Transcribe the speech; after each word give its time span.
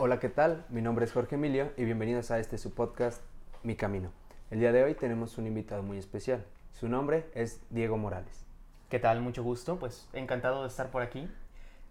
Hola, 0.00 0.20
¿qué 0.20 0.28
tal? 0.28 0.64
Mi 0.68 0.80
nombre 0.80 1.06
es 1.06 1.12
Jorge 1.12 1.34
Emilio 1.34 1.72
y 1.76 1.84
bienvenidos 1.84 2.30
a 2.30 2.38
este 2.38 2.56
su 2.56 2.72
podcast 2.72 3.20
Mi 3.64 3.74
Camino. 3.74 4.12
El 4.48 4.60
día 4.60 4.70
de 4.70 4.84
hoy 4.84 4.94
tenemos 4.94 5.38
un 5.38 5.48
invitado 5.48 5.82
muy 5.82 5.98
especial. 5.98 6.44
Su 6.70 6.88
nombre 6.88 7.26
es 7.34 7.60
Diego 7.70 7.96
Morales. 7.96 8.46
¿Qué 8.90 9.00
tal? 9.00 9.20
Mucho 9.20 9.42
gusto. 9.42 9.76
Pues 9.80 10.08
encantado 10.12 10.62
de 10.62 10.68
estar 10.68 10.92
por 10.92 11.02
aquí. 11.02 11.28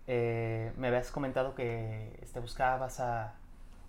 Eh, 0.07 0.71
me 0.77 0.87
habías 0.87 1.11
comentado 1.11 1.53
que 1.53 2.17
este, 2.21 2.39
buscabas 2.39 3.01
a 3.01 3.35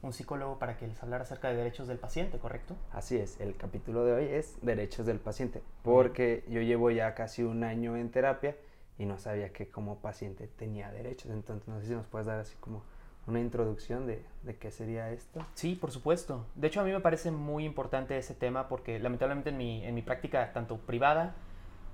un 0.02 0.12
psicólogo 0.12 0.58
para 0.58 0.76
que 0.76 0.88
les 0.88 1.00
hablara 1.00 1.22
acerca 1.22 1.50
de 1.50 1.54
derechos 1.54 1.86
del 1.86 1.98
paciente, 1.98 2.40
¿correcto? 2.40 2.74
Así 2.90 3.16
es, 3.16 3.40
el 3.40 3.56
capítulo 3.56 4.04
de 4.04 4.14
hoy 4.14 4.24
es 4.24 4.58
derechos 4.62 5.06
del 5.06 5.20
paciente, 5.20 5.62
porque 5.84 6.44
yo 6.48 6.60
llevo 6.60 6.90
ya 6.90 7.14
casi 7.14 7.44
un 7.44 7.62
año 7.62 7.96
en 7.96 8.10
terapia 8.10 8.56
y 8.98 9.06
no 9.06 9.16
sabía 9.16 9.52
que 9.52 9.68
como 9.68 10.00
paciente 10.00 10.48
tenía 10.48 10.90
derechos. 10.90 11.30
Entonces, 11.30 11.68
no 11.68 11.80
sé 11.80 11.86
si 11.86 11.92
nos 11.92 12.06
puedes 12.08 12.26
dar 12.26 12.40
así 12.40 12.56
como 12.58 12.82
una 13.28 13.40
introducción 13.40 14.06
de, 14.06 14.24
de, 14.42 14.56
qué 14.56 14.70
sería 14.70 15.10
esto. 15.10 15.44
Sí, 15.54 15.74
por 15.74 15.90
supuesto. 15.90 16.46
De 16.54 16.68
hecho, 16.68 16.80
a 16.80 16.84
mí 16.84 16.90
me 16.90 17.00
parece 17.00 17.30
muy 17.30 17.64
importante 17.64 18.16
ese 18.16 18.34
tema 18.34 18.68
porque 18.68 18.98
lamentablemente 18.98 19.50
en 19.50 19.56
mi, 19.56 19.84
en 19.84 19.94
mi 19.94 20.02
práctica, 20.02 20.52
tanto 20.52 20.78
privada, 20.78 21.34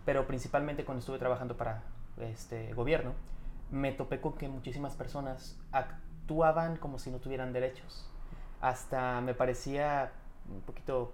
pero 0.04 0.26
principalmente 0.26 0.84
cuando 0.84 1.00
estuve 1.00 1.18
trabajando 1.18 1.56
para 1.56 1.82
este 2.20 2.72
gobierno, 2.74 3.14
me 3.70 3.92
topé 3.92 4.20
con 4.20 4.34
que 4.34 4.48
muchísimas 4.48 4.94
personas 4.94 5.58
actuaban 5.72 6.76
como 6.76 6.98
si 6.98 7.10
no 7.10 7.18
tuvieran 7.18 7.52
derechos. 7.52 8.08
Hasta 8.60 9.20
me 9.20 9.34
parecía 9.34 10.12
un 10.48 10.60
poquito, 10.60 11.12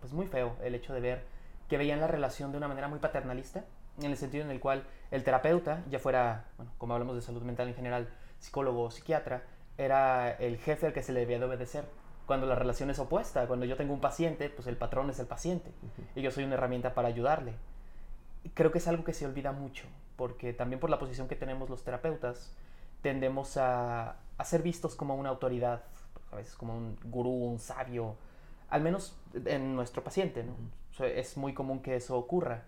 pues 0.00 0.12
muy 0.12 0.26
feo 0.26 0.56
el 0.62 0.74
hecho 0.74 0.92
de 0.92 1.00
ver 1.00 1.24
que 1.68 1.78
veían 1.78 2.00
la 2.00 2.06
relación 2.06 2.52
de 2.52 2.58
una 2.58 2.68
manera 2.68 2.88
muy 2.88 2.98
paternalista, 2.98 3.64
en 3.98 4.10
el 4.10 4.16
sentido 4.16 4.44
en 4.44 4.50
el 4.50 4.60
cual 4.60 4.84
el 5.10 5.24
terapeuta, 5.24 5.82
ya 5.88 5.98
fuera, 5.98 6.46
bueno, 6.56 6.72
como 6.78 6.94
hablamos 6.94 7.16
de 7.16 7.22
salud 7.22 7.42
mental 7.42 7.68
en 7.68 7.74
general, 7.74 8.08
psicólogo 8.38 8.82
o 8.82 8.90
psiquiatra, 8.90 9.44
era 9.76 10.30
el 10.32 10.58
jefe 10.58 10.86
al 10.86 10.92
que 10.92 11.02
se 11.02 11.12
le 11.12 11.20
debía 11.20 11.38
de 11.38 11.46
obedecer. 11.46 11.84
Cuando 12.26 12.46
la 12.46 12.54
relación 12.54 12.90
es 12.90 12.98
opuesta, 12.98 13.46
cuando 13.46 13.66
yo 13.66 13.76
tengo 13.76 13.92
un 13.92 14.00
paciente, 14.00 14.48
pues 14.48 14.66
el 14.66 14.76
patrón 14.76 15.10
es 15.10 15.18
el 15.18 15.26
paciente 15.26 15.72
y 16.14 16.22
yo 16.22 16.30
soy 16.30 16.44
una 16.44 16.54
herramienta 16.54 16.94
para 16.94 17.08
ayudarle. 17.08 17.54
Creo 18.54 18.72
que 18.72 18.78
es 18.78 18.88
algo 18.88 19.04
que 19.04 19.12
se 19.12 19.26
olvida 19.26 19.52
mucho, 19.52 19.86
porque 20.16 20.52
también 20.52 20.80
por 20.80 20.90
la 20.90 20.98
posición 20.98 21.28
que 21.28 21.36
tenemos 21.36 21.68
los 21.68 21.84
terapeutas, 21.84 22.54
tendemos 23.02 23.56
a, 23.58 24.16
a 24.38 24.44
ser 24.44 24.62
vistos 24.62 24.94
como 24.94 25.14
una 25.16 25.28
autoridad, 25.28 25.82
a 26.32 26.36
veces 26.36 26.54
como 26.54 26.76
un 26.76 26.98
gurú, 27.04 27.30
un 27.30 27.58
sabio, 27.58 28.16
al 28.70 28.80
menos 28.80 29.16
en 29.44 29.74
nuestro 29.74 30.02
paciente, 30.02 30.44
¿no? 30.44 30.54
es 31.04 31.36
muy 31.36 31.54
común 31.54 31.80
que 31.80 31.96
eso 31.96 32.16
ocurra 32.16 32.62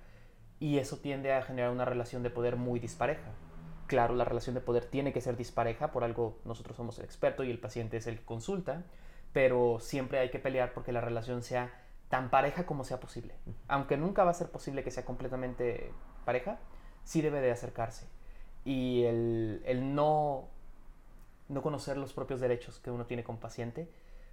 y 0.58 0.78
eso 0.78 0.98
tiende 0.98 1.32
a 1.32 1.42
generar 1.42 1.70
una 1.70 1.84
relación 1.84 2.22
de 2.22 2.30
poder 2.30 2.56
muy 2.56 2.80
dispareja. 2.80 3.30
Claro, 3.86 4.14
la 4.14 4.24
relación 4.24 4.54
de 4.54 4.60
poder 4.60 4.84
tiene 4.86 5.12
que 5.12 5.20
ser 5.20 5.36
dispareja, 5.36 5.92
por 5.92 6.04
algo 6.04 6.38
nosotros 6.44 6.76
somos 6.76 6.98
el 6.98 7.04
experto 7.04 7.44
y 7.44 7.50
el 7.50 7.58
paciente 7.58 7.96
es 7.98 8.06
el 8.06 8.18
que 8.18 8.24
consulta, 8.24 8.84
pero 9.32 9.78
siempre 9.80 10.18
hay 10.18 10.30
que 10.30 10.38
pelear 10.38 10.72
porque 10.72 10.92
la 10.92 11.00
relación 11.00 11.42
sea 11.42 11.72
tan 12.08 12.30
pareja 12.30 12.66
como 12.66 12.84
sea 12.84 13.00
posible. 13.00 13.34
Aunque 13.68 13.96
nunca 13.96 14.24
va 14.24 14.30
a 14.30 14.34
ser 14.34 14.50
posible 14.50 14.82
que 14.82 14.90
sea 14.90 15.04
completamente 15.04 15.92
pareja, 16.24 16.58
sí 17.04 17.22
debe 17.22 17.40
de 17.40 17.50
acercarse. 17.50 18.06
Y 18.64 19.04
el, 19.04 19.62
el 19.64 19.94
no, 19.94 20.48
no 21.48 21.62
conocer 21.62 21.96
los 21.96 22.12
propios 22.12 22.40
derechos 22.40 22.78
que 22.80 22.90
uno 22.90 23.06
tiene 23.06 23.24
como 23.24 23.38
paciente 23.38 23.88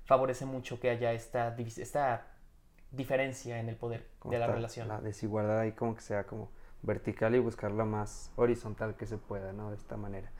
favorece 0.05 0.45
mucho 0.45 0.79
que 0.79 0.89
haya 0.89 1.13
esta, 1.13 1.55
esta 1.57 2.27
diferencia 2.91 3.59
en 3.59 3.69
el 3.69 3.75
poder 3.75 4.07
de 4.25 4.39
la 4.39 4.47
relación. 4.47 4.87
La 4.87 5.01
desigualdad 5.01 5.59
ahí 5.59 5.71
como 5.71 5.95
que 5.95 6.01
sea 6.01 6.25
como 6.25 6.49
vertical 6.83 7.33
y 7.33 7.39
buscarla 7.39 7.85
más 7.85 8.31
horizontal 8.35 8.95
que 8.95 9.05
se 9.05 9.17
pueda, 9.17 9.53
¿no? 9.53 9.71
De 9.71 9.77
esta 9.77 9.97
manera. 9.97 10.31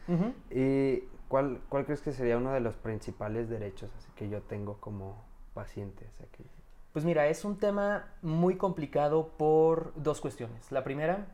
¿Y 0.52 1.00
cuál, 1.30 1.62
cuál 1.70 1.86
crees 1.86 2.02
que 2.02 2.12
sería 2.12 2.38
uno 2.38 2.52
de 2.52 2.60
los 2.60 2.76
principales 2.76 3.50
derechos 3.50 3.90
así 3.98 4.12
que 4.16 4.30
yo 4.30 4.42
tengo 4.42 4.78
como 4.80 5.26
paciente? 5.54 6.10
Pues 6.92 7.06
mira, 7.06 7.28
es 7.28 7.44
un 7.44 7.58
tema 7.58 8.14
muy 8.22 8.58
complicado 8.58 9.30
por 9.38 9.94
dos 9.96 10.22
cuestiones. 10.22 10.72
La 10.72 10.84
primera, 10.84 11.28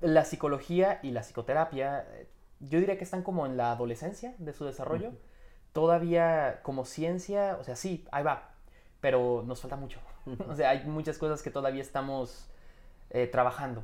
la 0.00 0.24
psicología 0.24 1.00
y 1.02 1.10
la 1.10 1.22
psicoterapia, 1.22 2.06
yo 2.60 2.78
diría 2.78 2.98
que 2.98 3.04
están 3.04 3.22
como 3.22 3.46
en 3.46 3.56
la 3.56 3.72
adolescencia 3.72 4.34
de 4.38 4.52
su 4.52 4.64
desarrollo. 4.64 5.12
Todavía 5.72 6.60
como 6.62 6.84
ciencia, 6.84 7.56
o 7.58 7.64
sea, 7.64 7.74
sí, 7.74 8.06
ahí 8.12 8.22
va, 8.22 8.50
pero 9.00 9.42
nos 9.46 9.62
falta 9.62 9.76
mucho. 9.76 9.98
o 10.48 10.54
sea, 10.54 10.70
hay 10.70 10.84
muchas 10.84 11.16
cosas 11.16 11.42
que 11.42 11.50
todavía 11.50 11.80
estamos 11.80 12.50
eh, 13.10 13.26
trabajando 13.26 13.82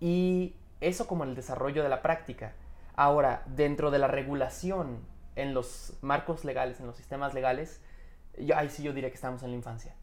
y 0.00 0.56
eso 0.80 1.06
como 1.06 1.24
el 1.24 1.34
desarrollo 1.34 1.82
de 1.82 1.88
la 1.88 2.02
práctica. 2.02 2.54
Ahora, 2.96 3.42
dentro 3.46 3.90
de 3.90 3.98
la 3.98 4.08
regulación 4.08 4.98
en 5.36 5.54
los 5.54 5.96
marcos 6.02 6.44
legales, 6.44 6.80
en 6.80 6.86
los 6.86 6.96
sistemas 6.96 7.34
legales, 7.34 7.82
yo, 8.38 8.56
ahí 8.56 8.68
sí 8.68 8.82
yo 8.82 8.92
diría 8.92 9.10
que 9.10 9.14
estamos 9.14 9.42
en 9.42 9.50
la 9.50 9.56
infancia. 9.56 9.94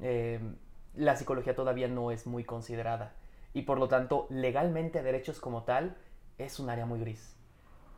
Em, 0.00 0.56
la 0.94 1.16
psicología 1.16 1.54
todavía 1.54 1.88
no 1.88 2.10
es 2.10 2.26
muy 2.26 2.44
considerada 2.44 3.14
y 3.52 3.62
por 3.62 3.78
lo 3.78 3.88
tanto 3.88 4.26
legalmente 4.30 5.02
derechos 5.02 5.40
como 5.40 5.62
tal 5.62 5.96
es 6.38 6.58
un 6.58 6.70
área 6.70 6.86
muy 6.86 7.00
gris 7.00 7.36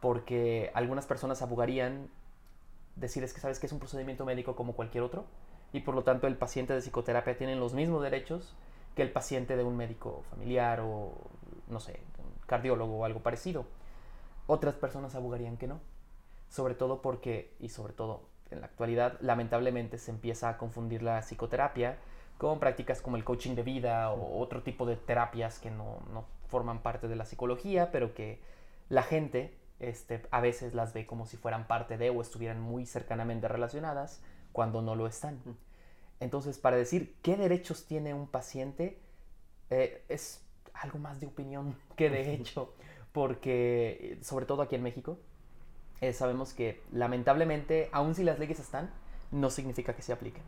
porque 0.00 0.72
algunas 0.74 1.06
personas 1.06 1.42
abogarían 1.42 2.10
decir 2.96 3.22
es 3.22 3.32
que 3.32 3.40
sabes 3.40 3.60
que 3.60 3.66
es 3.66 3.72
un 3.72 3.78
procedimiento 3.78 4.24
médico 4.26 4.56
como 4.56 4.74
cualquier 4.74 5.04
otro 5.04 5.26
y 5.72 5.80
por 5.80 5.94
lo 5.94 6.02
tanto 6.02 6.26
el 6.26 6.36
paciente 6.36 6.74
de 6.74 6.80
psicoterapia 6.80 7.38
tiene 7.38 7.54
los 7.54 7.72
mismos 7.72 8.02
derechos 8.02 8.54
que 8.94 9.02
el 9.02 9.10
paciente 9.10 9.56
de 9.56 9.64
un 9.64 9.76
médico 9.76 10.22
familiar 10.30 10.80
o, 10.80 11.14
no 11.68 11.80
sé, 11.80 12.00
un 12.18 12.46
cardiólogo 12.46 12.98
o 12.98 13.04
algo 13.04 13.20
parecido. 13.20 13.64
Otras 14.46 14.74
personas 14.74 15.14
abogarían 15.14 15.56
que 15.56 15.66
no. 15.66 15.80
Sobre 16.48 16.74
todo 16.74 17.00
porque, 17.00 17.54
y 17.58 17.70
sobre 17.70 17.92
todo 17.94 18.22
en 18.50 18.60
la 18.60 18.66
actualidad, 18.66 19.18
lamentablemente 19.20 19.98
se 19.98 20.10
empieza 20.10 20.48
a 20.50 20.58
confundir 20.58 21.02
la 21.02 21.22
psicoterapia 21.22 21.96
con 22.36 22.58
prácticas 22.58 23.00
como 23.00 23.16
el 23.16 23.24
coaching 23.24 23.54
de 23.54 23.62
vida 23.62 24.10
o 24.10 24.40
otro 24.40 24.62
tipo 24.62 24.84
de 24.84 24.96
terapias 24.96 25.58
que 25.58 25.70
no, 25.70 26.00
no 26.12 26.24
forman 26.48 26.80
parte 26.80 27.08
de 27.08 27.16
la 27.16 27.24
psicología, 27.24 27.90
pero 27.92 28.14
que 28.14 28.40
la 28.88 29.02
gente 29.02 29.56
este, 29.80 30.22
a 30.30 30.40
veces 30.40 30.74
las 30.74 30.92
ve 30.92 31.06
como 31.06 31.26
si 31.26 31.36
fueran 31.36 31.66
parte 31.66 31.96
de 31.96 32.10
o 32.10 32.20
estuvieran 32.20 32.60
muy 32.60 32.86
cercanamente 32.86 33.48
relacionadas 33.48 34.22
cuando 34.52 34.82
no 34.82 34.94
lo 34.94 35.06
están. 35.06 35.40
Entonces, 36.22 36.56
para 36.56 36.76
decir 36.76 37.16
qué 37.20 37.36
derechos 37.36 37.84
tiene 37.84 38.14
un 38.14 38.28
paciente, 38.28 38.96
eh, 39.70 40.04
es 40.08 40.40
algo 40.72 41.00
más 41.00 41.20
de 41.20 41.26
opinión 41.26 41.76
que 41.96 42.10
de 42.10 42.32
hecho, 42.32 42.72
porque 43.10 44.18
sobre 44.22 44.46
todo 44.46 44.62
aquí 44.62 44.76
en 44.76 44.84
México, 44.84 45.18
eh, 46.00 46.12
sabemos 46.12 46.54
que 46.54 46.80
lamentablemente, 46.92 47.88
aun 47.90 48.14
si 48.14 48.22
las 48.22 48.38
leyes 48.38 48.60
están, 48.60 48.90
no 49.32 49.50
significa 49.50 49.96
que 49.96 50.02
se 50.02 50.12
apliquen. 50.12 50.44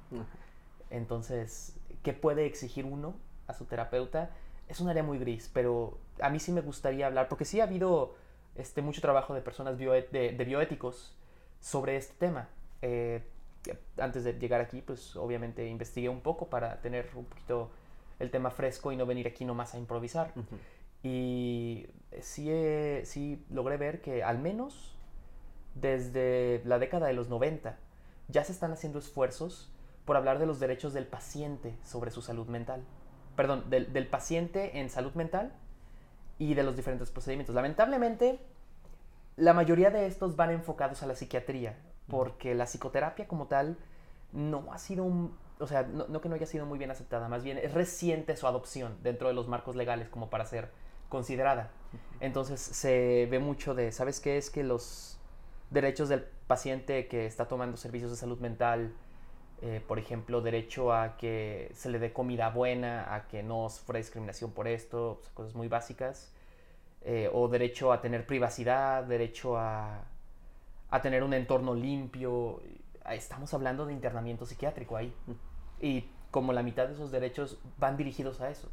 Entonces, 0.90 1.74
¿qué 2.04 2.12
puede 2.12 2.46
exigir 2.46 2.84
uno 2.84 3.16
a 3.48 3.54
su 3.54 3.64
terapeuta? 3.64 4.30
Es 4.68 4.80
un 4.80 4.88
área 4.88 5.02
muy 5.02 5.18
gris, 5.18 5.50
pero 5.52 5.98
a 6.20 6.30
mí 6.30 6.38
sí 6.38 6.52
me 6.52 6.60
gustaría 6.60 7.06
hablar, 7.06 7.28
porque 7.28 7.44
sí 7.44 7.60
ha 7.60 7.64
habido 7.64 8.14
este, 8.54 8.80
mucho 8.80 9.00
trabajo 9.00 9.34
de 9.34 9.40
personas 9.40 9.76
de, 9.76 10.44
bioéticos 10.46 11.16
sobre 11.60 11.96
este 11.96 12.14
tema. 12.14 12.48
Eh, 12.80 13.24
antes 13.98 14.24
de 14.24 14.34
llegar 14.34 14.60
aquí, 14.60 14.82
pues 14.82 15.16
obviamente 15.16 15.66
investigué 15.66 16.08
un 16.08 16.20
poco 16.20 16.48
para 16.48 16.80
tener 16.80 17.10
un 17.14 17.24
poquito 17.24 17.70
el 18.18 18.30
tema 18.30 18.50
fresco 18.50 18.92
y 18.92 18.96
no 18.96 19.06
venir 19.06 19.26
aquí 19.26 19.44
nomás 19.44 19.74
a 19.74 19.78
improvisar. 19.78 20.32
Y 21.02 21.86
sí, 22.20 22.50
sí 23.04 23.44
logré 23.50 23.76
ver 23.76 24.00
que 24.00 24.22
al 24.22 24.38
menos 24.38 24.96
desde 25.74 26.62
la 26.64 26.78
década 26.78 27.06
de 27.06 27.12
los 27.12 27.28
90 27.28 27.76
ya 28.28 28.44
se 28.44 28.52
están 28.52 28.72
haciendo 28.72 28.98
esfuerzos 28.98 29.70
por 30.04 30.16
hablar 30.16 30.38
de 30.38 30.46
los 30.46 30.60
derechos 30.60 30.92
del 30.94 31.06
paciente 31.06 31.74
sobre 31.82 32.10
su 32.10 32.22
salud 32.22 32.46
mental. 32.46 32.82
Perdón, 33.36 33.68
del, 33.68 33.92
del 33.92 34.06
paciente 34.06 34.78
en 34.78 34.88
salud 34.88 35.12
mental 35.14 35.52
y 36.38 36.54
de 36.54 36.62
los 36.62 36.76
diferentes 36.76 37.10
procedimientos. 37.10 37.54
Lamentablemente, 37.54 38.38
la 39.36 39.52
mayoría 39.52 39.90
de 39.90 40.06
estos 40.06 40.36
van 40.36 40.50
enfocados 40.50 41.02
a 41.02 41.06
la 41.06 41.14
psiquiatría 41.14 41.76
porque 42.08 42.54
la 42.54 42.64
psicoterapia 42.64 43.26
como 43.26 43.46
tal 43.46 43.76
no 44.32 44.72
ha 44.72 44.78
sido 44.78 45.04
un, 45.04 45.36
o 45.58 45.66
sea, 45.66 45.82
no, 45.82 46.20
que 46.20 46.28
no 46.28 46.34
haya 46.34 46.46
sido 46.46 46.66
muy 46.66 46.78
bien 46.78 46.90
aceptada, 46.90 47.28
más 47.28 47.44
bien 47.44 47.58
es 47.58 47.72
reciente 47.72 48.36
su 48.36 48.46
adopción 48.46 48.96
dentro 49.02 49.28
de 49.28 49.34
los 49.34 49.48
marcos 49.48 49.76
legales 49.76 50.08
como 50.08 50.30
para 50.30 50.44
ser 50.44 50.70
considerada. 51.08 51.70
Entonces 52.20 52.60
se 52.60 53.28
ve 53.30 53.38
mucho 53.38 53.74
de, 53.74 53.92
¿sabes 53.92 54.20
qué? 54.20 54.36
Es 54.36 54.50
que 54.50 54.64
los 54.64 55.18
derechos 55.70 56.08
del 56.08 56.24
paciente 56.46 57.06
que 57.06 57.26
está 57.26 57.46
tomando 57.46 57.76
servicios 57.76 58.10
de 58.10 58.16
salud 58.16 58.38
mental, 58.40 58.92
eh, 59.62 59.80
por 59.86 59.98
ejemplo, 59.98 60.40
derecho 60.40 60.92
a 60.92 61.16
que 61.16 61.70
se 61.74 61.88
le 61.88 61.98
dé 61.98 62.12
comida 62.12 62.50
buena, 62.50 63.14
a 63.14 63.28
que 63.28 63.42
no 63.42 63.68
sufra 63.70 63.98
discriminación 63.98 64.50
por 64.52 64.66
esto, 64.66 65.20
cosas 65.34 65.54
muy 65.54 65.68
básicas, 65.68 66.32
eh, 67.02 67.30
o 67.32 67.48
derecho 67.48 67.92
a 67.92 68.00
tener 68.00 68.26
privacidad, 68.26 69.04
derecho 69.04 69.56
a 69.56 70.04
a 70.94 71.02
tener 71.02 71.24
un 71.24 71.34
entorno 71.34 71.74
limpio. 71.74 72.62
Estamos 73.10 73.52
hablando 73.52 73.84
de 73.84 73.92
internamiento 73.92 74.46
psiquiátrico 74.46 74.96
ahí. 74.96 75.12
Y 75.80 76.08
como 76.30 76.52
la 76.52 76.62
mitad 76.62 76.86
de 76.86 76.94
esos 76.94 77.10
derechos 77.10 77.58
van 77.78 77.96
dirigidos 77.96 78.40
a 78.40 78.48
eso, 78.48 78.70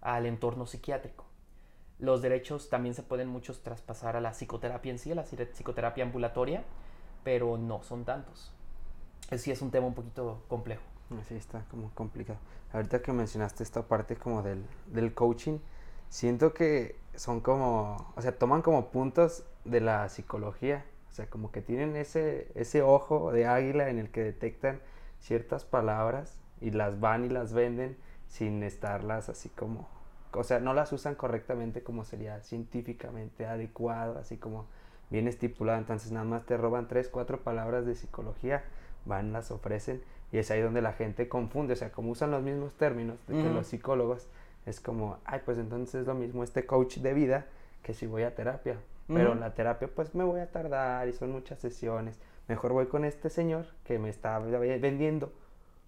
al 0.00 0.26
entorno 0.26 0.66
psiquiátrico. 0.66 1.24
Los 2.00 2.22
derechos 2.22 2.70
también 2.70 2.96
se 2.96 3.04
pueden 3.04 3.28
muchos 3.28 3.62
traspasar 3.62 4.16
a 4.16 4.20
la 4.20 4.32
psicoterapia 4.32 4.90
en 4.90 4.98
sí, 4.98 5.12
a 5.12 5.14
la 5.14 5.22
psicoterapia 5.22 6.02
ambulatoria, 6.02 6.64
pero 7.22 7.56
no 7.56 7.84
son 7.84 8.04
tantos. 8.04 8.52
Sí 9.36 9.52
es 9.52 9.62
un 9.62 9.70
tema 9.70 9.86
un 9.86 9.94
poquito 9.94 10.42
complejo. 10.48 10.82
Sí, 11.28 11.36
está 11.36 11.64
como 11.70 11.90
complicado. 11.94 12.40
Ahorita 12.72 13.00
que 13.00 13.12
mencionaste 13.12 13.62
esta 13.62 13.86
parte 13.86 14.16
como 14.16 14.42
del, 14.42 14.64
del 14.86 15.14
coaching, 15.14 15.58
siento 16.08 16.52
que 16.52 16.98
son 17.14 17.40
como, 17.40 18.12
o 18.16 18.22
sea, 18.22 18.36
toman 18.36 18.60
como 18.60 18.90
puntos 18.90 19.44
de 19.64 19.80
la 19.80 20.08
psicología, 20.08 20.84
o 21.10 21.12
sea, 21.12 21.26
como 21.26 21.50
que 21.50 21.60
tienen 21.60 21.96
ese, 21.96 22.50
ese 22.54 22.82
ojo 22.82 23.32
de 23.32 23.46
águila 23.46 23.90
en 23.90 23.98
el 23.98 24.10
que 24.10 24.22
detectan 24.22 24.80
ciertas 25.20 25.64
palabras 25.64 26.40
y 26.60 26.70
las 26.70 27.00
van 27.00 27.24
y 27.24 27.28
las 27.28 27.52
venden 27.52 27.96
sin 28.28 28.62
estarlas 28.62 29.28
así 29.28 29.48
como, 29.48 29.88
o 30.32 30.44
sea, 30.44 30.60
no 30.60 30.72
las 30.72 30.92
usan 30.92 31.16
correctamente 31.16 31.82
como 31.82 32.04
sería 32.04 32.40
científicamente 32.42 33.46
adecuado, 33.46 34.18
así 34.18 34.36
como 34.36 34.66
bien 35.10 35.26
estipulado, 35.26 35.78
entonces 35.78 36.12
nada 36.12 36.24
más 36.24 36.46
te 36.46 36.56
roban 36.56 36.86
tres, 36.86 37.08
cuatro 37.08 37.40
palabras 37.40 37.86
de 37.86 37.96
psicología, 37.96 38.62
van, 39.04 39.32
las 39.32 39.50
ofrecen 39.50 40.02
y 40.30 40.38
es 40.38 40.50
ahí 40.52 40.60
donde 40.60 40.80
la 40.80 40.92
gente 40.92 41.28
confunde, 41.28 41.72
o 41.72 41.76
sea, 41.76 41.90
como 41.90 42.12
usan 42.12 42.30
los 42.30 42.42
mismos 42.42 42.74
términos 42.74 43.18
de 43.26 43.42
que 43.42 43.50
los 43.50 43.66
psicólogos, 43.66 44.28
es 44.66 44.78
como, 44.78 45.18
ay, 45.24 45.40
pues 45.44 45.58
entonces 45.58 46.02
es 46.02 46.06
lo 46.06 46.14
mismo 46.14 46.44
este 46.44 46.66
coach 46.66 46.98
de 46.98 47.14
vida 47.14 47.46
que 47.82 47.94
si 47.94 48.06
voy 48.06 48.22
a 48.22 48.34
terapia, 48.34 48.76
pero 49.12 49.34
la 49.34 49.54
terapia 49.54 49.88
pues 49.94 50.14
me 50.14 50.24
voy 50.24 50.40
a 50.40 50.50
tardar 50.50 51.08
y 51.08 51.12
son 51.12 51.32
muchas 51.32 51.58
sesiones, 51.58 52.18
mejor 52.48 52.72
voy 52.72 52.86
con 52.86 53.04
este 53.04 53.30
señor 53.30 53.66
que 53.84 53.98
me 53.98 54.08
está 54.08 54.38
vendiendo 54.38 55.32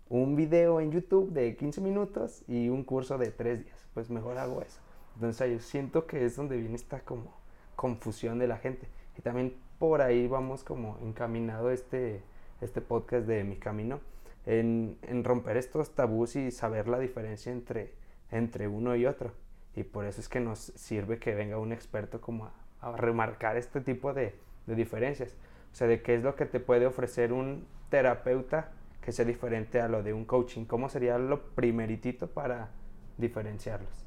un 0.08 0.36
video 0.36 0.80
en 0.80 0.92
YouTube 0.92 1.32
de 1.32 1.56
15 1.56 1.80
minutos 1.80 2.44
y 2.46 2.68
un 2.68 2.84
curso 2.84 3.16
de 3.16 3.30
3 3.30 3.64
días, 3.64 3.88
pues 3.94 4.10
mejor 4.10 4.36
hago 4.36 4.60
eso. 4.60 4.80
Entonces 5.14 5.52
yo 5.52 5.58
siento 5.60 6.06
que 6.06 6.26
es 6.26 6.36
donde 6.36 6.58
viene 6.58 6.74
esta 6.74 7.00
como 7.00 7.34
confusión 7.76 8.38
de 8.38 8.46
la 8.46 8.58
gente. 8.58 8.88
Y 9.16 9.22
también 9.22 9.56
por 9.78 10.02
ahí 10.02 10.28
vamos 10.28 10.64
como 10.64 10.98
encaminado 11.00 11.70
este, 11.70 12.22
este 12.60 12.80
podcast 12.80 13.26
de 13.26 13.42
Mi 13.44 13.56
Camino, 13.56 14.00
en, 14.44 14.98
en 15.02 15.24
romper 15.24 15.56
estos 15.56 15.94
tabús 15.94 16.36
y 16.36 16.50
saber 16.50 16.88
la 16.88 16.98
diferencia 16.98 17.50
entre, 17.50 17.94
entre 18.30 18.68
uno 18.68 18.94
y 18.96 19.06
otro. 19.06 19.32
Y 19.74 19.84
por 19.84 20.04
eso 20.04 20.20
es 20.20 20.28
que 20.28 20.40
nos 20.40 20.58
sirve 20.58 21.18
que 21.18 21.34
venga 21.34 21.58
un 21.58 21.72
experto 21.72 22.20
como 22.20 22.46
a, 22.46 22.52
remarcar 22.96 23.56
este 23.56 23.80
tipo 23.80 24.12
de, 24.12 24.34
de, 24.66 24.74
diferencias. 24.74 25.34
O 25.72 25.74
sea, 25.74 25.86
de 25.86 26.02
qué 26.02 26.16
es 26.16 26.22
lo 26.22 26.34
que 26.34 26.46
te 26.46 26.60
puede 26.60 26.86
ofrecer 26.86 27.32
un 27.32 27.66
terapeuta 27.88 28.72
que 29.00 29.12
sea 29.12 29.24
diferente 29.24 29.80
a 29.80 29.88
lo 29.88 30.02
de 30.02 30.12
un 30.12 30.24
coaching. 30.24 30.64
¿Cómo 30.64 30.88
sería 30.88 31.18
lo 31.18 31.42
primeritito 31.54 32.28
para 32.28 32.70
diferenciarlos? 33.18 34.04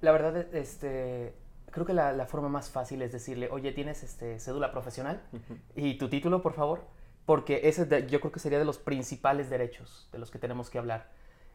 La 0.00 0.12
verdad, 0.12 0.36
este, 0.54 1.34
creo 1.70 1.86
que 1.86 1.94
la, 1.94 2.12
la, 2.12 2.26
forma 2.26 2.48
más 2.48 2.70
fácil 2.70 3.02
es 3.02 3.12
decirle, 3.12 3.48
oye, 3.50 3.72
¿tienes 3.72 4.02
este, 4.02 4.38
cédula 4.38 4.70
profesional? 4.72 5.22
Y 5.74 5.98
tu 5.98 6.08
título, 6.08 6.42
por 6.42 6.52
favor. 6.52 6.82
Porque 7.26 7.62
ese 7.64 7.86
yo 8.06 8.20
creo 8.20 8.32
que 8.32 8.40
sería 8.40 8.58
de 8.58 8.64
los 8.64 8.78
principales 8.78 9.48
derechos 9.48 10.08
de 10.12 10.18
los 10.18 10.30
que 10.30 10.38
tenemos 10.38 10.68
que 10.68 10.78
hablar. 10.78 11.10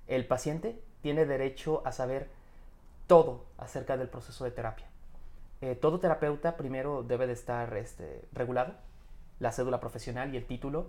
El 0.08 0.26
paciente 0.26 0.82
tiene 1.02 1.26
derecho 1.26 1.84
a 1.86 1.92
saber 1.92 2.30
todo 3.06 3.46
acerca 3.58 3.96
del 3.96 4.10
proceso 4.10 4.44
de 4.44 4.52
terapia. 4.52 4.89
Eh, 5.62 5.76
todo 5.76 6.00
terapeuta 6.00 6.56
primero 6.56 7.04
debe 7.04 7.28
de 7.28 7.34
estar 7.34 7.76
este, 7.76 8.26
regulado, 8.32 8.74
la 9.40 9.52
cédula 9.52 9.80
profesional 9.80 10.34
y 10.34 10.38
el 10.38 10.46
título. 10.46 10.88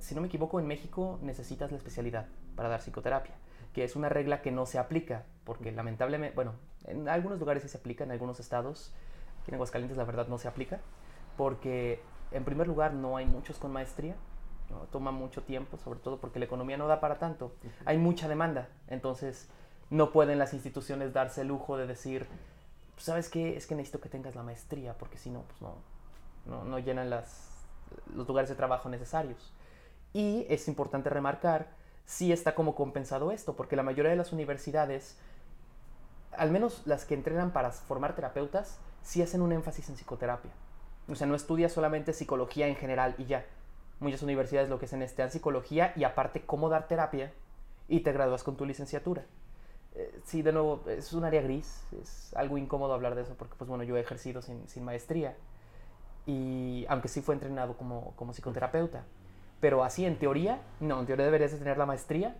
Si 0.00 0.14
no 0.14 0.20
me 0.20 0.26
equivoco, 0.26 0.58
en 0.58 0.66
México 0.66 1.18
necesitas 1.22 1.70
la 1.70 1.76
especialidad 1.76 2.26
para 2.56 2.68
dar 2.68 2.80
psicoterapia, 2.80 3.34
que 3.72 3.84
es 3.84 3.94
una 3.94 4.08
regla 4.08 4.42
que 4.42 4.50
no 4.50 4.66
se 4.66 4.78
aplica, 4.78 5.24
porque 5.44 5.70
lamentablemente, 5.70 6.34
bueno, 6.34 6.54
en 6.84 7.08
algunos 7.08 7.38
lugares 7.38 7.62
sí 7.62 7.68
se 7.68 7.78
aplica, 7.78 8.04
en 8.04 8.10
algunos 8.10 8.40
estados, 8.40 8.92
aquí 9.40 9.50
en 9.50 9.54
Aguascalientes 9.54 9.96
la 9.96 10.04
verdad 10.04 10.26
no 10.26 10.38
se 10.38 10.48
aplica, 10.48 10.80
porque 11.36 12.00
en 12.32 12.44
primer 12.44 12.66
lugar 12.66 12.92
no 12.92 13.16
hay 13.16 13.26
muchos 13.26 13.58
con 13.58 13.72
maestría, 13.72 14.16
toma 14.90 15.12
mucho 15.12 15.42
tiempo, 15.42 15.76
sobre 15.78 16.00
todo 16.00 16.18
porque 16.18 16.40
la 16.40 16.46
economía 16.46 16.76
no 16.76 16.88
da 16.88 16.98
para 16.98 17.18
tanto, 17.18 17.54
hay 17.84 17.98
mucha 17.98 18.26
demanda, 18.28 18.68
entonces 18.88 19.48
no 19.90 20.10
pueden 20.10 20.38
las 20.38 20.54
instituciones 20.54 21.12
darse 21.12 21.42
el 21.42 21.48
lujo 21.48 21.76
de 21.76 21.86
decir, 21.86 22.26
pues, 22.96 23.04
¿sabes 23.04 23.28
qué? 23.28 23.56
Es 23.56 23.66
que 23.66 23.74
necesito 23.74 24.00
que 24.00 24.08
tengas 24.08 24.34
la 24.34 24.42
maestría, 24.42 24.96
porque 24.96 25.18
si 25.18 25.30
no, 25.30 25.42
pues 25.42 25.60
no, 26.46 26.64
no, 26.64 26.78
llenan 26.78 27.10
las, 27.10 27.50
los 28.14 28.26
lugares 28.26 28.48
de 28.48 28.56
trabajo 28.56 28.88
necesarios. 28.88 29.52
Y 30.14 30.46
es 30.48 30.66
importante 30.66 31.10
remarcar, 31.10 31.68
si 32.06 32.32
está 32.32 32.54
como 32.54 32.74
compensado 32.74 33.32
esto, 33.32 33.54
porque 33.54 33.76
la 33.76 33.82
mayoría 33.82 34.10
de 34.10 34.16
las 34.16 34.32
universidades, 34.32 35.18
al 36.32 36.50
menos 36.50 36.86
las 36.86 37.04
que 37.04 37.12
entrenan 37.12 37.52
para 37.52 37.70
formar 37.70 38.14
terapeutas, 38.14 38.78
sí 39.02 39.20
hacen 39.20 39.42
un 39.42 39.52
énfasis 39.52 39.90
en 39.90 39.96
psicoterapia. 39.96 40.52
O 41.06 41.14
sea, 41.14 41.26
no 41.26 41.34
estudia 41.34 41.68
solamente 41.68 42.14
psicología 42.14 42.66
en 42.66 42.76
general 42.76 43.14
y 43.18 43.26
ya. 43.26 43.44
Muchas 44.00 44.22
universidades 44.22 44.70
lo 44.70 44.78
que 44.78 44.86
hacen 44.86 45.02
es 45.02 45.14
te 45.14 45.28
psicología 45.28 45.92
y 45.96 46.04
aparte 46.04 46.46
cómo 46.46 46.70
dar 46.70 46.88
terapia 46.88 47.30
y 47.88 48.00
te 48.00 48.12
gradúas 48.12 48.42
con 48.42 48.56
tu 48.56 48.64
licenciatura. 48.64 49.26
Eh, 49.96 50.20
sí, 50.24 50.42
de 50.42 50.52
nuevo, 50.52 50.82
es 50.88 51.12
un 51.14 51.24
área 51.24 51.40
gris, 51.40 51.86
es 52.00 52.34
algo 52.36 52.58
incómodo 52.58 52.92
hablar 52.92 53.14
de 53.14 53.22
eso 53.22 53.34
porque, 53.38 53.54
pues 53.56 53.68
bueno, 53.68 53.82
yo 53.82 53.96
he 53.96 54.00
ejercido 54.00 54.42
sin, 54.42 54.68
sin 54.68 54.84
maestría 54.84 55.36
y 56.26 56.84
aunque 56.88 57.08
sí 57.08 57.22
fue 57.22 57.34
entrenado 57.34 57.76
como, 57.78 58.12
como 58.16 58.32
psicoterapeuta. 58.32 59.04
Pero 59.60 59.84
así, 59.84 60.04
en 60.04 60.18
teoría, 60.18 60.60
no, 60.80 61.00
en 61.00 61.06
teoría 61.06 61.24
deberías 61.24 61.52
de 61.52 61.58
tener 61.58 61.78
la 61.78 61.86
maestría 61.86 62.36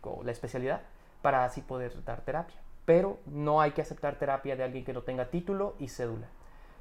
o 0.00 0.22
la 0.22 0.32
especialidad 0.32 0.80
para 1.20 1.44
así 1.44 1.60
poder 1.60 2.02
dar 2.04 2.22
terapia. 2.22 2.56
Pero 2.86 3.18
no 3.26 3.60
hay 3.60 3.72
que 3.72 3.82
aceptar 3.82 4.18
terapia 4.18 4.56
de 4.56 4.64
alguien 4.64 4.84
que 4.84 4.92
no 4.94 5.02
tenga 5.02 5.30
título 5.30 5.74
y 5.78 5.88
cédula. 5.88 6.28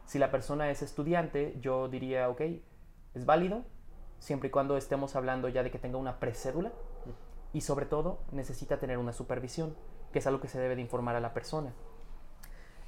Si 0.06 0.20
la 0.20 0.32
persona 0.32 0.70
es 0.70 0.82
estudiante, 0.82 1.58
yo 1.60 1.90
diría, 1.90 2.30
ok, 2.30 2.42
es 3.14 3.26
válido, 3.26 3.64
siempre 4.20 4.48
y 4.48 4.52
cuando 4.52 4.78
estemos 4.78 5.16
hablando 5.16 5.50
ya 5.50 5.64
de 5.64 5.72
que 5.72 5.80
tenga 5.80 5.98
una 5.98 6.20
precédula 6.20 6.72
y 7.52 7.62
sobre 7.62 7.86
todo 7.86 8.20
necesita 8.32 8.80
tener 8.80 8.98
una 8.98 9.14
supervisión, 9.14 9.76
que 10.14 10.20
es 10.20 10.28
algo 10.28 10.40
que 10.40 10.48
se 10.48 10.60
debe 10.60 10.76
de 10.76 10.82
informar 10.82 11.18
a 11.18 11.20
la 11.20 11.34
persona. 11.34 11.74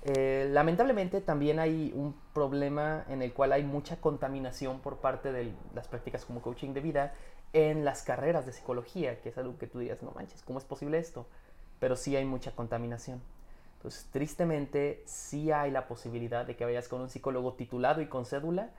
Eh, 0.03 0.47
lamentablemente 0.51 1.19
también 1.19 1.59
hay 1.59 1.91
un 1.95 2.15
problema 2.33 3.05
en 3.09 3.23
el 3.23 3.33
cual 3.33 3.51
hay 3.51 3.63
mucha 3.63 3.97
contaminación 3.97 4.79
por 4.79 4.97
parte 4.97 5.31
de 5.31 5.51
las 5.73 5.87
prácticas 5.87 6.23
como 6.23 6.41
coaching 6.41 6.73
de 6.73 6.81
vida 6.81 7.13
en 7.53 7.83
las 7.83 8.03
carreras 8.03 8.45
de 8.45 8.51
psicología, 8.51 9.19
que 9.21 9.29
es 9.29 9.37
algo 9.37 9.57
que 9.57 9.65
tú 9.65 9.79
digas, 9.79 10.03
no 10.03 10.11
manches, 10.11 10.43
¿cómo 10.43 10.59
es 10.59 10.65
posible 10.65 10.99
esto? 10.99 11.25
Pero 11.79 11.95
sí 11.95 12.15
hay 12.15 12.25
mucha 12.25 12.51
contaminación. 12.51 13.21
Entonces, 13.77 14.07
tristemente, 14.11 15.03
sí 15.05 15.51
hay 15.51 15.71
la 15.71 15.87
posibilidad 15.87 16.45
de 16.45 16.55
que 16.55 16.65
vayas 16.65 16.87
con 16.87 17.01
un 17.01 17.09
psicólogo 17.09 17.53
titulado 17.53 18.01
y 18.01 18.07
con 18.07 18.25
cédula 18.25 18.69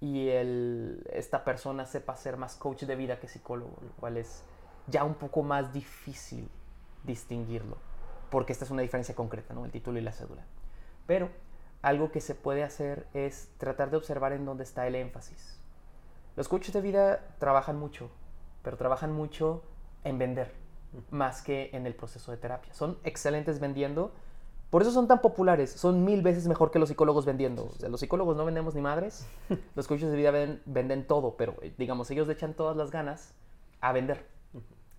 y 0.00 0.28
el, 0.28 1.06
esta 1.12 1.44
persona 1.44 1.86
sepa 1.86 2.16
ser 2.16 2.36
más 2.36 2.56
coach 2.56 2.82
de 2.82 2.96
vida 2.96 3.18
que 3.18 3.28
psicólogo, 3.28 3.76
lo 3.80 3.92
cual 3.98 4.18
es 4.18 4.42
ya 4.86 5.04
un 5.04 5.14
poco 5.14 5.42
más 5.42 5.72
difícil 5.72 6.48
distinguirlo, 7.04 7.76
porque 8.30 8.52
esta 8.52 8.64
es 8.64 8.70
una 8.70 8.82
diferencia 8.82 9.14
concreta, 9.14 9.54
¿no? 9.54 9.64
El 9.64 9.70
título 9.70 9.98
y 9.98 10.02
la 10.02 10.12
cédula. 10.12 10.44
Pero 11.06 11.30
algo 11.82 12.10
que 12.10 12.20
se 12.20 12.34
puede 12.34 12.64
hacer 12.64 13.06
es 13.14 13.50
tratar 13.58 13.90
de 13.90 13.96
observar 13.96 14.32
en 14.32 14.44
dónde 14.44 14.64
está 14.64 14.86
el 14.86 14.94
énfasis. 14.94 15.60
Los 16.36 16.48
coaches 16.48 16.74
de 16.74 16.80
vida 16.80 17.20
trabajan 17.38 17.78
mucho, 17.78 18.10
pero 18.62 18.76
trabajan 18.76 19.12
mucho 19.12 19.62
en 20.04 20.18
vender, 20.18 20.52
más 21.10 21.42
que 21.42 21.70
en 21.72 21.86
el 21.86 21.94
proceso 21.94 22.30
de 22.30 22.36
terapia. 22.36 22.74
Son 22.74 22.98
excelentes 23.04 23.60
vendiendo, 23.60 24.12
por 24.70 24.82
eso 24.82 24.90
son 24.90 25.06
tan 25.06 25.20
populares, 25.20 25.70
son 25.70 26.04
mil 26.04 26.22
veces 26.22 26.46
mejor 26.48 26.70
que 26.70 26.78
los 26.78 26.88
psicólogos 26.88 27.24
vendiendo. 27.24 27.66
O 27.66 27.78
sea, 27.78 27.88
los 27.88 28.00
psicólogos 28.00 28.36
no 28.36 28.44
vendemos 28.44 28.74
ni 28.74 28.80
madres, 28.80 29.26
los 29.74 29.86
coaches 29.86 30.10
de 30.10 30.16
vida 30.16 30.32
venden, 30.66 31.06
todo, 31.06 31.36
pero 31.36 31.54
eh, 31.62 31.72
digamos, 31.78 32.10
ellos 32.10 32.26
le 32.26 32.34
echan 32.34 32.54
todas 32.54 32.76
las 32.76 32.90
ganas 32.90 33.34
a 33.80 33.92
vender. 33.92 34.26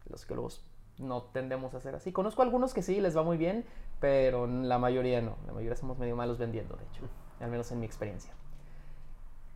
Los 0.09 0.21
psicólogos 0.21 0.63
no 0.97 1.23
tendemos 1.23 1.73
a 1.73 1.77
hacer 1.77 1.95
así. 1.95 2.11
Conozco 2.11 2.41
algunos 2.41 2.73
que 2.73 2.81
sí, 2.81 2.99
les 3.01 3.15
va 3.15 3.23
muy 3.23 3.37
bien, 3.37 3.65
pero 3.99 4.47
la 4.47 4.77
mayoría 4.79 5.21
no. 5.21 5.37
La 5.45 5.53
mayoría 5.53 5.75
somos 5.75 5.97
medio 5.97 6.15
malos 6.15 6.37
vendiendo, 6.37 6.75
de 6.75 6.85
hecho, 6.85 7.03
al 7.39 7.49
menos 7.51 7.71
en 7.71 7.79
mi 7.79 7.85
experiencia. 7.85 8.33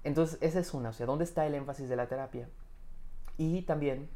Entonces, 0.03 0.37
esa 0.41 0.59
es 0.59 0.73
una, 0.73 0.89
o 0.89 0.93
sea, 0.93 1.05
¿dónde 1.05 1.23
está 1.23 1.45
el 1.45 1.55
énfasis 1.55 1.87
de 1.87 1.95
la 1.95 2.07
terapia? 2.07 2.49
Y 3.37 3.61
también, 3.63 4.09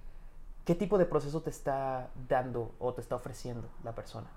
¿qué 0.65 0.75
tipo 0.75 0.98
de 0.98 1.05
proceso 1.05 1.41
te 1.41 1.50
está 1.50 2.10
dando 2.27 2.74
o 2.79 2.94
te 2.94 3.01
está 3.01 3.15
ofreciendo 3.15 3.70
la 3.84 3.94
persona? 3.94 4.27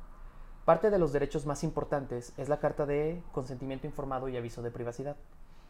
Parte 0.64 0.90
de 0.90 0.98
los 0.98 1.12
derechos 1.12 1.46
más 1.46 1.64
importantes 1.64 2.34
es 2.36 2.50
la 2.50 2.60
carta 2.60 2.84
de 2.84 3.22
consentimiento 3.32 3.86
informado 3.86 4.28
y 4.28 4.36
aviso 4.36 4.60
de 4.60 4.70
privacidad. 4.70 5.16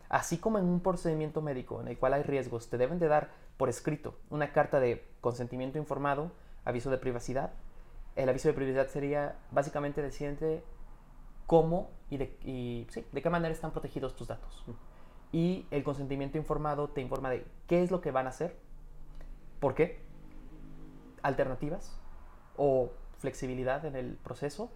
Así 0.09 0.39
como 0.39 0.59
en 0.59 0.65
un 0.65 0.81
procedimiento 0.81 1.43
médico 1.43 1.81
en 1.81 1.89
el 1.89 1.99
cual 1.99 2.15
hay 2.15 2.23
riesgos, 2.23 2.69
te 2.69 2.79
deben 2.79 2.99
de 2.99 3.07
dar 3.07 3.31
por 3.57 3.69
escrito 3.69 4.17
una 4.31 4.53
carta 4.53 4.81
de 4.81 5.07
consentimiento 5.21 5.79
informado, 5.79 6.33
aviso 6.69 6.91
de 6.91 6.99
privacidad. 6.99 7.51
El 8.15 8.29
aviso 8.29 8.49
de 8.49 8.55
privacidad 8.55 8.89
sería 8.89 9.37
básicamente 9.51 10.03
decirte 10.03 10.63
cómo 11.47 11.91
y, 12.11 12.19
de, 12.19 12.87
de 13.13 13.23
qué 13.23 13.31
manera 13.31 13.53
están 13.53 13.71
protegidos 13.71 14.15
tus 14.15 14.29
datos. 14.29 14.65
Y 15.33 15.67
el 15.71 15.83
consentimiento 15.83 16.37
informado 16.37 16.89
te 16.89 17.01
informa 17.01 17.31
de 17.31 17.47
qué 17.67 17.83
es 17.83 17.91
lo 17.91 18.01
que 18.01 18.11
van 18.11 18.27
a 18.27 18.31
hacer, 18.31 18.57
por 19.61 19.75
qué, 19.75 20.01
alternativas 21.23 21.99
o 22.57 22.93
flexibilidad 23.19 23.85
en 23.87 23.97
el 23.97 24.17
proceso 24.17 24.71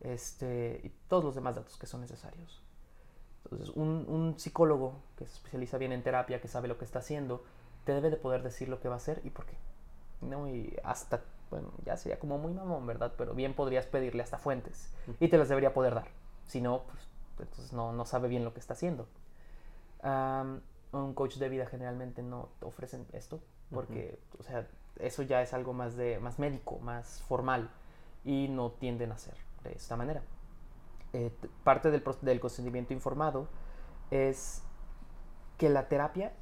este, 0.00 0.80
y 0.82 0.88
todos 1.08 1.24
los 1.24 1.34
demás 1.34 1.56
datos 1.56 1.76
que 1.76 1.86
son 1.86 2.00
necesarios. 2.00 2.62
Entonces, 3.44 3.70
un, 3.76 4.06
un, 4.08 4.38
psicólogo 4.38 5.02
que 5.16 5.26
se 5.26 5.34
especializa 5.34 5.78
bien 5.78 5.92
en 5.92 6.02
terapia, 6.02 6.40
que 6.40 6.48
sabe 6.48 6.68
lo 6.68 6.78
que 6.78 6.84
está 6.84 7.00
haciendo, 7.00 7.44
te 7.84 7.92
debe 7.92 8.10
de 8.10 8.16
poder 8.16 8.42
decir 8.42 8.68
lo 8.68 8.80
que 8.80 8.88
va 8.88 8.94
a 8.94 8.98
hacer 8.98 9.20
y 9.24 9.30
por 9.30 9.46
qué. 9.46 9.56
¿No? 10.20 10.48
Y 10.48 10.76
hasta, 10.84 11.22
bueno, 11.50 11.72
ya 11.84 11.96
sería 11.96 12.18
como 12.18 12.38
muy 12.38 12.52
mamón, 12.52 12.86
¿verdad? 12.86 13.12
Pero 13.16 13.34
bien 13.34 13.54
podrías 13.54 13.86
pedirle 13.86 14.22
hasta 14.22 14.38
fuentes 14.38 14.92
y 15.20 15.28
te 15.28 15.38
las 15.38 15.48
debería 15.48 15.72
poder 15.72 15.94
dar. 15.94 16.08
Si 16.46 16.60
no, 16.60 16.82
pues 16.88 17.08
entonces 17.40 17.72
no, 17.72 17.92
no 17.92 18.04
sabe 18.04 18.28
bien 18.28 18.44
lo 18.44 18.52
que 18.52 18.60
está 18.60 18.74
haciendo. 18.74 19.06
un 20.92 21.14
coach 21.14 21.36
de 21.36 21.48
vida 21.48 21.66
generalmente 21.66 22.22
no 22.22 22.48
ofrecen 22.62 23.06
esto 23.12 23.40
porque, 23.70 24.18
o 24.38 24.42
sea, 24.42 24.66
eso 24.98 25.22
ya 25.22 25.42
es 25.42 25.52
algo 25.52 25.72
más, 25.72 25.96
de, 25.96 26.18
más 26.18 26.38
médico, 26.38 26.78
más 26.78 27.22
formal 27.22 27.70
y 28.24 28.48
no 28.48 28.72
tienden 28.72 29.12
a 29.12 29.14
hacer 29.14 29.34
de 29.62 29.72
esta 29.72 29.96
manera. 29.96 30.22
Eh, 31.12 31.30
parte 31.64 31.90
del, 31.90 32.02
del 32.22 32.40
consentimiento 32.40 32.92
informado 32.92 33.48
es 34.10 34.62
que 35.56 35.68
la 35.68 35.88
terapia 35.88 36.32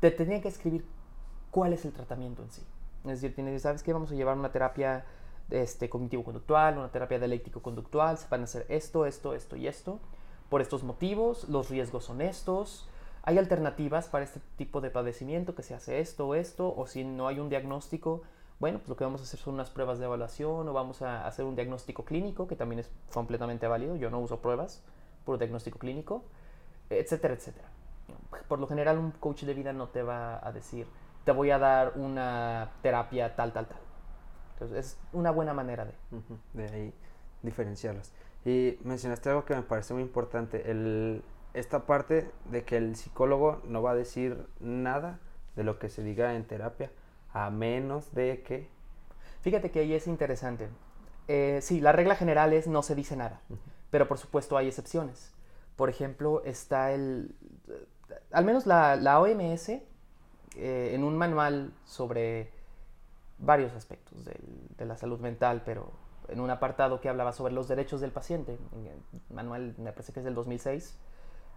te 0.00 0.10
tenía 0.10 0.40
que 0.40 0.48
escribir 0.48 0.84
cuál 1.50 1.72
es 1.72 1.84
el 1.84 1.92
tratamiento 1.92 2.42
en 2.42 2.50
sí. 2.50 2.62
Es 3.04 3.20
decir, 3.20 3.34
tienes, 3.34 3.62
¿sabes 3.62 3.82
qué? 3.82 3.92
Vamos 3.92 4.12
a 4.12 4.14
llevar 4.14 4.36
una 4.36 4.52
terapia 4.52 5.04
este, 5.50 5.88
cognitivo-conductual, 5.88 6.78
una 6.78 6.90
terapia 6.90 7.18
dialéctico-conductual, 7.18 8.18
se 8.18 8.28
van 8.28 8.42
a 8.42 8.44
hacer 8.44 8.66
esto, 8.68 9.06
esto, 9.06 9.34
esto 9.34 9.56
y 9.56 9.66
esto. 9.66 9.98
Por 10.48 10.60
estos 10.60 10.82
motivos, 10.82 11.48
los 11.48 11.70
riesgos 11.70 12.04
son 12.04 12.20
estos. 12.20 12.88
Hay 13.22 13.38
alternativas 13.38 14.08
para 14.08 14.24
este 14.24 14.40
tipo 14.56 14.80
de 14.80 14.90
padecimiento, 14.90 15.54
que 15.54 15.62
se 15.62 15.74
hace 15.74 16.00
esto 16.00 16.28
o 16.28 16.34
esto, 16.34 16.74
o 16.74 16.86
si 16.86 17.04
no 17.04 17.28
hay 17.28 17.38
un 17.38 17.48
diagnóstico, 17.48 18.22
bueno, 18.60 18.78
pues 18.78 18.90
lo 18.90 18.96
que 18.96 19.04
vamos 19.04 19.22
a 19.22 19.24
hacer 19.24 19.40
son 19.40 19.54
unas 19.54 19.70
pruebas 19.70 19.98
de 19.98 20.04
evaluación 20.04 20.68
o 20.68 20.72
vamos 20.74 21.00
a 21.00 21.26
hacer 21.26 21.46
un 21.46 21.54
diagnóstico 21.54 22.04
clínico, 22.04 22.46
que 22.46 22.56
también 22.56 22.80
es 22.80 22.90
completamente 23.12 23.66
válido. 23.66 23.96
Yo 23.96 24.10
no 24.10 24.20
uso 24.20 24.40
pruebas, 24.40 24.82
puro 25.24 25.38
diagnóstico 25.38 25.78
clínico, 25.78 26.24
etcétera, 26.90 27.34
etcétera. 27.34 27.68
Por 28.48 28.58
lo 28.58 28.66
general, 28.66 28.98
un 28.98 29.12
coach 29.12 29.44
de 29.44 29.54
vida 29.54 29.72
no 29.72 29.88
te 29.88 30.02
va 30.02 30.46
a 30.46 30.52
decir, 30.52 30.86
te 31.24 31.32
voy 31.32 31.50
a 31.50 31.58
dar 31.58 31.92
una 31.96 32.70
terapia 32.82 33.34
tal, 33.36 33.52
tal, 33.52 33.66
tal. 33.66 33.78
Entonces, 34.54 34.78
es 34.78 34.98
una 35.12 35.30
buena 35.30 35.54
manera 35.54 35.84
de... 35.84 35.94
De 36.54 36.74
ahí 36.74 36.94
diferenciarlas. 37.42 38.12
Y 38.44 38.78
mencionaste 38.84 39.28
algo 39.28 39.44
que 39.44 39.54
me 39.54 39.62
parece 39.62 39.94
muy 39.94 40.02
importante, 40.02 40.70
el, 40.70 41.22
esta 41.54 41.86
parte 41.86 42.30
de 42.50 42.64
que 42.64 42.76
el 42.76 42.96
psicólogo 42.96 43.60
no 43.64 43.82
va 43.82 43.92
a 43.92 43.94
decir 43.94 44.46
nada 44.60 45.18
de 45.56 45.64
lo 45.64 45.78
que 45.78 45.88
se 45.88 46.02
diga 46.02 46.34
en 46.34 46.44
terapia, 46.44 46.90
a 47.32 47.50
menos 47.50 48.14
de 48.14 48.42
que... 48.42 48.68
Fíjate 49.42 49.70
que 49.70 49.80
ahí 49.80 49.94
es 49.94 50.06
interesante. 50.06 50.68
Eh, 51.28 51.60
sí, 51.62 51.80
la 51.80 51.92
regla 51.92 52.16
general 52.16 52.52
es 52.52 52.66
no 52.66 52.82
se 52.82 52.94
dice 52.94 53.16
nada, 53.16 53.40
pero 53.90 54.08
por 54.08 54.18
supuesto 54.18 54.56
hay 54.56 54.68
excepciones. 54.68 55.34
Por 55.76 55.88
ejemplo, 55.88 56.42
está 56.44 56.92
el... 56.92 57.34
Al 58.32 58.44
menos 58.44 58.66
la, 58.66 58.96
la 58.96 59.20
OMS, 59.20 59.70
eh, 60.60 60.94
en 60.94 61.04
un 61.04 61.16
manual 61.16 61.72
sobre 61.84 62.50
varios 63.38 63.72
aspectos 63.72 64.24
de, 64.24 64.38
de 64.76 64.84
la 64.84 64.96
salud 64.96 65.18
mental, 65.20 65.62
pero 65.64 65.90
en 66.28 66.40
un 66.40 66.50
apartado 66.50 67.00
que 67.00 67.08
hablaba 67.08 67.32
sobre 67.32 67.52
los 67.52 67.68
derechos 67.68 68.00
del 68.00 68.12
paciente, 68.12 68.52
el 68.52 69.34
manual 69.34 69.74
me 69.78 69.92
parece 69.92 70.12
que 70.12 70.20
es 70.20 70.24
del 70.24 70.34
2006, 70.34 70.98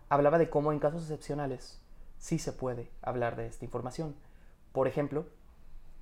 hablaba 0.09 0.37
de 0.37 0.49
cómo 0.49 0.71
en 0.71 0.79
casos 0.79 1.03
excepcionales 1.03 1.81
sí 2.17 2.39
se 2.39 2.53
puede 2.53 2.89
hablar 3.01 3.35
de 3.35 3.47
esta 3.47 3.65
información. 3.65 4.15
Por 4.71 4.87
ejemplo, 4.87 5.25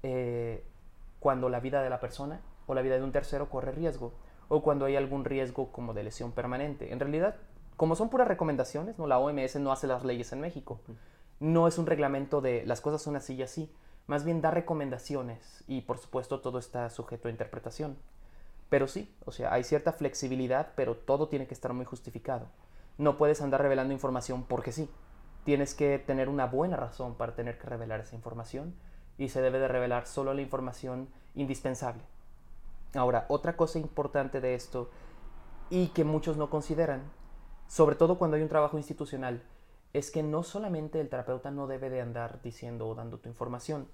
eh, 0.03 0.63
cuando 1.19 1.49
la 1.49 1.59
vida 1.59 1.81
de 1.83 1.89
la 1.89 1.99
persona 1.99 2.41
o 2.67 2.73
la 2.73 2.81
vida 2.81 2.95
de 2.95 3.03
un 3.03 3.11
tercero 3.11 3.49
corre 3.49 3.71
riesgo, 3.71 4.13
o 4.47 4.61
cuando 4.61 4.85
hay 4.85 4.95
algún 4.95 5.23
riesgo 5.23 5.71
como 5.71 5.93
de 5.93 6.03
lesión 6.03 6.33
permanente. 6.33 6.91
En 6.91 6.99
realidad, 6.99 7.35
como 7.77 7.95
son 7.95 8.09
puras 8.09 8.27
recomendaciones, 8.27 8.97
¿no? 8.99 9.07
la 9.07 9.17
OMS 9.17 9.55
no 9.57 9.71
hace 9.71 9.87
las 9.87 10.03
leyes 10.03 10.31
en 10.33 10.41
México. 10.41 10.81
No 11.41 11.67
es 11.67 11.79
un 11.79 11.87
reglamento 11.87 12.39
de 12.39 12.63
las 12.67 12.81
cosas 12.81 13.01
son 13.01 13.15
así 13.15 13.33
y 13.33 13.41
así. 13.41 13.73
Más 14.05 14.23
bien 14.23 14.41
da 14.41 14.51
recomendaciones 14.51 15.63
y 15.67 15.81
por 15.81 15.97
supuesto 15.97 16.39
todo 16.39 16.59
está 16.59 16.87
sujeto 16.91 17.27
a 17.27 17.31
interpretación. 17.31 17.97
Pero 18.69 18.87
sí, 18.87 19.11
o 19.25 19.31
sea, 19.31 19.51
hay 19.51 19.63
cierta 19.63 19.91
flexibilidad, 19.91 20.73
pero 20.75 20.95
todo 20.95 21.29
tiene 21.29 21.47
que 21.47 21.55
estar 21.55 21.73
muy 21.73 21.83
justificado. 21.83 22.45
No 22.99 23.17
puedes 23.17 23.41
andar 23.41 23.59
revelando 23.59 23.91
información 23.91 24.43
porque 24.43 24.71
sí. 24.71 24.87
Tienes 25.43 25.73
que 25.73 25.97
tener 25.97 26.29
una 26.29 26.45
buena 26.45 26.77
razón 26.77 27.15
para 27.15 27.33
tener 27.33 27.57
que 27.57 27.65
revelar 27.65 28.01
esa 28.01 28.15
información 28.15 28.75
y 29.17 29.29
se 29.29 29.41
debe 29.41 29.57
de 29.57 29.67
revelar 29.67 30.05
solo 30.05 30.35
la 30.35 30.43
información 30.43 31.09
indispensable. 31.33 32.03
Ahora, 32.93 33.25
otra 33.29 33.57
cosa 33.57 33.79
importante 33.79 34.41
de 34.41 34.53
esto 34.53 34.91
y 35.71 35.87
que 35.87 36.03
muchos 36.03 36.37
no 36.37 36.51
consideran, 36.51 37.01
sobre 37.67 37.95
todo 37.95 38.19
cuando 38.19 38.37
hay 38.37 38.43
un 38.43 38.49
trabajo 38.49 38.77
institucional, 38.77 39.41
es 39.93 40.11
que 40.11 40.23
no 40.23 40.43
solamente 40.43 40.99
el 40.99 41.09
terapeuta 41.09 41.51
no 41.51 41.67
debe 41.67 41.89
de 41.89 42.01
andar 42.01 42.41
diciendo 42.41 42.87
o 42.87 42.95
dando 42.95 43.19
tu 43.19 43.29
información, 43.29 43.87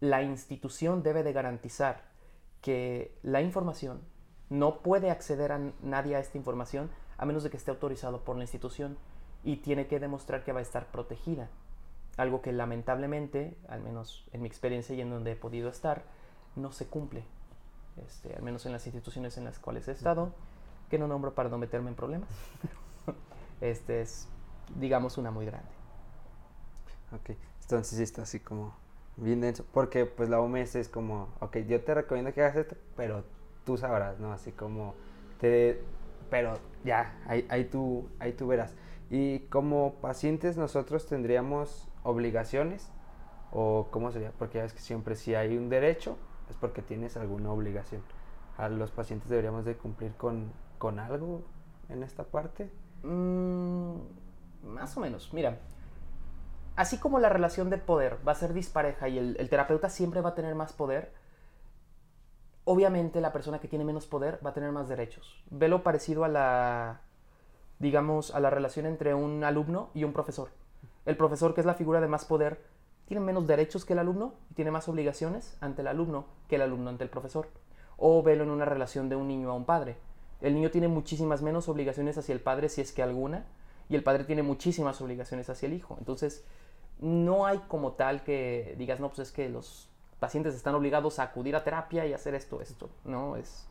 la 0.00 0.22
institución 0.22 1.02
debe 1.02 1.22
de 1.22 1.32
garantizar 1.32 2.02
que 2.60 3.16
la 3.22 3.40
información 3.40 4.00
no 4.48 4.80
puede 4.80 5.10
acceder 5.10 5.52
a 5.52 5.60
nadie 5.82 6.16
a 6.16 6.20
esta 6.20 6.36
información 6.36 6.90
a 7.16 7.26
menos 7.26 7.42
de 7.42 7.50
que 7.50 7.56
esté 7.56 7.70
autorizado 7.70 8.24
por 8.24 8.36
la 8.36 8.44
institución 8.44 8.98
y 9.44 9.56
tiene 9.56 9.86
que 9.86 10.00
demostrar 10.00 10.44
que 10.44 10.52
va 10.52 10.60
a 10.60 10.62
estar 10.62 10.86
protegida. 10.86 11.48
Algo 12.16 12.42
que 12.42 12.52
lamentablemente, 12.52 13.56
al 13.68 13.82
menos 13.82 14.26
en 14.32 14.42
mi 14.42 14.48
experiencia 14.48 14.94
y 14.94 15.00
en 15.00 15.10
donde 15.10 15.32
he 15.32 15.36
podido 15.36 15.68
estar, 15.68 16.02
no 16.56 16.72
se 16.72 16.86
cumple. 16.86 17.24
Este, 18.06 18.34
al 18.34 18.42
menos 18.42 18.66
en 18.66 18.72
las 18.72 18.86
instituciones 18.86 19.36
en 19.36 19.44
las 19.44 19.58
cuales 19.58 19.88
he 19.88 19.92
estado, 19.92 20.32
que 20.88 20.98
no 20.98 21.06
nombro 21.06 21.34
para 21.34 21.48
no 21.48 21.58
meterme 21.58 21.90
en 21.90 21.94
problemas. 21.94 22.28
este 23.60 24.02
es, 24.02 24.28
digamos, 24.76 25.18
una 25.18 25.30
muy 25.30 25.46
grande. 25.46 25.68
Ok, 27.12 27.36
entonces 27.62 27.96
sí 27.96 28.02
está 28.02 28.22
así 28.22 28.40
como 28.40 28.74
bien 29.16 29.40
denso, 29.40 29.64
porque 29.72 30.06
pues 30.06 30.28
la 30.28 30.40
OMS 30.40 30.76
es 30.76 30.88
como, 30.88 31.28
ok, 31.40 31.58
yo 31.58 31.82
te 31.82 31.94
recomiendo 31.94 32.32
que 32.32 32.42
hagas 32.42 32.56
esto, 32.56 32.76
pero 32.96 33.24
tú 33.64 33.76
sabrás, 33.76 34.18
¿no? 34.20 34.32
Así 34.32 34.52
como, 34.52 34.94
te, 35.40 35.82
pero 36.30 36.58
ya, 36.84 37.18
ahí, 37.26 37.46
ahí, 37.50 37.64
tú, 37.64 38.08
ahí 38.18 38.32
tú 38.32 38.46
verás. 38.46 38.74
Y 39.10 39.40
como 39.50 39.94
pacientes 39.94 40.56
nosotros 40.56 41.06
tendríamos 41.06 41.88
obligaciones, 42.02 42.90
o 43.52 43.88
cómo 43.90 44.12
sería, 44.12 44.32
porque 44.38 44.58
ya 44.58 44.62
ves 44.62 44.72
que 44.72 44.80
siempre 44.80 45.16
si 45.16 45.34
hay 45.34 45.56
un 45.56 45.68
derecho, 45.68 46.16
es 46.48 46.56
porque 46.56 46.82
tienes 46.82 47.16
alguna 47.16 47.50
obligación. 47.50 48.02
A 48.56 48.68
los 48.68 48.90
pacientes 48.90 49.28
deberíamos 49.28 49.64
de 49.64 49.76
cumplir 49.76 50.12
con, 50.14 50.52
con 50.78 50.98
algo 50.98 51.42
en 51.88 52.02
esta 52.02 52.24
parte. 52.24 52.70
Mm, 53.02 53.96
más 54.62 54.96
o 54.96 55.00
menos, 55.00 55.32
mira, 55.32 55.58
así 56.76 56.98
como 56.98 57.18
la 57.18 57.28
relación 57.28 57.70
de 57.70 57.78
poder 57.78 58.18
va 58.26 58.32
a 58.32 58.36
ser 58.36 58.54
dispareja 58.54 59.08
y 59.08 59.18
el, 59.18 59.48
terapeuta 59.50 59.88
siempre 59.88 60.20
va 60.20 60.30
a 60.30 60.34
tener 60.34 60.54
más 60.54 60.72
poder, 60.72 61.12
obviamente 62.64 63.20
la 63.20 63.32
persona 63.32 63.58
que 63.58 63.68
tiene 63.68 63.84
menos 63.84 64.06
poder 64.06 64.38
va 64.44 64.50
a 64.50 64.54
tener 64.54 64.72
más 64.72 64.88
derechos. 64.88 65.42
Velo 65.50 65.82
parecido 65.82 66.24
a 66.24 66.28
la, 66.28 67.00
digamos, 67.78 68.34
a 68.34 68.40
la 68.40 68.50
relación 68.50 68.86
entre 68.86 69.14
un 69.14 69.44
alumno 69.44 69.90
y 69.94 70.04
un 70.04 70.12
profesor. 70.12 70.48
El 71.06 71.16
profesor, 71.16 71.54
que 71.54 71.60
es 71.60 71.66
la 71.66 71.74
figura 71.74 72.00
de 72.00 72.08
más 72.08 72.24
poder, 72.24 72.62
tiene 73.06 73.24
menos 73.24 73.46
derechos 73.46 73.84
que 73.84 73.94
el 73.94 73.98
alumno 73.98 74.34
y 74.50 74.54
tiene 74.54 74.70
más 74.70 74.88
obligaciones 74.88 75.56
ante 75.60 75.82
el 75.82 75.88
alumno 75.88 76.26
que 76.48 76.56
el 76.56 76.62
alumno 76.62 76.90
ante 76.90 77.04
el 77.04 77.10
profesor. 77.10 77.48
O 77.96 78.22
velo 78.22 78.44
en 78.44 78.50
una 78.50 78.64
relación 78.64 79.08
de 79.08 79.16
un 79.16 79.28
niño 79.28 79.50
a 79.50 79.54
un 79.54 79.64
padre. 79.64 79.96
El 80.40 80.54
niño 80.54 80.70
tiene 80.70 80.88
muchísimas 80.88 81.42
menos 81.42 81.68
obligaciones 81.68 82.16
hacia 82.16 82.32
el 82.32 82.40
padre, 82.40 82.68
si 82.68 82.80
es 82.80 82.92
que 82.92 83.02
alguna, 83.02 83.44
y 83.90 83.96
el 83.96 84.02
padre 84.02 84.24
tiene 84.24 84.42
muchísimas 84.42 85.00
obligaciones 85.02 85.50
hacia 85.50 85.66
el 85.66 85.74
hijo. 85.74 85.96
Entonces, 85.98 86.44
no 87.00 87.44
hay 87.44 87.58
como 87.68 87.92
tal 87.92 88.22
que 88.22 88.74
digas, 88.78 89.00
no, 89.00 89.08
pues 89.08 89.18
es 89.18 89.32
que 89.32 89.48
los 89.48 89.88
pacientes 90.18 90.54
están 90.54 90.74
obligados 90.74 91.18
a 91.18 91.24
acudir 91.24 91.56
a 91.56 91.64
terapia 91.64 92.06
y 92.06 92.14
hacer 92.14 92.34
esto, 92.34 92.62
esto, 92.62 92.88
¿no? 93.04 93.36
Es 93.36 93.66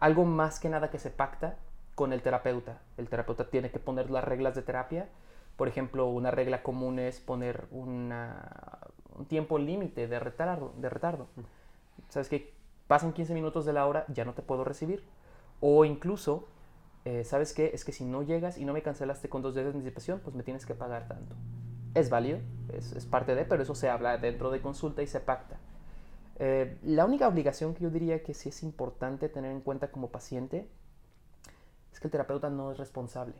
algo 0.00 0.24
más 0.24 0.58
que 0.58 0.68
nada 0.68 0.90
que 0.90 0.98
se 0.98 1.10
pacta 1.10 1.56
con 1.94 2.12
el 2.12 2.22
terapeuta. 2.22 2.80
El 2.96 3.08
terapeuta 3.08 3.50
tiene 3.50 3.70
que 3.70 3.78
poner 3.78 4.10
las 4.10 4.24
reglas 4.24 4.54
de 4.56 4.62
terapia. 4.62 5.08
Por 5.56 5.68
ejemplo, 5.68 6.06
una 6.06 6.30
regla 6.30 6.62
común 6.62 6.98
es 6.98 7.20
poner 7.20 7.66
un 7.70 8.12
tiempo 9.28 9.58
límite 9.58 10.08
de 10.08 10.18
retardo, 10.18 10.72
de 10.76 10.88
retardo. 10.88 11.26
¿Sabes 12.08 12.28
que 12.28 12.58
Pasan 12.88 13.12
15 13.12 13.34
minutos 13.34 13.66
de 13.66 13.74
la 13.74 13.86
hora, 13.86 14.06
ya 14.08 14.24
no 14.24 14.32
te 14.32 14.42
puedo 14.42 14.64
recibir. 14.64 15.04
O 15.60 15.84
incluso, 15.84 16.48
eh, 17.08 17.24
¿sabes 17.24 17.52
qué? 17.52 17.70
Es 17.72 17.84
que 17.84 17.92
si 17.92 18.04
no 18.04 18.22
llegas 18.22 18.58
y 18.58 18.64
no 18.64 18.72
me 18.72 18.82
cancelaste 18.82 19.28
con 19.28 19.42
dos 19.42 19.54
días 19.54 19.66
de 19.66 19.72
anticipación, 19.72 20.20
pues 20.20 20.36
me 20.36 20.42
tienes 20.42 20.66
que 20.66 20.74
pagar 20.74 21.08
tanto 21.08 21.34
es 21.94 22.10
válido, 22.10 22.38
es, 22.72 23.06
parte 23.06 23.34
de, 23.34 23.44
pero 23.44 23.62
eso 23.62 23.74
se 23.74 23.88
habla 23.88 24.18
dentro 24.18 24.50
de 24.50 24.60
consulta 24.60 25.02
y 25.02 25.06
se 25.06 25.20
pacta. 25.20 25.58
Eh, 26.36 26.78
la 26.82 27.04
única 27.04 27.26
obligación 27.26 27.74
que 27.74 27.84
yo 27.84 27.90
diría 27.90 28.22
que 28.22 28.34
sí 28.34 28.50
es 28.50 28.62
importante 28.62 29.28
tener 29.28 29.50
en 29.50 29.60
cuenta 29.60 29.90
como 29.90 30.10
paciente 30.10 30.68
es 31.92 32.00
que 32.00 32.06
el 32.06 32.12
terapeuta 32.12 32.50
no 32.50 32.70
es 32.70 32.78
responsable. 32.78 33.34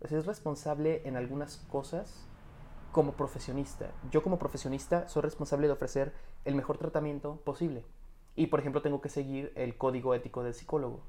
Es 0.00 0.26
responsable 0.26 1.02
en 1.06 1.16
algunas 1.16 1.58
cosas 1.68 2.26
como 2.90 3.12
profesionista. 3.12 3.90
Yo 4.10 4.22
como 4.22 4.38
profesionista 4.38 5.08
soy 5.08 5.22
responsable 5.22 5.66
de 5.66 5.72
ofrecer 5.72 6.12
el 6.44 6.54
mejor 6.54 6.78
tratamiento 6.78 7.36
posible. 7.44 7.84
Y 8.34 8.46
por 8.46 8.60
ejemplo 8.60 8.82
tengo 8.82 9.00
que 9.00 9.08
seguir 9.08 9.52
el 9.54 9.76
código 9.76 10.14
ético 10.14 10.42
del 10.42 10.54
psicólogo. 10.54 11.02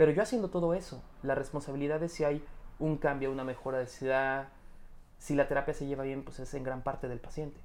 Pero 0.00 0.12
yo 0.12 0.22
haciendo 0.22 0.48
todo 0.48 0.72
eso, 0.72 1.02
la 1.22 1.34
responsabilidad 1.34 2.02
es 2.02 2.12
si 2.12 2.24
hay 2.24 2.42
un 2.78 2.96
cambio, 2.96 3.30
una 3.30 3.44
mejora 3.44 3.76
de 3.76 3.86
ciudad. 3.86 4.48
Si 5.18 5.34
la 5.34 5.46
terapia 5.46 5.74
se 5.74 5.84
lleva 5.84 6.04
bien, 6.04 6.24
pues 6.24 6.40
es 6.40 6.54
en 6.54 6.64
gran 6.64 6.80
parte 6.80 7.06
del 7.06 7.20
paciente. 7.20 7.60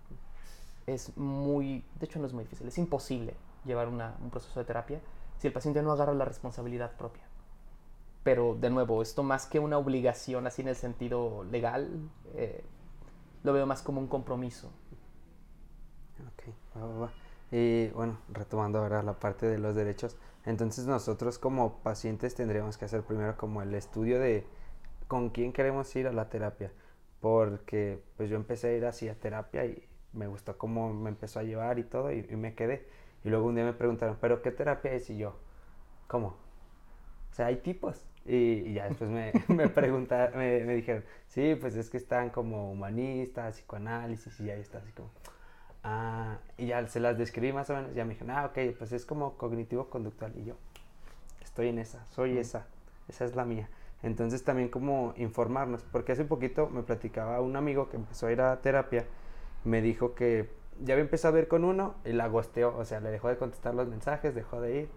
Es 0.86 1.16
muy, 1.16 1.86
de 1.98 2.06
hecho 2.06 2.20
no 2.20 2.26
es 2.26 2.34
muy 2.34 2.44
difícil, 2.44 2.68
es 2.68 2.78
imposible 2.78 3.36
llevar 3.64 3.88
un 3.88 4.30
proceso 4.32 4.60
de 4.60 4.66
terapia 4.66 5.00
si 5.38 5.48
el 5.48 5.54
paciente 5.54 5.82
no 5.82 5.94
agarra 5.94 6.14
la 6.14 6.26
responsabilidad 6.26 6.92
propia. 6.98 7.24
Pero 8.24 8.58
de 8.60 8.70
nuevo, 8.70 9.02
esto 9.02 9.24
más 9.24 9.46
que 9.46 9.60
una 9.60 9.78
obligación 9.78 10.46
así 10.46 10.62
en 10.62 10.68
el 10.68 10.76
sentido 10.76 11.46
legal, 11.46 11.88
eh, 12.34 12.66
lo 13.44 13.54
veo 13.54 13.66
más 13.66 13.82
como 13.82 14.02
un 14.02 14.08
compromiso. 14.08 14.74
Ok, 16.34 16.54
va, 16.76 16.86
va, 16.86 17.00
va. 17.00 17.12
Y 17.50 17.88
bueno, 17.92 18.18
retomando 18.28 18.80
ahora 18.80 19.04
la 19.04 19.14
parte 19.14 19.46
de 19.46 19.58
los 19.58 19.74
derechos, 19.74 20.18
entonces 20.46 20.86
nosotros 20.86 21.40
como 21.40 21.80
pacientes 21.80 22.36
tendríamos 22.36 22.78
que 22.78 22.86
hacer 22.86 23.04
primero 23.04 23.36
como 23.38 23.62
el 23.62 23.74
estudio 23.74 24.20
de 24.20 24.46
con 25.08 25.30
quién 25.30 25.54
queremos 25.54 25.96
ir 25.96 26.08
a 26.08 26.14
la 26.14 26.30
terapia, 26.30 26.72
porque 27.20 28.04
pues 28.18 28.30
yo 28.30 28.36
empecé 28.36 28.70
a 28.70 28.78
ir 28.78 28.86
así 28.86 29.10
a 29.10 29.16
terapia 29.16 29.66
y 29.66 29.88
me 30.14 30.28
gustó 30.28 30.58
cómo 30.58 30.94
me 30.94 31.10
empezó 31.10 31.40
a 31.40 31.44
llevar 31.44 31.80
y 31.80 31.84
todo 31.84 32.12
y, 32.12 32.24
me 32.36 32.56
quedé. 32.56 32.88
Y 33.24 33.30
luego 33.30 33.48
un 33.48 33.56
día 33.56 33.66
me 33.66 33.74
preguntaron, 33.74 34.18
¿pero 34.22 34.42
qué 34.42 34.52
terapia 34.52 34.94
es? 34.94 35.10
Y 35.10 35.18
yo, 35.18 35.36
¿cómo? 36.08 36.28
O 37.32 37.34
sea, 37.34 37.48
hay 37.48 37.58
tipos. 37.58 38.06
Y, 38.26 38.74
ya 38.74 38.88
después 38.88 39.10
me, 39.10 39.34
me 39.48 39.70
preguntaron, 39.70 40.38
me, 40.40 40.64
me 40.64 40.76
dijeron, 40.76 41.04
sí, 41.28 41.56
pues 41.60 41.76
es 41.76 41.90
que 41.90 41.98
están 41.98 42.30
como 42.30 42.72
humanistas, 42.72 43.56
psicoanálisis, 43.58 44.40
y 44.40 44.46
ya 44.46 44.56
está 44.56 44.80
así 44.80 44.92
como, 44.92 45.10
ah, 45.86 46.40
y 46.58 46.68
ya 46.68 46.86
se 46.88 47.00
las 47.00 47.18
describí 47.18 47.54
más 47.54 47.70
o 47.70 47.76
menos, 47.76 47.94
ya 47.94 48.04
me 48.04 48.14
dijeron, 48.16 48.36
ah, 48.36 48.46
ok, 48.48 48.76
pues 48.78 48.92
es 48.92 49.06
como 49.06 49.38
cognitivo-conductual, 49.38 50.34
y 50.36 50.46
yo, 50.46 50.56
estoy 51.42 51.70
en 51.70 51.80
esa, 51.80 52.06
soy 52.08 52.38
esa, 52.38 52.66
esa 53.08 53.24
es 53.24 53.36
la 53.36 53.46
mía. 53.46 53.70
Entonces 54.04 54.44
también 54.44 54.70
como 54.70 55.14
informarnos, 55.16 55.84
porque 55.84 56.12
hace 56.12 56.26
poquito 56.26 56.70
me 56.70 56.84
platicaba 56.84 57.40
un 57.40 57.56
amigo 57.56 57.90
que 57.90 57.98
empezó 57.98 58.28
a 58.28 58.32
ir 58.32 58.42
a 58.42 58.62
terapia, 58.62 59.06
me 59.64 59.82
dijo 59.82 60.16
que 60.16 60.50
ya 60.82 60.94
había 60.96 61.04
empezado 61.04 61.34
a 61.34 61.36
ver 61.36 61.48
con 61.48 61.64
uno 61.64 61.96
y 62.04 62.12
la 62.12 62.28
gosteó, 62.28 62.76
o 62.78 62.84
sea, 62.86 63.00
le 63.00 63.10
dejó 63.10 63.30
de 63.30 63.38
contestar 63.38 63.74
los 63.74 63.88
mensajes, 63.88 64.36
dejó 64.36 64.60
de 64.62 64.82
ir 64.82 64.90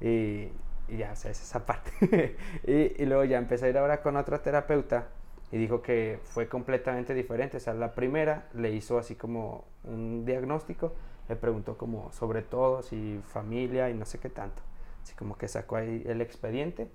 y, 0.00 0.92
y 0.92 0.98
ya, 0.98 1.12
o 1.12 1.16
sea, 1.16 1.30
es 1.30 1.42
esa 1.42 1.66
parte. 1.66 2.36
y, 2.66 3.02
y 3.02 3.06
luego 3.06 3.24
ya 3.24 3.38
empecé 3.38 3.66
a 3.66 3.68
ir 3.68 3.78
ahora 3.78 4.00
con 4.00 4.16
otra 4.16 4.42
terapeuta 4.42 5.08
y 5.52 5.58
dijo 5.58 5.82
que 5.82 6.18
fue 6.24 6.48
completamente 6.48 7.14
diferente, 7.14 7.58
o 7.58 7.60
sea, 7.60 7.74
la 7.74 7.94
primera 7.94 8.48
le 8.54 8.72
hizo 8.72 8.98
así 8.98 9.14
como 9.14 9.64
un 9.84 10.24
diagnóstico, 10.24 10.92
le 11.28 11.36
preguntó 11.36 11.76
como 11.76 12.12
sobre 12.12 12.42
todo, 12.42 12.82
si 12.82 13.20
familia 13.26 13.90
y 13.90 13.94
no 13.94 14.04
sé 14.04 14.18
qué 14.18 14.28
tanto, 14.28 14.62
así 15.02 15.14
como 15.14 15.36
que 15.38 15.48
sacó 15.48 15.76
ahí 15.76 16.02
el 16.06 16.20
expediente 16.20 16.88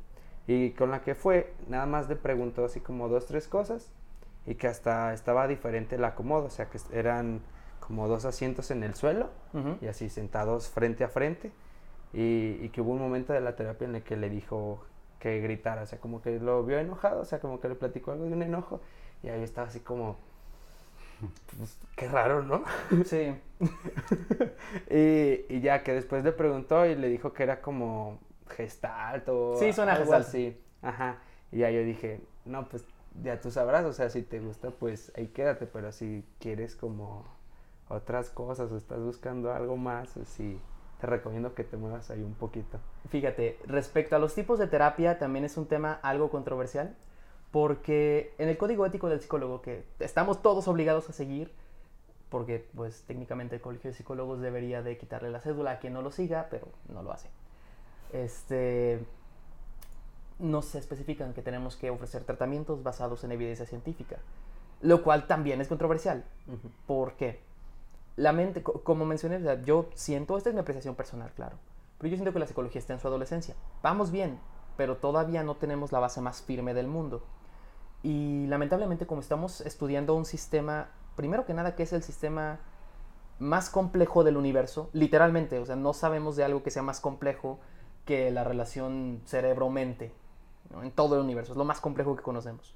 y 0.47 0.71
con 0.71 0.91
la 0.91 1.01
que 1.01 1.15
fue, 1.15 1.53
nada 1.67 1.85
más 1.85 2.09
le 2.09 2.15
preguntó 2.15 2.65
así 2.65 2.79
como 2.79 3.07
dos, 3.07 3.25
tres 3.25 3.47
cosas 3.47 3.91
y 4.45 4.55
que 4.55 4.67
hasta 4.67 5.13
estaba 5.13 5.47
diferente 5.47 5.95
el 5.95 6.03
acomodo, 6.03 6.45
o 6.45 6.49
sea 6.49 6.65
que 6.65 6.79
eran 6.91 7.41
como 7.79 8.07
dos 8.07 8.25
asientos 8.25 8.71
en 8.71 8.83
el 8.83 8.95
suelo 8.95 9.29
y 9.81 9.87
así 9.87 10.09
sentados 10.09 10.69
frente 10.69 11.03
a 11.03 11.09
frente. 11.09 11.51
Y, 12.13 12.57
y 12.61 12.69
que 12.69 12.81
hubo 12.81 12.91
un 12.91 12.99
momento 12.99 13.31
de 13.31 13.39
la 13.39 13.55
terapia 13.55 13.87
en 13.87 13.95
el 13.95 14.03
que 14.03 14.17
le 14.17 14.29
dijo 14.29 14.83
que 15.21 15.39
gritara, 15.41 15.83
o 15.83 15.87
sea, 15.87 15.99
como 16.01 16.21
que 16.21 16.39
lo 16.41 16.65
vio 16.65 16.79
enojado, 16.79 17.21
o 17.21 17.25
sea, 17.25 17.39
como 17.39 17.61
que 17.61 17.69
le 17.69 17.75
platicó 17.75 18.11
algo 18.11 18.25
de 18.25 18.33
un 18.33 18.43
enojo 18.43 18.81
y 19.23 19.29
ahí 19.29 19.43
estaba 19.43 19.69
así 19.69 19.79
como, 19.81 20.17
pues, 21.57 21.77
qué 21.95 22.07
raro, 22.07 22.41
¿no? 22.43 22.63
Sí. 23.05 23.35
y, 24.89 25.45
y 25.55 25.61
ya 25.61 25.83
que 25.83 25.93
después 25.93 26.23
le 26.23 26.31
preguntó 26.31 26.85
y 26.85 26.95
le 26.95 27.09
dijo 27.09 27.33
que 27.33 27.43
era 27.43 27.61
como 27.61 28.19
gestalt 28.49 29.27
o 29.29 29.55
Sí, 29.55 29.71
suena 29.73 29.93
algo 29.93 30.13
gestalt. 30.13 30.27
así. 30.27 30.59
Ajá. 30.81 31.19
Y 31.51 31.59
ya 31.59 31.69
yo 31.71 31.83
dije, 31.83 32.21
no, 32.45 32.67
pues 32.69 32.85
ya 33.23 33.39
tú 33.41 33.51
sabrás, 33.51 33.85
o 33.85 33.93
sea, 33.93 34.09
si 34.09 34.21
te 34.23 34.39
gusta, 34.39 34.71
pues 34.71 35.11
ahí 35.15 35.27
quédate, 35.27 35.67
pero 35.67 35.91
si 35.91 36.25
quieres 36.39 36.75
como 36.75 37.25
otras 37.89 38.29
cosas 38.29 38.71
o 38.71 38.77
estás 38.77 38.99
buscando 39.01 39.53
algo 39.53 39.77
más, 39.77 40.11
pues 40.15 40.29
sí, 40.29 40.59
te 41.01 41.07
recomiendo 41.07 41.55
que 41.55 41.63
te 41.63 41.75
muevas 41.75 42.11
ahí 42.11 42.21
un 42.21 42.35
poquito. 42.35 42.79
Fíjate, 43.09 43.57
respecto 43.65 44.15
a 44.15 44.19
los 44.19 44.35
tipos 44.35 44.59
de 44.59 44.67
terapia, 44.67 45.17
también 45.17 45.43
es 45.43 45.57
un 45.57 45.65
tema 45.65 45.99
algo 46.03 46.29
controversial, 46.29 46.95
porque 47.49 48.33
en 48.37 48.47
el 48.47 48.57
código 48.57 48.85
ético 48.85 49.09
del 49.09 49.19
psicólogo, 49.19 49.61
que 49.61 49.83
estamos 49.99 50.41
todos 50.41 50.67
obligados 50.67 51.09
a 51.09 51.13
seguir, 51.13 51.51
porque 52.29 52.65
pues 52.75 53.03
técnicamente 53.07 53.55
el 53.55 53.61
colegio 53.61 53.89
de 53.89 53.97
psicólogos 53.97 54.39
debería 54.39 54.83
de 54.83 54.97
quitarle 54.97 55.31
la 55.31 55.41
cédula 55.41 55.71
a 55.71 55.79
quien 55.79 55.93
no 55.93 56.01
lo 56.03 56.11
siga, 56.11 56.47
pero 56.49 56.67
no 56.87 57.01
lo 57.01 57.11
hace. 57.11 57.29
Este, 58.13 59.03
nos 60.39 60.75
especifican 60.75 61.33
que 61.33 61.41
tenemos 61.41 61.75
que 61.75 61.89
ofrecer 61.89 62.23
tratamientos 62.23 62.83
basados 62.83 63.23
en 63.23 63.31
evidencia 63.31 63.65
científica, 63.65 64.19
lo 64.81 65.03
cual 65.03 65.25
también 65.27 65.61
es 65.61 65.67
controversial. 65.67 66.23
¿Por 66.85 67.13
qué? 67.15 67.39
La 68.15 68.33
mente, 68.33 68.63
co- 68.63 68.83
como 68.83 69.05
mencioné, 69.05 69.37
o 69.37 69.41
sea, 69.41 69.61
yo 69.63 69.89
siento, 69.95 70.37
esta 70.37 70.49
es 70.49 70.55
mi 70.55 70.61
apreciación 70.61 70.95
personal, 70.95 71.31
claro, 71.33 71.57
pero 71.97 72.09
yo 72.09 72.17
siento 72.17 72.33
que 72.33 72.39
la 72.39 72.47
psicología 72.47 72.79
está 72.79 72.93
en 72.93 72.99
su 72.99 73.07
adolescencia. 73.07 73.55
Vamos 73.81 74.11
bien, 74.11 74.39
pero 74.77 74.97
todavía 74.97 75.43
no 75.43 75.55
tenemos 75.55 75.91
la 75.91 75.99
base 75.99 76.21
más 76.21 76.41
firme 76.41 76.73
del 76.73 76.87
mundo. 76.87 77.23
Y 78.03 78.47
lamentablemente 78.47 79.07
como 79.07 79.21
estamos 79.21 79.61
estudiando 79.61 80.15
un 80.15 80.25
sistema, 80.25 80.89
primero 81.15 81.45
que 81.45 81.53
nada 81.53 81.75
que 81.75 81.83
es 81.83 81.93
el 81.93 82.03
sistema 82.03 82.59
más 83.39 83.69
complejo 83.69 84.23
del 84.23 84.37
universo, 84.37 84.89
literalmente, 84.93 85.59
o 85.59 85.65
sea, 85.65 85.75
no 85.75 85.93
sabemos 85.93 86.35
de 86.35 86.43
algo 86.43 86.63
que 86.63 86.71
sea 86.71 86.83
más 86.83 86.99
complejo 87.01 87.59
que 88.05 88.31
la 88.31 88.43
relación 88.43 89.21
cerebro-mente 89.25 90.13
en 90.81 90.91
todo 90.91 91.15
el 91.15 91.21
universo, 91.21 91.53
es 91.53 91.57
lo 91.57 91.65
más 91.65 91.81
complejo 91.81 92.15
que 92.15 92.23
conocemos. 92.23 92.75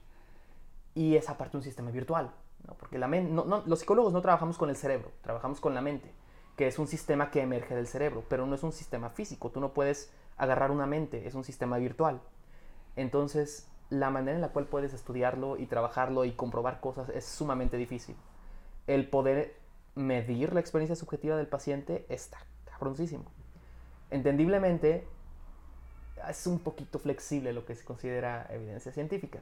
Y 0.95 1.15
es 1.15 1.29
aparte 1.29 1.57
un 1.57 1.63
sistema 1.63 1.91
virtual, 1.91 2.31
porque 2.73 2.97
la 2.97 3.07
no- 3.07 3.45
no- 3.45 3.63
los 3.65 3.79
psicólogos 3.79 4.11
no 4.11 4.21
trabajamos 4.21 4.57
con 4.57 4.69
el 4.69 4.75
cerebro, 4.75 5.11
trabajamos 5.21 5.59
con 5.61 5.73
la 5.73 5.81
mente, 5.81 6.11
que 6.57 6.67
es 6.67 6.79
un 6.79 6.87
sistema 6.87 7.31
que 7.31 7.41
emerge 7.41 7.75
del 7.75 7.87
cerebro, 7.87 8.23
pero 8.27 8.45
no 8.45 8.55
es 8.55 8.63
un 8.63 8.71
sistema 8.71 9.09
físico, 9.09 9.51
tú 9.51 9.59
no 9.59 9.73
puedes 9.73 10.11
agarrar 10.37 10.71
una 10.71 10.85
mente, 10.87 11.27
es 11.27 11.35
un 11.35 11.43
sistema 11.43 11.77
virtual. 11.77 12.21
Entonces, 12.95 13.67
la 13.89 14.09
manera 14.09 14.35
en 14.35 14.41
la 14.41 14.49
cual 14.49 14.65
puedes 14.65 14.93
estudiarlo 14.93 15.57
y 15.57 15.67
trabajarlo 15.67 16.25
y 16.25 16.31
comprobar 16.31 16.79
cosas 16.79 17.09
es 17.09 17.25
sumamente 17.25 17.77
difícil. 17.77 18.15
El 18.87 19.09
poder 19.09 19.55
medir 19.95 20.53
la 20.53 20.59
experiencia 20.59 20.95
subjetiva 20.95 21.37
del 21.37 21.47
paciente 21.47 22.05
está 22.09 22.39
cabroncísimo. 22.65 23.25
Entendiblemente, 24.11 25.07
es 26.29 26.47
un 26.47 26.59
poquito 26.59 26.99
flexible 26.99 27.53
lo 27.53 27.65
que 27.65 27.75
se 27.75 27.85
considera 27.85 28.47
evidencia 28.49 28.91
científica. 28.91 29.39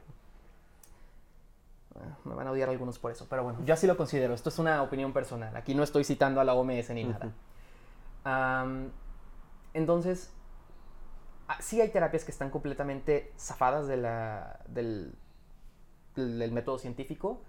Ah, 1.96 2.16
Me 2.24 2.34
van 2.34 2.46
a 2.46 2.50
odiar 2.50 2.68
algunos 2.68 2.98
por 2.98 3.12
eso, 3.12 3.26
pero 3.30 3.44
bueno, 3.44 3.60
yo 3.64 3.74
así 3.74 3.86
lo 3.86 3.96
considero. 3.96 4.34
Esto 4.34 4.48
es 4.48 4.58
una 4.58 4.82
opinión 4.82 5.12
personal. 5.12 5.54
Aquí 5.56 5.74
no 5.74 5.82
estoy 5.82 6.04
citando 6.04 6.40
a 6.40 6.44
la 6.44 6.54
OMS 6.54 6.90
ni 6.94 7.04
nada. 7.04 7.32
Entonces, 9.72 10.32
ah, 11.48 11.56
sí 11.60 11.80
hay 11.80 11.88
terapias 11.90 12.24
que 12.24 12.30
están 12.30 12.50
completamente 12.50 13.32
zafadas 13.38 13.86
de 13.88 13.96
la- 13.96 14.60
del, 14.68 15.14
del- 16.14 16.38
del 16.38 16.52
método 16.52 16.78
científico, 16.78 17.40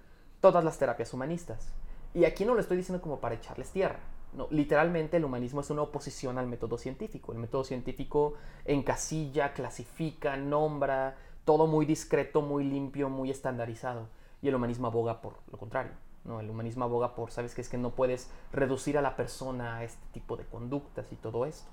todas 0.41 0.63
las 0.63 0.77
terapias 0.77 1.13
humanistas. 1.13 1.69
Y 2.13 2.25
aquí 2.25 2.45
no 2.45 2.53
lo 2.55 2.62
estoy 2.62 2.77
diciendo 2.77 3.01
como 3.01 3.19
para 3.19 3.36
echarles 3.36 3.71
tierra. 3.71 3.99
No, 4.34 4.47
literalmente 4.49 5.17
el 5.17 5.25
humanismo 5.25 5.62
es 5.62 5.69
una 5.69 5.84
oposición 5.84 6.38
al 6.38 6.47
método 6.47 6.77
científico. 6.77 7.31
El 7.31 7.38
método 7.39 7.63
científico 7.63 8.34
encasilla, 8.65 9.53
clasifica, 9.53 10.36
nombra, 10.36 11.15
todo 11.45 11.67
muy 11.67 11.86
discreto, 11.86 12.41
muy 12.41 12.63
limpio, 12.65 13.08
muy 13.10 13.29
estandarizado. 13.31 14.08
Y 14.45 14.47
el 14.47 14.53
humanismo 14.53 14.86
aboga 14.86 15.21
por 15.21 15.39
lo 15.51 15.58
contrario. 15.58 15.93
¿no? 16.23 16.39
El 16.39 16.47
humanismo 16.51 16.86
aboga 16.86 17.15
por, 17.15 17.31
¿sabes 17.31 17.55
qué? 17.55 17.62
Es 17.62 17.67
que 17.67 17.79
no 17.79 17.95
puedes 17.95 18.29
reducir 18.53 18.95
a 18.95 19.01
la 19.01 19.15
persona 19.15 19.77
a 19.77 19.84
este 19.84 20.05
tipo 20.12 20.38
de 20.38 20.45
conductas 20.45 21.12
y 21.12 21.15
todo 21.15 21.47
esto. 21.47 21.67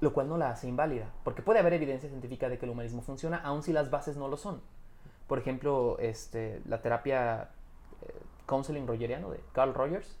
Lo 0.00 0.12
cual 0.12 0.28
no 0.28 0.36
la 0.36 0.50
hace 0.50 0.68
inválida, 0.68 1.10
porque 1.24 1.40
puede 1.40 1.58
haber 1.58 1.72
evidencia 1.72 2.10
científica 2.10 2.50
de 2.50 2.58
que 2.58 2.66
el 2.66 2.72
humanismo 2.72 3.00
funciona, 3.00 3.38
aun 3.38 3.62
si 3.62 3.72
las 3.72 3.90
bases 3.90 4.18
no 4.18 4.28
lo 4.28 4.36
son. 4.36 4.60
Por 5.26 5.38
ejemplo, 5.38 5.96
este, 6.00 6.60
la 6.66 6.82
terapia 6.82 7.48
eh, 8.02 8.12
counseling 8.44 8.86
rogeriano 8.86 9.30
de 9.30 9.40
Carl 9.52 9.72
Rogers 9.72 10.18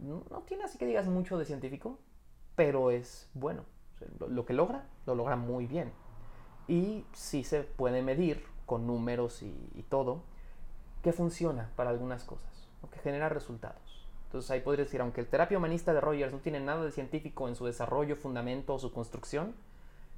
no, 0.00 0.24
tiene 0.44 0.64
así 0.64 0.76
que 0.76 0.86
digas 0.86 1.06
mucho 1.06 1.38
de 1.38 1.44
científico, 1.44 2.00
pero 2.56 2.90
es 2.90 3.30
bueno. 3.34 3.62
Lo, 4.28 4.44
que 4.44 4.54
logra, 4.54 4.88
lo 5.06 5.14
logra 5.14 5.36
muy 5.36 5.68
bien. 5.68 5.92
Y 6.66 7.04
sí 7.12 7.44
se 7.44 7.62
puede 7.62 8.02
medir 8.02 8.44
con 8.66 8.88
números 8.88 9.40
y 9.44 9.84
todo 9.88 10.24
que 11.02 11.12
funciona 11.12 11.70
para 11.76 11.90
algunas 11.90 12.24
cosas, 12.24 12.68
o 12.82 12.90
que 12.90 12.98
genera 12.98 13.28
resultados. 13.28 14.06
Entonces 14.26 14.50
ahí 14.50 14.60
podría 14.60 14.84
decir, 14.84 15.00
aunque 15.00 15.20
el 15.20 15.26
terapia 15.26 15.58
humanista 15.58 15.92
de 15.92 16.00
Rogers 16.00 16.32
no 16.32 16.38
tiene 16.38 16.60
nada 16.60 16.84
de 16.84 16.92
científico 16.92 17.48
en 17.48 17.56
su 17.56 17.66
desarrollo, 17.66 18.14
fundamento 18.14 18.74
o 18.74 18.78
su 18.78 18.92
construcción, 18.92 19.54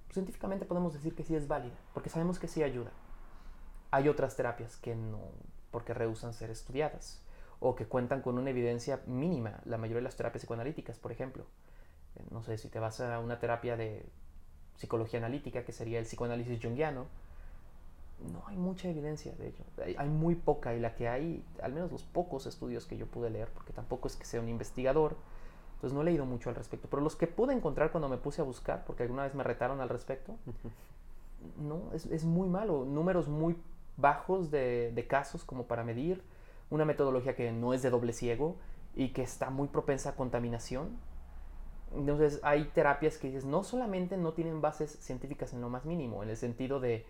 pues 0.04 0.14
científicamente 0.14 0.66
podemos 0.66 0.92
decir 0.92 1.14
que 1.14 1.24
sí 1.24 1.34
es 1.34 1.48
válida, 1.48 1.74
porque 1.94 2.10
sabemos 2.10 2.38
que 2.38 2.48
sí 2.48 2.62
ayuda. 2.62 2.90
Hay 3.90 4.08
otras 4.08 4.36
terapias 4.36 4.76
que 4.76 4.94
no, 4.94 5.20
porque 5.70 5.94
rehusan 5.94 6.34
ser 6.34 6.50
estudiadas, 6.50 7.22
o 7.60 7.74
que 7.74 7.86
cuentan 7.86 8.20
con 8.20 8.36
una 8.38 8.50
evidencia 8.50 9.00
mínima, 9.06 9.60
la 9.64 9.78
mayoría 9.78 10.00
de 10.00 10.04
las 10.04 10.16
terapias 10.16 10.42
psicoanalíticas, 10.42 10.98
por 10.98 11.12
ejemplo. 11.12 11.46
Eh, 12.16 12.24
No 12.30 12.42
sé, 12.42 12.58
si 12.58 12.68
te 12.68 12.80
vas 12.80 13.00
a 13.00 13.18
una 13.20 13.38
terapia 13.38 13.76
de 13.76 14.04
psicología 14.76 15.20
analítica, 15.20 15.64
que 15.64 15.72
sería 15.72 15.98
el 15.98 16.04
psicoanálisis 16.04 16.60
junguiano, 16.60 17.06
no 18.32 18.42
hay 18.46 18.56
mucha 18.56 18.88
evidencia 18.88 19.32
de 19.32 19.48
ello. 19.48 19.64
Hay, 19.85 19.94
hay, 19.98 20.08
muy 20.08 20.35
poca 20.35 20.74
y 20.74 20.80
la 20.80 20.94
que 20.94 21.08
hay, 21.08 21.44
al 21.62 21.72
menos 21.72 21.90
los 21.90 22.02
pocos 22.04 22.46
estudios 22.46 22.87
que 22.87 22.96
yo 22.96 23.06
pude 23.06 23.30
leer, 23.30 23.48
porque 23.52 23.72
tampoco 23.72 24.08
es 24.08 24.16
que 24.16 24.24
sea 24.24 24.40
un 24.40 24.48
investigador, 24.48 25.16
entonces 25.74 25.96
no 25.96 26.02
he 26.02 26.04
leído 26.04 26.24
mucho 26.26 26.48
al 26.48 26.54
respecto. 26.54 26.87
Pero 26.88 27.02
los 27.02 27.16
que 27.16 27.26
pude 27.26 27.52
encontrar 27.52 27.90
cuando 27.90 28.08
me 28.08 28.16
puse 28.16 28.40
a 28.40 28.44
buscar, 28.44 28.85
porque 28.85 29.02
alguna 29.02 29.24
vez 29.24 29.35
me 29.35 29.42
retaron 29.42 29.80
al 29.80 29.88
respecto, 29.88 30.37
no, 31.58 31.90
es, 31.92 32.06
es 32.06 32.24
muy 32.24 32.48
malo. 32.48 32.85
Números 32.85 33.26
muy 33.26 33.56
bajos 33.96 34.52
de, 34.52 34.92
de, 34.94 35.06
casos 35.08 35.42
como 35.42 35.66
para 35.66 35.82
medir, 35.82 36.22
una 36.70 36.85
metodología 36.85 37.35
que 37.35 37.50
no 37.50 37.74
es 37.74 37.82
de 37.82 37.90
doble 37.90 38.12
ciego 38.12 38.56
y 38.94 39.08
que 39.08 39.22
está 39.22 39.50
muy 39.50 39.66
propensa 39.66 40.11
a 40.11 40.14
contaminación. 40.14 40.96
Entonces 41.96 42.38
hay 42.44 42.66
terapias 42.66 43.18
que 43.18 43.26
dices, 43.26 43.44
no 43.44 43.64
solamente 43.64 44.16
no 44.16 44.35
tienen 44.35 44.61
bases 44.61 44.92
científicas 45.00 45.52
en 45.52 45.61
lo 45.61 45.68
más 45.68 45.85
mínimo, 45.85 46.22
en 46.22 46.30
el 46.30 46.37
sentido 46.37 46.78
de 46.78 47.04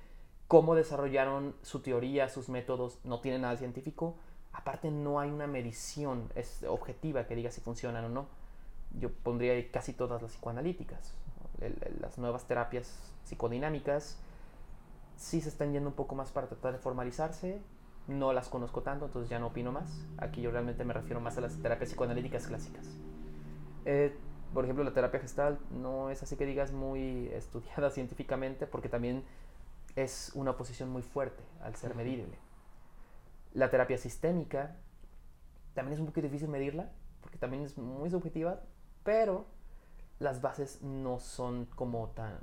cómo 0.53 0.75
desarrollaron 0.75 1.55
su 1.63 1.81
teoría, 1.81 2.29
sus 2.29 2.51
métodos, 2.51 2.99
no 3.05 3.21
tienen 3.21 3.41
nada 3.41 3.57
científico, 3.57 4.17
aparte 4.53 4.91
no 4.91 5.19
hay 5.19 5.31
una 5.31 5.47
medición 5.47 6.31
es 6.35 6.63
objetiva 6.69 7.27
que 7.27 7.35
diga 7.35 7.51
si 7.51 7.63
funcionan 7.63 8.05
o 8.05 8.11
no. 8.11 8.27
Yo 9.01 9.11
pondría 9.11 9.55
casi 9.71 9.95
todas 9.95 10.21
las 10.21 10.33
psicoanalíticas, 10.33 11.15
el, 11.63 11.79
el, 11.81 12.03
las 12.03 12.19
nuevas 12.19 12.45
terapias 12.45 13.15
psicodinámicas, 13.25 14.19
sí 15.17 15.41
se 15.41 15.49
están 15.49 15.73
yendo 15.73 15.89
un 15.89 15.95
poco 15.95 16.15
más 16.15 16.31
para 16.31 16.49
tratar 16.49 16.75
de 16.75 16.79
formalizarse. 16.79 17.59
No 18.07 18.35
las 18.35 18.51
conozco 18.51 18.83
tanto, 18.83 19.07
entonces 19.07 19.31
ya 19.31 19.39
no 19.39 19.47
opino 19.47 19.73
más. 19.73 20.05
Aquí 20.19 20.43
yo 20.43 20.51
realmente 20.51 20.85
me 20.85 20.93
refiero 20.93 21.23
más 21.23 21.39
a 21.39 21.41
las 21.41 21.57
terapias 21.63 21.89
psicoanalíticas 21.89 22.47
clásicas. 22.47 22.85
Eh, 23.87 24.15
por 24.53 24.65
ejemplo, 24.65 24.85
la 24.85 24.93
terapia 24.93 25.19
gestal 25.19 25.59
no 25.71 26.11
es 26.11 26.23
así 26.23 26.37
que 26.37 26.45
digas 26.45 26.73
muy 26.73 27.29
estudiada 27.33 27.89
científicamente, 27.89 28.67
porque 28.67 28.91
también 28.91 29.25
es 29.97 30.33
una 30.35 30.53
oposición 30.53 30.91
muy 30.91 31.03
fuerte 31.03 31.43
al 31.63 31.77
ser 31.77 31.95
medible. 31.95 32.39
La 33.53 33.71
terapia 33.71 33.99
sistémica 33.99 34.77
también 35.75 35.95
es 35.95 36.01
un 36.01 36.07
poco 36.07 36.21
difícil 36.21 36.49
medirla, 36.49 36.91
porque 37.21 37.39
también 37.39 37.63
es 37.63 37.79
muy 37.79 38.11
subjetiva, 38.11 38.61
pero 39.05 39.47
las 40.19 40.41
bases 40.41 40.83
no 40.83 41.19
son 41.19 41.67
como 41.67 42.09
tan... 42.11 42.39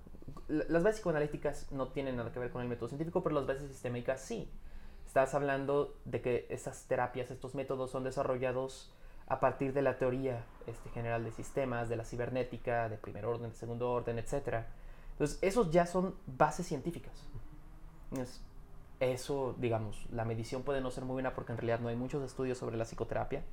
Las 0.47 0.83
bases 0.83 0.97
psicoanalíticas 0.97 1.71
no 1.71 1.89
tienen 1.89 2.17
nada 2.17 2.31
que 2.31 2.39
ver 2.39 2.51
con 2.51 2.61
el 2.61 2.67
método 2.67 2.89
científico, 2.89 3.23
pero 3.23 3.35
las 3.35 3.47
bases 3.47 3.69
sistémicas 3.69 4.21
sí. 4.21 4.51
Estás 5.05 5.33
hablando 5.33 5.97
de 6.05 6.21
que 6.21 6.45
esas 6.49 6.85
terapias, 6.85 7.31
estos 7.31 7.55
métodos 7.55 7.89
son 7.89 8.03
desarrollados 8.03 8.93
a 9.27 9.39
partir 9.39 9.73
de 9.73 9.81
la 9.81 9.97
teoría 9.97 10.43
este, 10.67 10.89
general 10.89 11.23
de 11.23 11.31
sistemas, 11.31 11.89
de 11.89 11.95
la 11.95 12.03
cibernética, 12.03 12.89
de 12.89 12.97
primer 12.97 13.25
orden, 13.25 13.51
de 13.51 13.55
segundo 13.55 13.91
orden, 13.91 14.19
etc. 14.19 14.65
Entonces, 15.11 15.39
esos 15.41 15.71
ya 15.71 15.85
son 15.85 16.15
bases 16.25 16.67
científicas. 16.67 17.28
Es, 18.17 18.41
eso, 18.99 19.55
digamos, 19.57 20.07
la 20.11 20.25
medición 20.25 20.63
puede 20.63 20.81
no 20.81 20.91
ser 20.91 21.05
muy 21.05 21.13
buena 21.13 21.33
porque 21.33 21.51
en 21.51 21.57
realidad 21.57 21.79
no 21.79 21.89
hay 21.89 21.95
muchos 21.95 22.23
estudios 22.23 22.57
sobre 22.57 22.77
la 22.77 22.85
psicoterapia. 22.85 23.43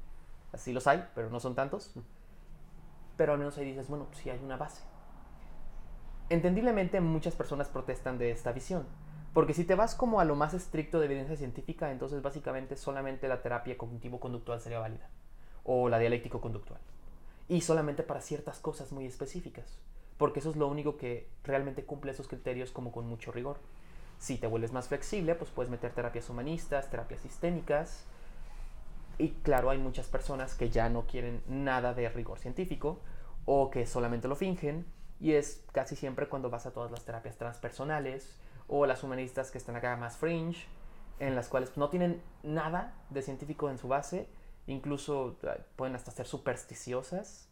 Así 0.52 0.72
los 0.72 0.86
hay, 0.86 1.06
pero 1.14 1.30
no 1.30 1.40
son 1.40 1.54
tantos. 1.54 1.94
Pero 3.16 3.32
al 3.32 3.38
menos 3.38 3.56
ahí 3.58 3.64
dices, 3.64 3.88
bueno, 3.88 4.06
sí 4.12 4.30
hay 4.30 4.40
una 4.42 4.56
base. 4.56 4.82
Entendiblemente 6.28 7.00
muchas 7.00 7.36
personas 7.36 7.68
protestan 7.68 8.18
de 8.18 8.32
esta 8.32 8.50
visión, 8.50 8.84
porque 9.32 9.54
si 9.54 9.64
te 9.64 9.76
vas 9.76 9.94
como 9.94 10.18
a 10.18 10.24
lo 10.24 10.34
más 10.34 10.54
estricto 10.54 10.98
de 10.98 11.06
evidencia 11.06 11.36
científica, 11.36 11.92
entonces 11.92 12.20
básicamente 12.20 12.74
solamente 12.74 13.28
la 13.28 13.42
terapia 13.42 13.78
cognitivo-conductual 13.78 14.60
sería 14.60 14.80
válida, 14.80 15.08
o 15.62 15.88
la 15.88 16.00
dialéctico-conductual, 16.00 16.80
y 17.46 17.60
solamente 17.60 18.02
para 18.02 18.22
ciertas 18.22 18.58
cosas 18.58 18.90
muy 18.90 19.06
específicas, 19.06 19.78
porque 20.16 20.40
eso 20.40 20.50
es 20.50 20.56
lo 20.56 20.66
único 20.66 20.96
que 20.96 21.28
realmente 21.44 21.84
cumple 21.84 22.10
esos 22.10 22.26
criterios 22.26 22.72
como 22.72 22.90
con 22.90 23.06
mucho 23.06 23.30
rigor. 23.30 23.60
Si 24.18 24.38
te 24.38 24.46
vuelves 24.46 24.72
más 24.72 24.88
flexible, 24.88 25.34
pues 25.34 25.50
puedes 25.50 25.70
meter 25.70 25.92
terapias 25.92 26.28
humanistas, 26.30 26.90
terapias 26.90 27.20
sistémicas, 27.20 28.04
y 29.18 29.30
claro, 29.42 29.70
hay 29.70 29.78
muchas 29.78 30.06
personas 30.08 30.54
que 30.54 30.68
ya 30.68 30.88
no 30.88 31.06
quieren 31.06 31.42
nada 31.48 31.94
de 31.94 32.08
rigor 32.08 32.38
científico, 32.38 33.00
o 33.44 33.70
que 33.70 33.86
solamente 33.86 34.28
lo 34.28 34.36
fingen, 34.36 34.86
y 35.20 35.32
es 35.32 35.64
casi 35.72 35.96
siempre 35.96 36.28
cuando 36.28 36.50
vas 36.50 36.66
a 36.66 36.72
todas 36.72 36.90
las 36.90 37.04
terapias 37.04 37.36
transpersonales 37.36 38.38
o 38.68 38.84
las 38.86 39.02
humanistas 39.02 39.50
que 39.50 39.58
están 39.58 39.76
acá 39.76 39.96
más 39.96 40.16
fringe, 40.16 40.66
en 41.18 41.34
las 41.34 41.48
cuales 41.48 41.76
no 41.76 41.88
tienen 41.88 42.20
nada 42.42 42.94
de 43.10 43.22
científico 43.22 43.70
en 43.70 43.78
su 43.78 43.88
base, 43.88 44.28
incluso 44.66 45.36
pueden 45.76 45.94
hasta 45.94 46.10
ser 46.10 46.26
supersticiosas 46.26 47.48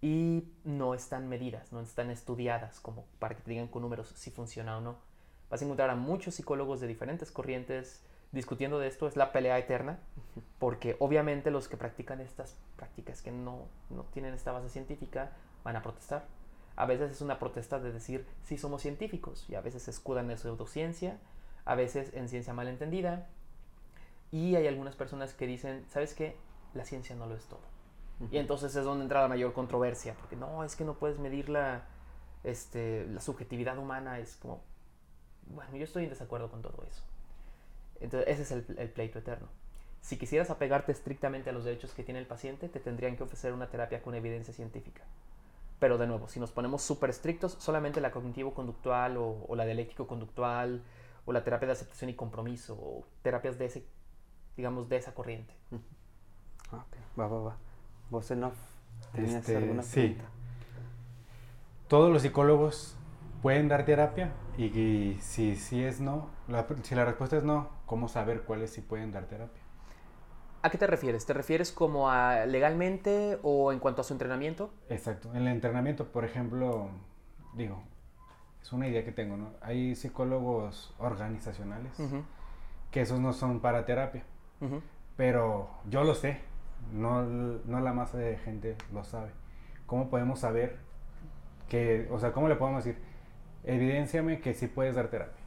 y 0.00 0.48
no 0.64 0.94
están 0.94 1.28
medidas, 1.28 1.72
no 1.72 1.80
están 1.80 2.10
estudiadas 2.10 2.80
como 2.80 3.04
para 3.18 3.36
que 3.36 3.42
te 3.42 3.50
digan 3.50 3.68
con 3.68 3.82
números 3.82 4.08
si 4.16 4.30
funciona 4.30 4.78
o 4.78 4.80
no. 4.80 4.96
Vas 5.50 5.62
a 5.62 5.64
encontrar 5.64 5.90
a 5.90 5.96
muchos 5.96 6.34
psicólogos 6.34 6.80
de 6.80 6.86
diferentes 6.86 7.30
corrientes 7.30 8.02
discutiendo 8.32 8.78
de 8.78 8.88
esto, 8.88 9.06
es 9.06 9.16
la 9.16 9.32
pelea 9.32 9.58
eterna, 9.58 10.00
porque 10.58 10.96
obviamente 10.98 11.50
los 11.50 11.68
que 11.68 11.76
practican 11.76 12.20
estas 12.20 12.58
prácticas 12.76 13.22
que 13.22 13.30
no, 13.30 13.66
no 13.88 14.02
tienen 14.12 14.34
esta 14.34 14.52
base 14.52 14.68
científica 14.68 15.32
van 15.64 15.76
a 15.76 15.82
protestar 15.82 16.26
a 16.76 16.84
veces 16.84 17.10
es 17.10 17.20
una 17.22 17.38
protesta 17.38 17.78
de 17.80 17.90
decir, 17.90 18.26
sí 18.44 18.58
somos 18.58 18.82
científicos, 18.82 19.46
y 19.48 19.54
a 19.54 19.62
veces 19.62 19.82
se 19.82 19.90
escudan 19.90 20.30
en 20.30 20.38
pseudociencia, 20.38 21.18
a 21.64 21.74
veces 21.74 22.12
en 22.14 22.28
ciencia 22.28 22.52
malentendida, 22.52 23.28
y 24.30 24.56
hay 24.56 24.66
algunas 24.66 24.94
personas 24.94 25.32
que 25.32 25.46
dicen, 25.46 25.86
¿sabes 25.88 26.14
qué? 26.14 26.36
La 26.74 26.84
ciencia 26.84 27.16
no 27.16 27.26
lo 27.26 27.34
es 27.34 27.46
todo. 27.46 27.60
Uh 28.20 28.24
-huh. 28.24 28.28
Y 28.32 28.38
entonces 28.38 28.76
es 28.76 28.84
donde 28.84 29.04
entra 29.04 29.22
la 29.22 29.28
mayor 29.28 29.54
controversia, 29.54 30.14
porque 30.14 30.36
no, 30.36 30.64
es 30.64 30.76
que 30.76 30.84
no 30.84 30.94
puedes 30.94 31.18
medir 31.18 31.48
la, 31.48 31.86
este, 32.44 33.06
la 33.06 33.20
subjetividad 33.20 33.78
humana, 33.78 34.18
es 34.18 34.36
como, 34.36 34.60
bueno, 35.54 35.76
yo 35.76 35.84
estoy 35.84 36.04
en 36.04 36.10
desacuerdo 36.10 36.50
con 36.50 36.62
todo 36.62 36.84
eso. 36.88 37.02
Entonces 38.00 38.28
ese 38.28 38.42
es 38.42 38.50
el, 38.52 38.78
el 38.78 38.90
pleito 38.90 39.18
eterno. 39.18 39.48
Si 40.00 40.18
quisieras 40.18 40.50
apegarte 40.50 40.92
estrictamente 40.92 41.50
a 41.50 41.52
los 41.52 41.64
derechos 41.64 41.92
que 41.92 42.04
tiene 42.04 42.20
el 42.20 42.26
paciente, 42.26 42.68
te 42.68 42.80
tendrían 42.80 43.16
que 43.16 43.24
ofrecer 43.24 43.52
una 43.52 43.68
terapia 43.68 44.02
con 44.02 44.14
evidencia 44.14 44.54
científica. 44.54 45.02
Pero 45.78 45.98
de 45.98 46.06
nuevo, 46.06 46.28
si 46.28 46.40
nos 46.40 46.52
ponemos 46.52 46.82
súper 46.82 47.10
estrictos, 47.10 47.56
solamente 47.58 48.00
la 48.00 48.10
cognitivo-conductual 48.12 49.16
o, 49.16 49.44
o, 49.48 49.56
la 49.56 49.64
dialéctico-conductual 49.66 50.82
o 51.26 51.32
la 51.32 51.42
terapia 51.44 51.66
de 51.66 51.72
aceptación 51.72 52.08
y 52.10 52.14
compromiso 52.14 52.74
o 52.74 53.04
terapias 53.22 53.58
de 53.58 53.66
ese, 53.66 53.86
digamos, 54.56 54.88
de 54.88 54.96
esa 54.96 55.12
corriente. 55.12 55.52
Ok, 56.72 56.96
va, 57.18 57.26
va, 57.26 57.40
va. 57.40 57.56
¿Vos 58.10 58.30
en 58.30 58.44
off 58.44 58.56
tenías 59.12 59.34
Este, 59.40 59.56
alguna 59.56 59.82
sí. 59.82 60.00
pregunta? 60.00 60.24
Todos 61.88 62.12
los 62.12 62.22
psicólogos 62.22 62.96
pueden 63.46 63.68
dar 63.68 63.84
terapia 63.84 64.32
y, 64.58 64.64
y 64.64 65.18
si, 65.20 65.54
si 65.54 65.84
es 65.84 66.00
no, 66.00 66.30
la- 66.48 66.66
si 66.82 66.96
la 66.96 67.04
respuesta 67.04 67.36
es 67.36 67.44
no, 67.44 67.68
¿cómo 67.86 68.08
saber 68.08 68.42
cuáles 68.42 68.70
sí 68.72 68.80
pueden 68.80 69.12
dar 69.12 69.26
terapia? 69.26 69.62
¿A 70.62 70.68
qué 70.70 70.78
te 70.78 70.86
refieres? 70.88 71.26
¿Te 71.26 71.32
refieres 71.32 71.70
como 71.70 72.10
a 72.10 72.44
legalmente 72.44 73.38
o 73.44 73.70
en 73.70 73.78
cuanto 73.78 74.00
a 74.00 74.04
su 74.04 74.14
entrenamiento? 74.14 74.70
Exacto. 74.88 75.30
En 75.30 75.42
el 75.42 75.46
entrenamiento, 75.46 76.06
por 76.06 76.24
ejemplo, 76.24 76.88
digo, 77.54 77.84
es 78.60 78.72
una 78.72 78.88
idea 78.88 79.04
que 79.04 79.12
tengo, 79.12 79.36
¿no? 79.36 79.50
Hay 79.60 79.94
psicólogos 79.94 80.92
organizacionales 80.98 81.92
Ujú, 82.00 82.24
que 82.90 83.02
esos 83.02 83.20
no 83.20 83.32
son 83.32 83.60
para 83.60 83.84
terapia, 83.86 84.24
ujú. 84.60 84.82
pero 85.16 85.70
yo 85.88 86.02
lo 86.02 86.16
sé, 86.16 86.40
no, 86.92 87.22
no 87.22 87.78
la 87.78 87.92
masa 87.92 88.18
de 88.18 88.38
gente 88.38 88.76
lo 88.92 89.04
sabe. 89.04 89.30
¿Cómo 89.86 90.10
podemos 90.10 90.40
saber 90.40 90.78
que, 91.68 92.08
o 92.10 92.18
sea, 92.18 92.32
cómo 92.32 92.48
le 92.48 92.56
podemos 92.56 92.84
decir, 92.84 93.00
evidénciame 93.66 94.40
que 94.40 94.54
sí 94.54 94.66
puedes 94.66 94.94
dar 94.94 95.08
terapia? 95.08 95.44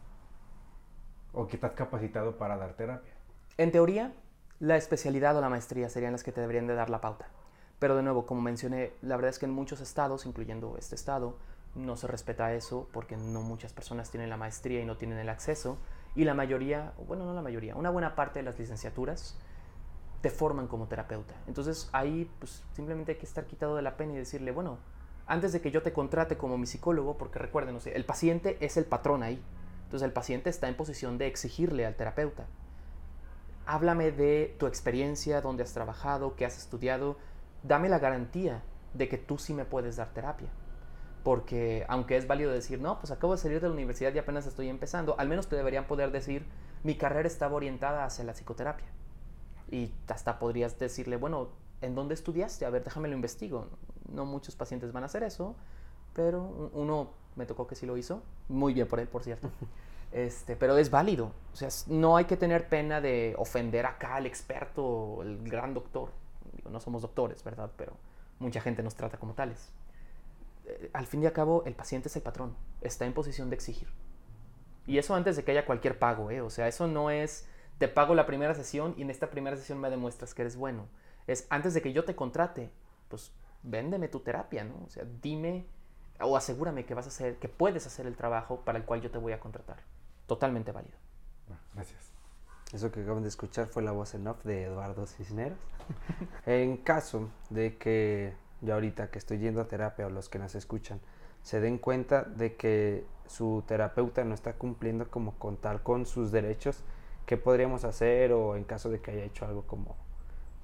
O 1.34 1.48
que 1.48 1.56
estás 1.56 1.72
capacitado 1.72 2.38
para 2.38 2.58
dar 2.58 2.74
terapia. 2.74 3.14
En 3.58 3.72
teoría, 3.72 4.14
la 4.60 4.78
especialidad 4.78 5.36
o 5.38 5.42
la 5.42 5.50
maestría 5.50 5.90
serían 5.90 6.12
las 6.12 6.24
que 6.24 6.32
te 6.32 6.42
deberían 6.42 6.68
de 6.68 6.76
dar 6.76 6.90
la 6.90 7.02
pauta. 7.02 7.28
Pero 7.80 7.96
de 7.96 8.04
nuevo, 8.04 8.26
como 8.26 8.42
mencioné, 8.42 8.94
la 9.02 9.16
verdad 9.16 9.30
es 9.30 9.40
que 9.40 9.46
en 9.46 9.54
muchos 9.54 9.80
estados, 9.80 10.26
incluyendo 10.26 10.76
este 10.78 10.96
estado, 10.96 11.38
no 11.76 11.96
se 11.96 12.08
respeta 12.08 12.54
eso 12.54 12.90
porque 12.92 13.16
no 13.16 13.42
muchas 13.42 13.74
personas 13.74 14.12
tienen 14.12 14.30
la 14.30 14.38
maestría 14.38 14.82
y 14.82 14.86
no 14.86 14.98
tienen 14.98 15.18
el 15.18 15.30
acceso. 15.30 15.78
Y 16.16 16.26
la 16.26 16.34
mayoría, 16.34 16.94
bueno, 17.08 17.26
no 17.26 17.34
la 17.34 17.42
mayoría, 17.42 17.76
una 17.76 17.90
buena 17.90 18.16
parte 18.16 18.40
de 18.40 18.44
las 18.44 18.60
licenciaturas 18.60 19.38
te 20.22 20.30
forman 20.30 20.68
como 20.68 20.88
terapeuta. 20.88 21.36
Entonces 21.48 21.90
ahí 21.94 22.30
pues, 22.40 22.64
simplemente 22.74 23.14
hay 23.14 23.18
que 23.18 23.26
estar 23.26 23.46
quitado 23.46 23.76
de 23.76 23.82
la 23.82 23.96
pena 23.96 24.14
y 24.14 24.18
decirle, 24.18 24.52
bueno, 24.52 24.80
antes 25.30 25.54
de 25.54 25.62
que 25.62 25.72
yo 25.72 25.82
te 25.82 25.94
contrate 25.94 26.38
como 26.38 26.58
mi 26.58 26.66
psicólogo, 26.66 27.18
porque 27.18 27.40
recuerden, 27.40 27.78
el 27.86 28.06
paciente 28.06 28.58
es 28.60 28.76
el 28.76 28.86
patrón 28.86 29.24
ahí. 29.24 29.42
Entonces 29.86 30.06
el 30.06 30.14
paciente 30.14 30.50
está 30.50 30.68
en 30.68 30.76
posición 30.76 31.18
de 31.18 31.28
exigirle 31.28 31.86
al 31.86 31.96
terapeuta 31.96 32.48
háblame 33.70 34.12
de 34.12 34.56
tu 34.58 34.66
experiencia, 34.66 35.42
dónde 35.42 35.62
has 35.62 35.74
trabajado, 35.74 36.36
qué 36.36 36.44
has 36.44 36.58
estudiado, 36.58 37.18
dame 37.62 37.88
la 37.88 38.00
garantía 38.00 38.64
de 38.96 39.08
que 39.08 39.20
tú 39.20 39.38
sí 39.38 39.54
me 39.54 39.64
puedes 39.64 39.96
dar 39.96 40.12
terapia. 40.12 40.48
Porque 41.24 41.86
aunque 41.88 42.18
es 42.18 42.26
válido 42.26 42.52
decir, 42.52 42.82
no, 42.82 42.98
pues 42.98 43.12
acabo 43.12 43.34
de 43.34 43.38
salir 43.38 43.62
de 43.62 43.68
la 43.68 43.74
universidad 43.74 44.12
y 44.12 44.18
apenas 44.18 44.48
estoy 44.48 44.70
empezando, 44.70 45.14
al 45.20 45.30
menos 45.30 45.50
te 45.50 45.56
deberían 45.56 45.86
poder 45.86 46.12
decir, 46.12 46.48
mi 46.82 46.96
carrera 46.96 47.28
estaba 47.28 47.56
orientada 47.56 48.06
hacia 48.06 48.24
la 48.24 48.34
psicoterapia. 48.34 48.88
Y 49.70 49.94
hasta 50.08 50.40
podrías 50.40 50.80
decirle, 50.80 51.18
bueno, 51.18 51.50
¿en 51.82 51.94
dónde 51.94 52.16
estudiaste? 52.16 52.66
A 52.66 52.72
ver, 52.72 52.84
déjame 52.84 53.08
lo 53.08 53.14
investigo. 53.14 53.68
No 54.12 54.26
muchos 54.26 54.56
pacientes 54.56 54.92
van 54.92 55.04
a 55.04 55.06
hacer 55.08 55.24
eso, 55.24 55.56
pero 56.14 56.70
uno 56.74 57.12
me 57.36 57.46
tocó 57.46 57.68
que 57.68 57.76
sí 57.76 57.86
lo 57.86 57.98
hizo. 57.98 58.22
Muy 58.48 58.74
bien 58.74 58.88
por 58.88 59.00
él, 59.00 59.08
por 59.08 59.24
cierto. 59.24 59.50
Este, 60.12 60.56
pero 60.56 60.76
es 60.76 60.90
válido. 60.90 61.32
O 61.54 61.56
sea, 61.56 61.70
no 61.86 62.18
hay 62.18 62.26
que 62.26 62.36
tener 62.36 62.68
pena 62.68 63.00
de 63.00 63.36
ofender 63.38 63.86
acá 63.86 64.16
al 64.16 64.26
experto, 64.26 65.22
el 65.22 65.48
gran 65.48 65.76
doctor. 65.76 66.10
Digo, 66.52 66.72
no 66.72 66.80
somos 66.80 67.04
doctores, 67.04 67.44
¿verdad? 67.44 67.70
Pero 67.78 67.94
mucha 68.40 68.60
gente 68.60 68.82
nos 68.82 68.96
trata 68.96 69.20
como 69.20 69.36
tales. 69.36 69.72
Eh, 70.66 70.90
al 70.94 71.06
fin 71.06 71.22
y 71.22 71.28
al 71.28 71.34
cabo, 71.34 71.64
el 71.68 71.76
paciente 71.76 72.08
es 72.08 72.16
el 72.16 72.24
patrón. 72.24 72.56
Está 72.82 73.06
en 73.06 73.14
posición 73.14 73.52
de 73.52 73.56
exigir. 73.56 73.88
Y 74.88 74.98
eso 74.98 75.14
antes 75.14 75.36
de 75.36 75.44
que 75.44 75.52
haya 75.52 75.66
cualquier 75.68 76.00
pago, 76.00 76.32
¿eh? 76.32 76.42
O 76.42 76.50
sea, 76.50 76.68
eso 76.68 76.88
no 76.88 77.12
es, 77.12 77.48
te 77.78 77.88
pago 77.88 78.16
la 78.16 78.26
primera 78.26 78.56
sesión 78.56 78.96
y 78.98 79.04
en 79.04 79.12
esta 79.12 79.30
primera 79.30 79.56
sesión 79.56 79.80
me 79.80 79.92
demuestras 79.92 80.34
que 80.34 80.42
eres 80.42 80.56
bueno. 80.56 80.88
Es 81.28 81.46
antes 81.52 81.76
de 81.76 81.84
que 81.84 81.94
yo 81.94 82.06
te 82.06 82.16
contrate, 82.16 82.72
pues 83.08 83.32
véndeme 83.64 84.08
tu 84.08 84.20
terapia, 84.20 84.64
¿no? 84.64 84.84
O 84.86 84.90
sea, 84.90 85.06
dime 85.22 85.66
o 86.22 86.36
asegúrame 86.36 86.86
que 86.86 86.94
vas 86.94 87.06
a 87.06 87.10
hacer, 87.10 87.38
que 87.38 87.48
puedes 87.48 87.86
hacer 87.88 88.06
el 88.06 88.16
trabajo 88.16 88.62
para 88.62 88.78
el 88.78 88.86
cual 88.86 89.02
yo 89.02 89.12
te 89.12 89.18
voy 89.18 89.34
a 89.34 89.40
contratar. 89.40 89.78
Totalmente 90.28 90.72
válido. 90.72 90.98
Bueno, 91.48 91.62
gracias. 91.74 92.12
Eso 92.74 92.92
que 92.92 93.02
acaban 93.02 93.24
de 93.24 93.30
escuchar 93.30 93.68
fue 93.68 93.82
la 93.82 93.92
voz 93.92 94.14
en 94.14 94.28
off 94.28 94.44
de 94.44 94.64
Eduardo 94.64 95.08
Cisneros. 95.08 95.58
en 96.46 96.78
caso 96.78 97.30
de 97.50 97.78
que 97.78 98.34
yo 98.62 98.74
ahorita 98.74 99.10
que 99.10 99.18
estoy 99.18 99.40
yendo 99.40 99.62
a 99.62 99.68
terapia 99.68 100.06
o 100.06 100.10
los 100.10 100.30
que 100.30 100.38
nos 100.38 100.54
escuchan 100.56 101.00
se 101.42 101.62
den 101.62 101.78
cuenta 101.78 102.24
de 102.24 102.56
que 102.56 103.06
su 103.26 103.64
terapeuta 103.66 104.24
no 104.24 104.36
está 104.36 104.54
cumpliendo 104.54 105.10
como 105.10 105.40
con 105.40 105.58
tal 105.58 105.82
con 105.82 106.06
sus 106.06 106.32
derechos, 106.32 106.84
¿qué 107.26 107.38
podríamos 107.38 107.86
hacer? 107.86 108.34
O 108.34 108.56
en 108.56 108.66
caso 108.66 108.90
de 108.90 109.00
que 109.00 109.12
haya 109.12 109.24
hecho 109.24 109.46
algo 109.46 109.64
como 109.64 109.96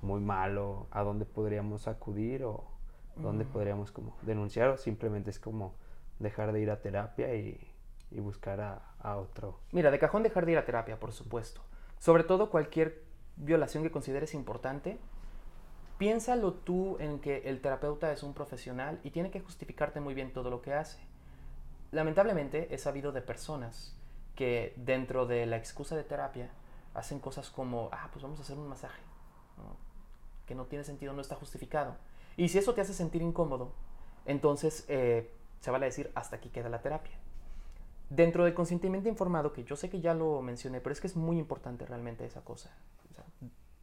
muy 0.01 0.19
malo, 0.19 0.87
¿a 0.91 1.01
dónde 1.01 1.25
podríamos 1.25 1.87
acudir? 1.87 2.43
¿O 2.43 2.74
dónde 3.15 3.45
podríamos 3.45 3.91
como 3.91 4.15
denunciar? 4.21 4.69
¿O 4.69 4.77
simplemente 4.77 5.29
es 5.29 5.39
como 5.39 5.75
dejar 6.19 6.51
de 6.51 6.61
ir 6.61 6.71
a 6.71 6.81
terapia 6.81 7.33
y, 7.35 7.59
y 8.11 8.19
buscar 8.19 8.61
a, 8.61 8.81
a 8.99 9.17
otro? 9.17 9.59
Mira, 9.71 9.91
de 9.91 9.99
cajón 9.99 10.23
dejar 10.23 10.45
de 10.45 10.53
ir 10.53 10.57
a 10.57 10.65
terapia, 10.65 10.99
por 10.99 11.11
supuesto. 11.11 11.61
Sobre 11.99 12.23
todo 12.23 12.49
cualquier 12.49 13.03
violación 13.37 13.83
que 13.83 13.91
consideres 13.91 14.33
importante, 14.33 14.99
piénsalo 15.97 16.53
tú 16.53 16.97
en 16.99 17.19
que 17.19 17.49
el 17.49 17.61
terapeuta 17.61 18.11
es 18.11 18.23
un 18.23 18.33
profesional 18.33 18.99
y 19.03 19.11
tiene 19.11 19.31
que 19.31 19.39
justificarte 19.39 19.99
muy 19.99 20.13
bien 20.13 20.33
todo 20.33 20.49
lo 20.49 20.61
que 20.61 20.73
hace. 20.73 20.99
Lamentablemente 21.91 22.73
he 22.73 22.77
sabido 22.77 23.11
de 23.11 23.21
personas 23.21 23.95
que 24.35 24.73
dentro 24.75 25.25
de 25.25 25.45
la 25.45 25.57
excusa 25.57 25.95
de 25.95 26.03
terapia 26.03 26.49
hacen 26.93 27.19
cosas 27.19 27.49
como, 27.49 27.89
ah, 27.91 28.09
pues 28.11 28.23
vamos 28.23 28.39
a 28.39 28.41
hacer 28.41 28.57
un 28.57 28.67
masaje, 28.67 29.01
¿no? 29.57 29.77
que 30.45 30.55
no 30.55 30.65
tiene 30.65 30.83
sentido, 30.83 31.13
no 31.13 31.21
está 31.21 31.35
justificado. 31.35 31.95
Y 32.37 32.49
si 32.49 32.57
eso 32.57 32.73
te 32.73 32.81
hace 32.81 32.93
sentir 32.93 33.21
incómodo, 33.21 33.73
entonces 34.25 34.85
eh, 34.87 35.31
se 35.59 35.71
vale 35.71 35.85
decir, 35.85 36.11
hasta 36.15 36.35
aquí 36.35 36.49
queda 36.49 36.69
la 36.69 36.81
terapia. 36.81 37.13
Dentro 38.09 38.43
del 38.43 38.53
consentimiento 38.53 39.09
informado, 39.09 39.53
que 39.53 39.63
yo 39.63 39.75
sé 39.75 39.89
que 39.89 40.01
ya 40.01 40.13
lo 40.13 40.41
mencioné, 40.41 40.79
pero 40.81 40.93
es 40.93 41.01
que 41.01 41.07
es 41.07 41.15
muy 41.15 41.39
importante 41.39 41.85
realmente 41.85 42.25
esa 42.25 42.43
cosa. 42.43 42.71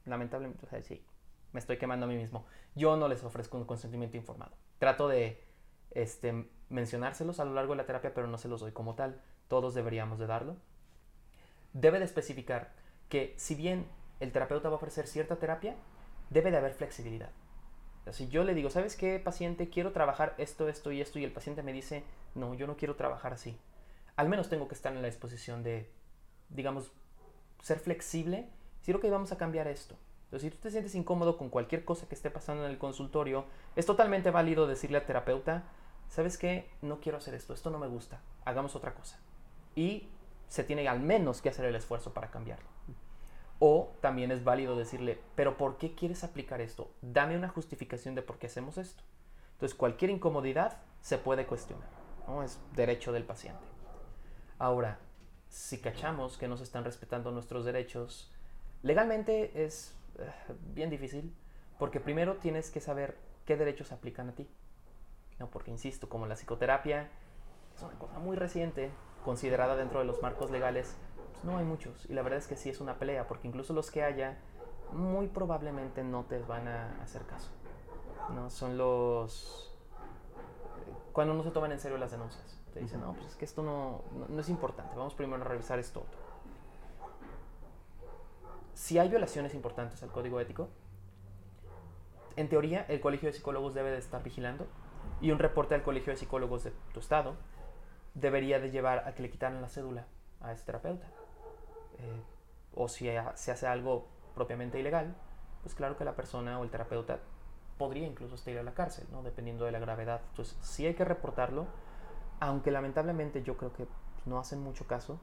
Lamentablemente, 0.04 0.64
o 0.66 0.68
sea, 0.68 0.82
sí, 0.82 1.04
me 1.52 1.60
estoy 1.60 1.78
quemando 1.78 2.06
a 2.06 2.08
mí 2.08 2.16
mismo. 2.16 2.44
Yo 2.74 2.96
no 2.96 3.08
les 3.08 3.24
ofrezco 3.24 3.58
un 3.58 3.64
consentimiento 3.64 4.16
informado. 4.16 4.52
Trato 4.78 5.08
de 5.08 5.42
este, 5.90 6.48
mencionárselos 6.68 7.40
a 7.40 7.44
lo 7.44 7.54
largo 7.54 7.72
de 7.72 7.78
la 7.78 7.86
terapia, 7.86 8.14
pero 8.14 8.26
no 8.26 8.38
se 8.38 8.48
los 8.48 8.60
doy 8.60 8.72
como 8.72 8.94
tal. 8.94 9.20
Todos 9.48 9.74
deberíamos 9.74 10.18
de 10.18 10.26
darlo. 10.26 10.56
Debe 11.72 11.98
de 11.98 12.04
especificar 12.04 12.72
que 13.08 13.34
si 13.36 13.54
bien 13.54 13.86
el 14.20 14.32
terapeuta 14.32 14.68
va 14.68 14.74
a 14.74 14.76
ofrecer 14.76 15.06
cierta 15.06 15.36
terapia, 15.36 15.76
debe 16.30 16.50
de 16.50 16.56
haber 16.56 16.72
flexibilidad. 16.72 17.30
Si 18.10 18.28
yo 18.28 18.42
le 18.44 18.54
digo, 18.54 18.68
¿sabes 18.68 18.96
qué, 18.96 19.18
paciente? 19.18 19.70
Quiero 19.70 19.92
trabajar 19.92 20.34
esto, 20.38 20.68
esto 20.68 20.90
y 20.90 21.00
esto, 21.00 21.18
y 21.18 21.24
el 21.24 21.32
paciente 21.32 21.62
me 21.62 21.72
dice, 21.72 22.02
no, 22.34 22.54
yo 22.54 22.66
no 22.66 22.76
quiero 22.76 22.96
trabajar 22.96 23.32
así 23.32 23.56
al 24.16 24.28
menos 24.28 24.48
tengo 24.48 24.68
que 24.68 24.74
estar 24.74 24.94
en 24.94 25.02
la 25.02 25.08
disposición 25.08 25.62
de, 25.62 25.90
digamos, 26.48 26.92
ser 27.62 27.78
flexible. 27.78 28.48
Decir, 28.80 28.96
ok, 28.96 29.06
vamos 29.10 29.32
a 29.32 29.38
cambiar 29.38 29.68
esto. 29.68 29.96
Entonces, 30.24 30.50
si 30.50 30.56
tú 30.56 30.62
te 30.62 30.70
sientes 30.70 30.94
incómodo 30.94 31.36
con 31.36 31.50
cualquier 31.50 31.84
cosa 31.84 32.08
que 32.08 32.14
esté 32.14 32.30
pasando 32.30 32.64
en 32.64 32.70
el 32.70 32.78
consultorio, 32.78 33.44
es 33.76 33.86
totalmente 33.86 34.30
válido 34.30 34.66
decirle 34.66 34.98
al 34.98 35.06
terapeuta, 35.06 35.64
¿sabes 36.08 36.38
qué? 36.38 36.70
No 36.80 37.00
quiero 37.00 37.18
hacer 37.18 37.34
esto, 37.34 37.52
esto 37.52 37.70
no 37.70 37.78
me 37.78 37.86
gusta, 37.86 38.20
hagamos 38.44 38.74
otra 38.74 38.94
cosa. 38.94 39.18
Y 39.74 40.08
se 40.48 40.64
tiene 40.64 40.88
al 40.88 41.00
menos 41.00 41.42
que 41.42 41.48
hacer 41.48 41.64
el 41.64 41.76
esfuerzo 41.76 42.12
para 42.12 42.30
cambiarlo. 42.30 42.71
O 43.64 43.94
también 44.00 44.32
es 44.32 44.42
válido 44.42 44.76
decirle, 44.76 45.20
pero 45.36 45.56
¿por 45.56 45.78
qué 45.78 45.94
quieres 45.94 46.24
aplicar 46.24 46.60
esto? 46.60 46.90
Dame 47.00 47.36
una 47.36 47.48
justificación 47.48 48.16
de 48.16 48.22
por 48.22 48.38
qué 48.40 48.48
hacemos 48.48 48.76
esto. 48.76 49.04
Entonces, 49.52 49.78
cualquier 49.78 50.10
incomodidad 50.10 50.78
se 51.00 51.16
puede 51.16 51.46
cuestionar. 51.46 51.88
¿no? 52.26 52.42
Es 52.42 52.58
derecho 52.74 53.12
del 53.12 53.22
paciente. 53.22 53.62
Ahora, 54.58 54.98
si 55.48 55.78
cachamos 55.78 56.38
que 56.38 56.48
no 56.48 56.56
se 56.56 56.64
están 56.64 56.82
respetando 56.82 57.30
nuestros 57.30 57.64
derechos, 57.64 58.34
legalmente 58.82 59.64
es 59.64 59.94
eh, 60.18 60.28
bien 60.74 60.90
difícil, 60.90 61.32
porque 61.78 62.00
primero 62.00 62.38
tienes 62.38 62.68
que 62.68 62.80
saber 62.80 63.16
qué 63.46 63.56
derechos 63.56 63.92
aplican 63.92 64.30
a 64.30 64.32
ti. 64.32 64.48
¿no? 65.38 65.48
Porque, 65.50 65.70
insisto, 65.70 66.08
como 66.08 66.26
la 66.26 66.34
psicoterapia 66.34 67.10
es 67.76 67.82
una 67.84 67.96
cosa 67.96 68.18
muy 68.18 68.36
reciente, 68.36 68.90
considerada 69.24 69.76
dentro 69.76 70.00
de 70.00 70.04
los 70.04 70.20
marcos 70.20 70.50
legales, 70.50 70.96
no 71.42 71.58
hay 71.58 71.64
muchos. 71.64 72.08
Y 72.08 72.14
la 72.14 72.22
verdad 72.22 72.38
es 72.38 72.46
que 72.46 72.56
sí 72.56 72.70
es 72.70 72.80
una 72.80 72.98
pelea, 72.98 73.26
porque 73.26 73.48
incluso 73.48 73.72
los 73.72 73.90
que 73.90 74.02
haya, 74.02 74.38
muy 74.92 75.28
probablemente 75.28 76.04
no 76.04 76.24
te 76.24 76.38
van 76.40 76.68
a 76.68 77.02
hacer 77.02 77.22
caso. 77.22 77.50
¿no? 78.34 78.50
Son 78.50 78.76
los... 78.76 79.70
Cuando 81.12 81.34
no 81.34 81.42
se 81.42 81.50
toman 81.50 81.72
en 81.72 81.80
serio 81.80 81.98
las 81.98 82.10
denuncias. 82.10 82.58
Te 82.72 82.80
dicen, 82.80 83.00
no, 83.00 83.12
pues 83.12 83.26
es 83.26 83.34
que 83.36 83.44
esto 83.44 83.62
no, 83.62 84.02
no, 84.12 84.26
no 84.28 84.40
es 84.40 84.48
importante, 84.48 84.96
vamos 84.96 85.14
primero 85.14 85.42
a 85.42 85.46
revisar 85.46 85.78
esto 85.78 86.00
otro. 86.00 86.18
Si 88.72 88.98
hay 88.98 89.10
violaciones 89.10 89.54
importantes 89.54 90.02
al 90.02 90.10
código 90.10 90.40
ético, 90.40 90.70
en 92.36 92.48
teoría 92.48 92.86
el 92.88 93.00
colegio 93.00 93.28
de 93.28 93.34
psicólogos 93.34 93.74
debe 93.74 93.90
de 93.90 93.98
estar 93.98 94.22
vigilando 94.22 94.66
y 95.20 95.32
un 95.32 95.38
reporte 95.38 95.74
al 95.74 95.82
colegio 95.82 96.12
de 96.14 96.16
psicólogos 96.16 96.64
de 96.64 96.72
tu 96.94 97.00
estado 97.00 97.34
debería 98.14 98.58
de 98.58 98.70
llevar 98.70 99.06
a 99.06 99.14
que 99.14 99.22
le 99.22 99.30
quitaran 99.30 99.60
la 99.60 99.68
cédula 99.68 100.06
a 100.40 100.52
ese 100.52 100.64
terapeuta. 100.64 101.06
Eh, 102.02 102.22
o 102.74 102.88
si 102.88 103.08
ha- 103.10 103.36
se 103.36 103.50
hace 103.52 103.66
algo 103.66 104.08
propiamente 104.34 104.78
ilegal, 104.80 105.14
pues 105.62 105.74
claro 105.74 105.96
que 105.96 106.04
la 106.04 106.16
persona 106.16 106.58
o 106.58 106.64
el 106.64 106.70
terapeuta 106.70 107.20
podría 107.78 108.06
incluso 108.06 108.34
hasta 108.34 108.50
ir 108.50 108.58
a 108.58 108.62
la 108.62 108.74
cárcel, 108.74 109.06
¿no? 109.12 109.22
dependiendo 109.22 109.64
de 109.64 109.72
la 109.72 109.78
gravedad. 109.78 110.20
Entonces 110.30 110.56
sí 110.62 110.86
hay 110.86 110.94
que 110.94 111.04
reportarlo, 111.04 111.66
aunque 112.40 112.70
lamentablemente 112.70 113.42
yo 113.42 113.56
creo 113.56 113.72
que 113.72 113.86
no 114.24 114.38
hacen 114.38 114.60
mucho 114.62 114.86
caso. 114.86 115.20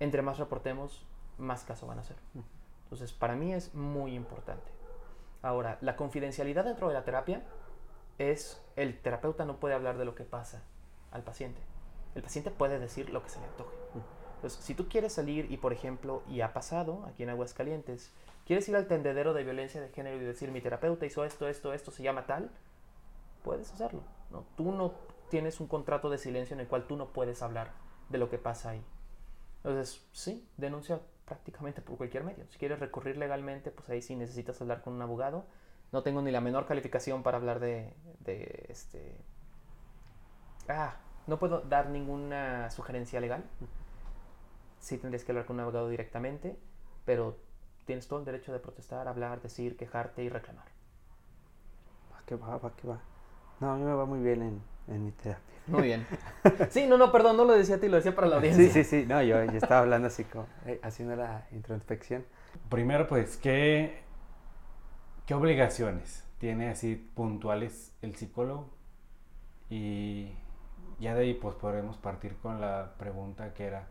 Entre 0.00 0.22
más 0.22 0.38
reportemos, 0.38 1.04
más 1.38 1.64
caso 1.64 1.86
van 1.86 1.98
a 1.98 2.02
hacer. 2.02 2.16
Entonces 2.84 3.12
para 3.12 3.34
mí 3.34 3.52
es 3.52 3.74
muy 3.74 4.14
importante. 4.14 4.70
Ahora, 5.42 5.78
la 5.82 5.96
confidencialidad 5.96 6.64
dentro 6.64 6.88
de 6.88 6.94
la 6.94 7.04
terapia 7.04 7.42
es 8.18 8.62
el 8.76 8.98
terapeuta 9.00 9.44
no 9.44 9.56
puede 9.58 9.74
hablar 9.74 9.98
de 9.98 10.04
lo 10.04 10.14
que 10.14 10.24
pasa 10.24 10.62
al 11.10 11.22
paciente. 11.22 11.60
El 12.14 12.22
paciente 12.22 12.50
puede 12.50 12.78
decir 12.78 13.10
lo 13.10 13.22
que 13.22 13.28
se 13.28 13.40
le 13.40 13.46
antoje. 13.46 13.76
Entonces, 14.44 14.62
si 14.62 14.74
tú 14.74 14.90
quieres 14.90 15.14
salir 15.14 15.50
y, 15.50 15.56
por 15.56 15.72
ejemplo, 15.72 16.22
y 16.28 16.42
ha 16.42 16.52
pasado 16.52 17.06
aquí 17.06 17.22
en 17.22 17.30
Aguascalientes, 17.30 18.12
quieres 18.44 18.68
ir 18.68 18.76
al 18.76 18.86
tendedero 18.86 19.32
de 19.32 19.42
violencia 19.42 19.80
de 19.80 19.88
género 19.88 20.18
y 20.18 20.20
decir, 20.20 20.50
mi 20.50 20.60
terapeuta 20.60 21.06
hizo 21.06 21.24
esto, 21.24 21.48
esto, 21.48 21.72
esto, 21.72 21.90
se 21.90 22.02
llama 22.02 22.26
tal, 22.26 22.50
puedes 23.42 23.72
hacerlo. 23.72 24.02
¿no? 24.30 24.44
Tú 24.54 24.70
no 24.70 24.92
tienes 25.30 25.60
un 25.60 25.66
contrato 25.66 26.10
de 26.10 26.18
silencio 26.18 26.52
en 26.52 26.60
el 26.60 26.68
cual 26.68 26.86
tú 26.86 26.94
no 26.94 27.06
puedes 27.06 27.40
hablar 27.40 27.70
de 28.10 28.18
lo 28.18 28.28
que 28.28 28.36
pasa 28.36 28.68
ahí. 28.68 28.84
Entonces, 29.62 30.06
sí, 30.12 30.46
denuncia 30.58 31.00
prácticamente 31.24 31.80
por 31.80 31.96
cualquier 31.96 32.22
medio. 32.22 32.44
Si 32.50 32.58
quieres 32.58 32.80
recurrir 32.80 33.16
legalmente, 33.16 33.70
pues 33.70 33.88
ahí 33.88 34.02
sí 34.02 34.14
necesitas 34.14 34.60
hablar 34.60 34.82
con 34.82 34.92
un 34.92 35.00
abogado. 35.00 35.46
No 35.90 36.02
tengo 36.02 36.20
ni 36.20 36.30
la 36.30 36.42
menor 36.42 36.66
calificación 36.66 37.22
para 37.22 37.38
hablar 37.38 37.60
de, 37.60 37.94
de 38.20 38.66
este... 38.68 39.16
Ah, 40.68 40.96
no 41.26 41.38
puedo 41.38 41.62
dar 41.62 41.88
ninguna 41.88 42.70
sugerencia 42.70 43.20
legal. 43.20 43.42
Sí 44.84 44.98
tendrías 44.98 45.24
que 45.24 45.32
hablar 45.32 45.46
con 45.46 45.56
un 45.56 45.60
abogado 45.60 45.88
directamente, 45.88 46.58
pero 47.06 47.38
tienes 47.86 48.06
todo 48.06 48.18
el 48.18 48.26
derecho 48.26 48.52
de 48.52 48.58
protestar, 48.58 49.08
hablar, 49.08 49.40
decir, 49.40 49.78
quejarte 49.78 50.22
y 50.22 50.28
reclamar. 50.28 50.66
Va 52.12 52.20
que 52.26 52.36
va, 52.36 52.58
va 52.58 52.76
que 52.76 52.86
va. 52.86 53.00
No, 53.60 53.72
a 53.72 53.76
mí 53.76 53.82
me 53.82 53.94
va 53.94 54.04
muy 54.04 54.20
bien 54.20 54.42
en, 54.42 54.62
en 54.88 55.06
mi 55.06 55.10
terapia. 55.12 55.54
Muy 55.68 55.84
bien. 55.84 56.06
Sí, 56.68 56.86
no, 56.86 56.98
no, 56.98 57.10
perdón, 57.10 57.38
no 57.38 57.46
lo 57.46 57.54
decía 57.54 57.76
a 57.76 57.78
ti, 57.80 57.88
lo 57.88 57.96
decía 57.96 58.14
para 58.14 58.26
la 58.26 58.36
audiencia. 58.36 58.66
Sí, 58.66 58.84
sí, 58.84 58.84
sí. 58.84 59.06
No, 59.06 59.22
yo, 59.22 59.42
yo 59.44 59.56
estaba 59.56 59.80
hablando 59.80 60.08
así 60.08 60.24
como, 60.24 60.46
eh, 60.66 60.78
haciendo 60.82 61.16
la 61.16 61.46
introspección. 61.52 62.26
Primero, 62.68 63.06
pues, 63.06 63.38
¿qué, 63.38 64.02
¿qué 65.24 65.32
obligaciones 65.32 66.24
tiene 66.36 66.68
así 66.68 66.96
puntuales 66.96 67.94
el 68.02 68.16
psicólogo? 68.16 68.68
Y 69.70 70.34
ya 71.00 71.14
de 71.14 71.22
ahí, 71.22 71.32
pues, 71.32 71.54
podremos 71.54 71.96
partir 71.96 72.36
con 72.36 72.60
la 72.60 72.92
pregunta 72.98 73.54
que 73.54 73.64
era, 73.64 73.88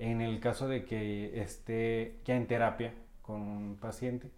en 0.00 0.22
el 0.22 0.40
caso 0.40 0.66
de 0.66 0.86
que 0.86 1.42
esté 1.42 2.18
ya 2.24 2.34
en 2.34 2.46
terapia 2.46 2.94
con 3.20 3.42
un 3.42 3.76
paciente 3.76 4.30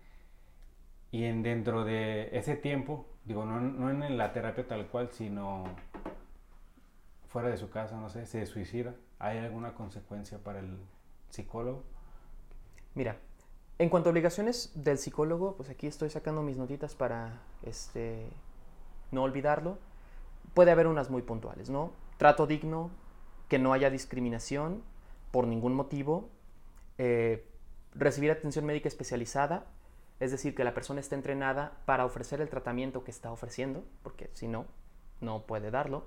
y 1.13 1.25
en 1.25 1.45
dentro 1.45 1.85
de 1.85 2.37
ese 2.37 2.57
tiempo, 2.57 3.07
digo, 3.25 3.45
no, 3.45 3.61
no 3.61 3.89
en 3.89 4.19
la 4.19 4.33
terapia 4.33 4.67
tal 4.67 4.89
cual, 4.89 5.11
sino 5.13 5.65
fuera 7.29 7.49
de 7.49 7.57
su 7.57 7.71
casa, 7.71 7.97
no 7.97 8.09
sé, 8.09 8.27
se 8.27 8.45
suicida, 8.45 8.97
¿hay 9.21 9.39
alguna 9.39 9.75
consecuencia 9.75 10.39
para 10.39 10.59
el 10.59 10.79
psicólogo? 11.31 11.85
Mira, 12.97 13.17
en 13.79 13.89
cuanto 13.89 14.09
a 14.09 14.11
obligaciones 14.11 14.73
del 14.75 14.99
psicólogo, 14.99 15.55
pues 15.57 15.71
aquí 15.71 15.87
estoy 15.87 16.11
sacando 16.11 16.43
mis 16.43 16.59
notitas 16.59 16.97
para 16.97 17.41
este, 17.63 18.27
no 19.13 19.23
olvidarlo. 19.23 19.79
Puede 20.55 20.73
haber 20.73 20.89
unas 20.89 21.09
muy 21.09 21.23
puntuales, 21.23 21.71
¿no? 21.71 21.93
Trato 22.19 22.49
digno, 22.49 22.91
que 23.49 23.61
no 23.61 23.73
haya 23.73 23.91
discriminación 23.91 24.83
por 25.33 25.49
ningún 25.49 25.75
motivo, 25.75 26.31
eh, 26.99 27.45
recibir 27.95 28.31
atención 28.31 28.65
médica 28.65 28.87
especializada, 28.87 29.67
es 30.21 30.31
decir, 30.31 30.55
que 30.55 30.63
la 30.63 30.75
persona 30.75 31.01
esté 31.01 31.17
entrenada 31.17 31.73
para 31.85 32.05
ofrecer 32.05 32.41
el 32.41 32.49
tratamiento 32.49 33.03
que 33.03 33.11
está 33.11 33.33
ofreciendo, 33.33 33.85
porque 34.05 34.31
si 34.35 34.47
no, 34.47 34.67
no 35.21 35.43
puede 35.43 35.73
darlo. 35.73 36.05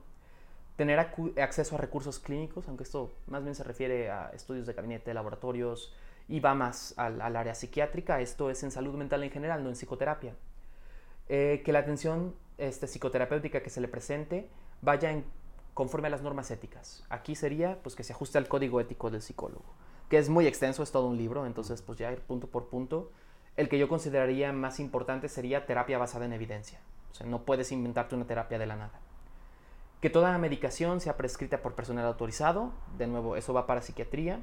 Tener 0.77 0.99
acceso 0.99 1.75
a 1.75 1.77
recursos 1.77 2.19
clínicos, 2.19 2.67
aunque 2.67 2.83
esto 2.83 3.13
más 3.27 3.43
bien 3.43 3.55
se 3.55 3.63
refiere 3.63 4.11
a 4.11 4.29
estudios 4.29 4.65
de 4.67 4.73
gabinete, 4.73 5.13
laboratorios 5.13 5.93
y 6.27 6.39
va 6.39 6.53
más 6.53 6.93
al, 6.97 7.21
área 7.21 7.55
psiquiátrica, 7.55 8.21
esto 8.21 8.49
es 8.49 8.61
en 8.63 8.71
salud 8.71 8.93
mental 8.95 9.23
en 9.23 9.31
general, 9.31 9.63
no 9.63 9.69
en 9.69 9.75
psicoterapia. 9.75 10.33
Eh, 11.27 11.61
que 11.65 11.71
la 11.71 11.79
atención 11.79 12.35
este, 12.57 12.87
psicoterapéutica 12.87 13.63
que 13.63 13.69
se 13.69 13.81
le 13.81 13.87
presente 13.87 14.49
vaya 14.81 15.11
en, 15.11 15.25
conforme 15.75 16.07
a 16.07 16.11
las 16.11 16.23
normas 16.23 16.49
éticas. 16.49 17.05
Aquí 17.09 17.35
sería 17.35 17.77
pues, 17.83 17.95
que 17.95 18.03
se 18.03 18.13
ajuste 18.13 18.39
al 18.39 18.47
código 18.47 18.81
ético 18.81 19.11
del 19.11 19.21
psicólogo 19.21 19.75
que 20.09 20.17
es 20.17 20.29
muy 20.29 20.47
extenso, 20.47 20.83
es 20.83 20.91
todo 20.91 21.07
un 21.07 21.17
libro, 21.17 21.45
entonces 21.45 21.81
pues 21.81 21.97
ya 21.97 22.11
ir 22.11 22.21
punto 22.21 22.47
por 22.47 22.67
punto. 22.67 23.11
El 23.57 23.69
que 23.69 23.79
yo 23.79 23.87
consideraría 23.87 24.51
más 24.51 24.79
importante 24.79 25.29
sería 25.29 25.65
terapia 25.65 25.97
basada 25.97 26.25
en 26.25 26.33
evidencia. 26.33 26.79
O 27.11 27.15
sea, 27.15 27.25
no 27.25 27.43
puedes 27.43 27.71
inventarte 27.71 28.15
una 28.15 28.27
terapia 28.27 28.59
de 28.59 28.65
la 28.65 28.75
nada. 28.75 28.99
Que 30.01 30.09
toda 30.09 30.37
medicación 30.37 30.99
sea 30.99 31.17
prescrita 31.17 31.61
por 31.61 31.73
personal 31.73 32.05
autorizado, 32.05 32.73
de 32.97 33.07
nuevo, 33.07 33.35
eso 33.35 33.53
va 33.53 33.65
para 33.65 33.81
psiquiatría. 33.81 34.41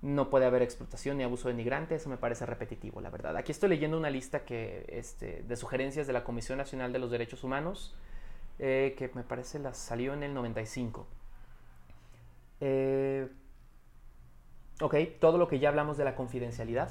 No 0.00 0.30
puede 0.30 0.46
haber 0.46 0.62
explotación 0.62 1.18
ni 1.18 1.24
abuso 1.24 1.48
denigrante, 1.48 1.94
eso 1.94 2.08
me 2.08 2.16
parece 2.16 2.46
repetitivo, 2.46 3.00
la 3.00 3.10
verdad. 3.10 3.36
Aquí 3.36 3.52
estoy 3.52 3.68
leyendo 3.68 3.96
una 3.96 4.10
lista 4.10 4.44
que, 4.44 4.84
este, 4.88 5.42
de 5.42 5.56
sugerencias 5.56 6.08
de 6.08 6.12
la 6.12 6.24
Comisión 6.24 6.58
Nacional 6.58 6.92
de 6.92 6.98
los 6.98 7.10
Derechos 7.10 7.44
Humanos, 7.44 7.94
eh, 8.58 8.94
que 8.96 9.10
me 9.14 9.22
parece 9.22 9.58
la 9.58 9.74
salió 9.74 10.14
en 10.14 10.22
el 10.22 10.34
95. 10.34 11.06
Eh, 12.60 13.28
Ok, 14.82 14.96
todo 15.20 15.38
lo 15.38 15.46
que 15.46 15.60
ya 15.60 15.68
hablamos 15.68 15.96
de 15.96 16.04
la 16.04 16.16
confidencialidad. 16.16 16.90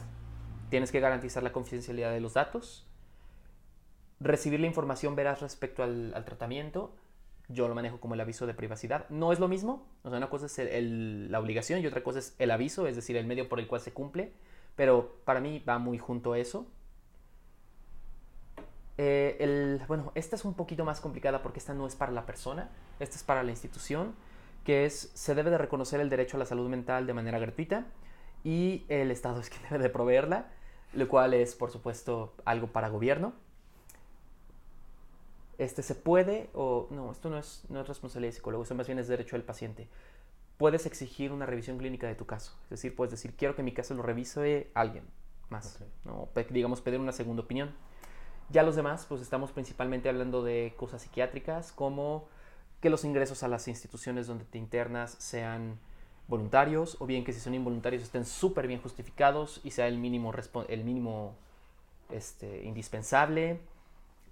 Tienes 0.69 0.93
que 0.93 1.01
garantizar 1.01 1.43
la 1.43 1.51
confidencialidad 1.51 2.13
de 2.13 2.21
los 2.21 2.35
datos. 2.35 2.87
Recibir 4.21 4.61
la 4.61 4.67
información 4.67 5.13
veraz 5.13 5.41
respecto 5.41 5.83
al, 5.83 6.13
tratamiento. 6.23 6.95
Yo 7.49 7.67
lo 7.67 7.75
manejo 7.75 7.99
como 7.99 8.13
el 8.13 8.21
aviso 8.21 8.47
de 8.47 8.53
privacidad. 8.53 9.09
No 9.09 9.33
es 9.33 9.39
lo 9.39 9.49
mismo. 9.49 9.85
O 10.03 10.09
sea, 10.09 10.19
una 10.19 10.29
cosa 10.29 10.45
es 10.45 10.83
la 11.29 11.37
obligación 11.41 11.81
y 11.81 11.87
otra 11.87 12.01
cosa 12.01 12.19
es 12.19 12.33
el 12.39 12.51
aviso, 12.51 12.87
es 12.87 12.95
decir, 12.95 13.17
el 13.17 13.25
medio 13.25 13.49
por 13.49 13.59
el 13.59 13.67
cual 13.67 13.81
se 13.81 13.91
cumple. 13.91 14.31
Pero 14.77 15.17
para 15.25 15.41
mí 15.41 15.59
va 15.59 15.77
muy 15.77 15.97
junto 15.97 16.31
a 16.31 16.39
eso. 16.39 16.67
Eh, 18.97 19.79
bueno, 19.87 20.11
esta 20.15 20.35
es 20.35 20.45
un 20.45 20.53
poquito 20.53 20.85
más 20.85 21.01
complicada 21.01 21.41
porque 21.41 21.59
esta 21.59 21.73
no 21.73 21.87
es 21.87 21.95
para 21.95 22.11
la 22.11 22.25
persona, 22.25 22.69
esta 22.99 23.15
es 23.15 23.23
para 23.23 23.43
la 23.43 23.51
institución 23.51 24.13
que 24.63 24.85
es, 24.85 25.11
se 25.13 25.35
debe 25.35 25.49
de 25.49 25.57
reconocer 25.57 25.99
el 26.01 26.09
derecho 26.09 26.37
a 26.37 26.39
la 26.39 26.45
salud 26.45 26.69
mental 26.69 27.07
de 27.07 27.13
manera 27.13 27.39
gratuita 27.39 27.85
y 28.43 28.85
el 28.89 29.11
Estado 29.11 29.39
es 29.39 29.49
quien 29.49 29.63
debe 29.69 29.83
de 29.83 29.89
proveerla, 29.89 30.51
lo 30.93 31.07
cual 31.07 31.33
es, 31.33 31.55
por 31.55 31.71
supuesto, 31.71 32.33
algo 32.45 32.67
para 32.67 32.89
gobierno. 32.89 33.33
Este 35.57 35.83
se 35.83 35.93
puede, 35.93 36.49
o 36.53 36.87
no, 36.89 37.11
esto 37.11 37.29
no 37.29 37.37
es, 37.37 37.65
no 37.69 37.81
es 37.81 37.87
responsabilidad 37.87 38.29
del 38.29 38.35
psicólogo, 38.35 38.63
eso 38.63 38.73
más 38.73 38.87
bien 38.87 38.97
es 38.99 39.07
derecho 39.07 39.35
del 39.35 39.43
paciente. 39.43 39.87
Puedes 40.57 40.85
exigir 40.85 41.31
una 41.31 41.45
revisión 41.45 41.77
clínica 41.77 42.07
de 42.07 42.15
tu 42.15 42.25
caso, 42.25 42.57
es 42.65 42.69
decir, 42.71 42.95
puedes 42.95 43.11
decir, 43.11 43.35
quiero 43.35 43.55
que 43.55 43.63
mi 43.63 43.71
caso 43.71 43.93
lo 43.93 44.01
revise 44.01 44.71
alguien 44.73 45.05
más, 45.49 45.83
¿no? 46.05 46.29
digamos, 46.49 46.81
pedir 46.81 46.99
una 46.99 47.11
segunda 47.11 47.43
opinión. 47.43 47.75
Ya 48.51 48.63
los 48.63 48.75
demás, 48.75 49.05
pues 49.07 49.21
estamos 49.21 49.51
principalmente 49.51 50.09
hablando 50.09 50.43
de 50.43 50.73
cosas 50.75 51.03
psiquiátricas 51.03 51.71
como 51.71 52.27
que 52.81 52.89
los 52.89 53.05
ingresos 53.05 53.43
a 53.43 53.47
las 53.47 53.67
instituciones 53.69 54.27
donde 54.27 54.43
te 54.43 54.57
internas 54.57 55.15
sean 55.19 55.79
voluntarios 56.27 56.97
o 56.99 57.05
bien 57.05 57.23
que 57.23 57.31
si 57.31 57.39
son 57.39 57.53
involuntarios 57.53 58.03
estén 58.03 58.25
súper 58.25 58.67
bien 58.67 58.81
justificados 58.81 59.61
y 59.63 59.71
sea 59.71 59.87
el 59.87 59.97
mínimo, 59.97 60.33
el 60.67 60.83
mínimo 60.83 61.35
este, 62.09 62.63
indispensable, 62.63 63.61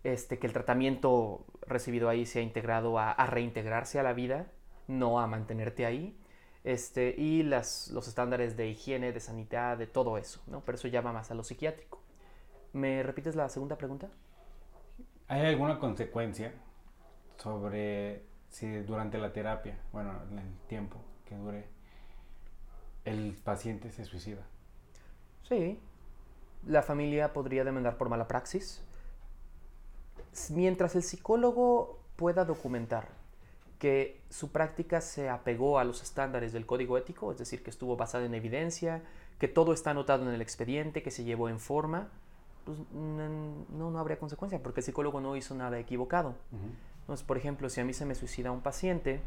este, 0.03 0.37
que 0.37 0.47
el 0.47 0.53
tratamiento 0.53 1.45
recibido 1.61 2.09
ahí 2.09 2.25
sea 2.25 2.41
integrado 2.41 2.99
a, 2.99 3.13
reintegrarse 3.27 3.99
a 3.99 4.03
la 4.03 4.13
vida, 4.13 4.47
no 4.87 5.19
a 5.19 5.27
mantenerte 5.27 5.85
ahí, 5.85 6.17
este, 6.65 7.15
y 7.17 7.43
las, 7.43 7.89
los 7.91 8.07
estándares 8.07 8.57
de 8.57 8.67
higiene, 8.67 9.13
de 9.13 9.19
sanidad, 9.19 9.77
de 9.77 9.87
todo 9.87 10.17
eso, 10.17 10.41
¿no? 10.47 10.61
pero 10.65 10.77
eso 10.77 10.89
ya 10.89 11.01
va 11.01 11.13
más 11.13 11.31
a 11.31 11.35
lo 11.35 11.43
psiquiátrico. 11.43 11.98
¿Me 12.73 13.03
repites 13.03 13.35
la 13.35 13.49
segunda 13.49 13.77
pregunta? 13.77 14.09
¿Hay 15.27 15.45
alguna 15.45 15.79
consecuencia 15.79 16.53
sobre 17.37 18.23
si 18.49 18.67
durante 18.81 19.17
la 19.17 19.31
terapia, 19.31 19.77
bueno, 19.91 20.13
en 20.31 20.39
el 20.39 20.57
tiempo 20.67 20.97
que 21.25 21.35
dure, 21.35 21.65
el 23.05 23.37
paciente 23.43 23.91
se 23.91 24.05
suicida. 24.05 24.45
Sí, 25.47 25.79
la 26.65 26.81
familia 26.81 27.33
podría 27.33 27.63
demandar 27.63 27.97
por 27.97 28.09
mala 28.09 28.27
praxis. 28.27 28.83
Mientras 30.49 30.95
el 30.95 31.03
psicólogo 31.03 31.99
pueda 32.15 32.45
documentar 32.45 33.07
que 33.77 34.21
su 34.29 34.51
práctica 34.51 34.99
se 34.99 35.29
apegó 35.29 35.79
a 35.79 35.85
los 35.85 36.03
estándares 36.03 36.51
del 36.51 36.65
código 36.65 36.97
ético, 36.97 37.31
es 37.31 37.37
decir, 37.37 37.63
que 37.63 37.69
estuvo 37.69 37.95
basada 37.95 38.25
en 38.25 38.33
evidencia, 38.33 39.01
que 39.39 39.47
todo 39.47 39.71
está 39.71 39.91
anotado 39.91 40.27
en 40.27 40.33
el 40.33 40.41
expediente, 40.41 41.01
que 41.01 41.11
se 41.11 41.23
llevó 41.23 41.47
en 41.47 41.59
forma, 41.59 42.09
pues 42.65 42.77
no, 42.91 43.89
no 43.89 43.99
habría 43.99 44.17
consecuencia, 44.17 44.61
porque 44.61 44.81
el 44.81 44.85
psicólogo 44.85 45.21
no 45.21 45.35
hizo 45.35 45.55
nada 45.55 45.79
equivocado. 45.79 46.35
Entonces, 47.01 47.25
por 47.25 47.37
ejemplo, 47.37 47.69
si 47.69 47.81
a 47.81 47.85
mí 47.85 47.93
se 47.93 48.05
me 48.05 48.15
suicida 48.15 48.51
un 48.51 48.61
paciente 48.61 49.21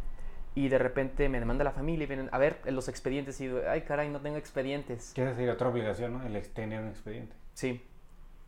y 0.55 0.69
de 0.69 0.79
repente 0.79 1.29
me 1.29 1.41
demanda 1.41 1.65
la 1.65 1.73
familia 1.73 2.05
y 2.05 2.07
vienen 2.07 2.29
a 2.31 2.39
ver 2.39 2.61
los 2.67 2.89
expedientes 2.89 3.41
y 3.41 3.49
digo, 3.49 3.61
ay 3.69 3.83
caray, 3.83 4.09
no 4.11 4.21
tengo 4.21 4.37
expedientes. 4.37 5.13
Quiere 5.15 5.31
decir 5.31 5.49
otra 5.49 5.69
obligación, 5.69 6.13
¿no? 6.13 6.23
El 6.23 6.41
tener 6.51 6.81
un 6.81 6.89
expediente. 6.89 7.35
Sí, 7.55 7.83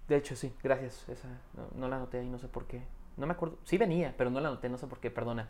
de 0.08 0.16
hecho 0.16 0.36
sí, 0.36 0.52
gracias. 0.62 1.08
Esa, 1.08 1.28
no, 1.74 1.88
la 1.88 1.96
anoté 1.96 2.18
ahí, 2.18 2.28
no 2.28 2.38
sé 2.38 2.48
por 2.48 2.66
qué. 2.66 2.82
No 3.16 3.26
me 3.26 3.32
acuerdo, 3.32 3.58
sí 3.64 3.78
venía, 3.78 4.14
pero 4.16 4.30
no 4.30 4.40
la 4.40 4.48
anoté, 4.48 4.68
no 4.68 4.76
sé 4.76 4.86
por 4.86 4.98
qué, 4.98 5.10
perdona. 5.10 5.48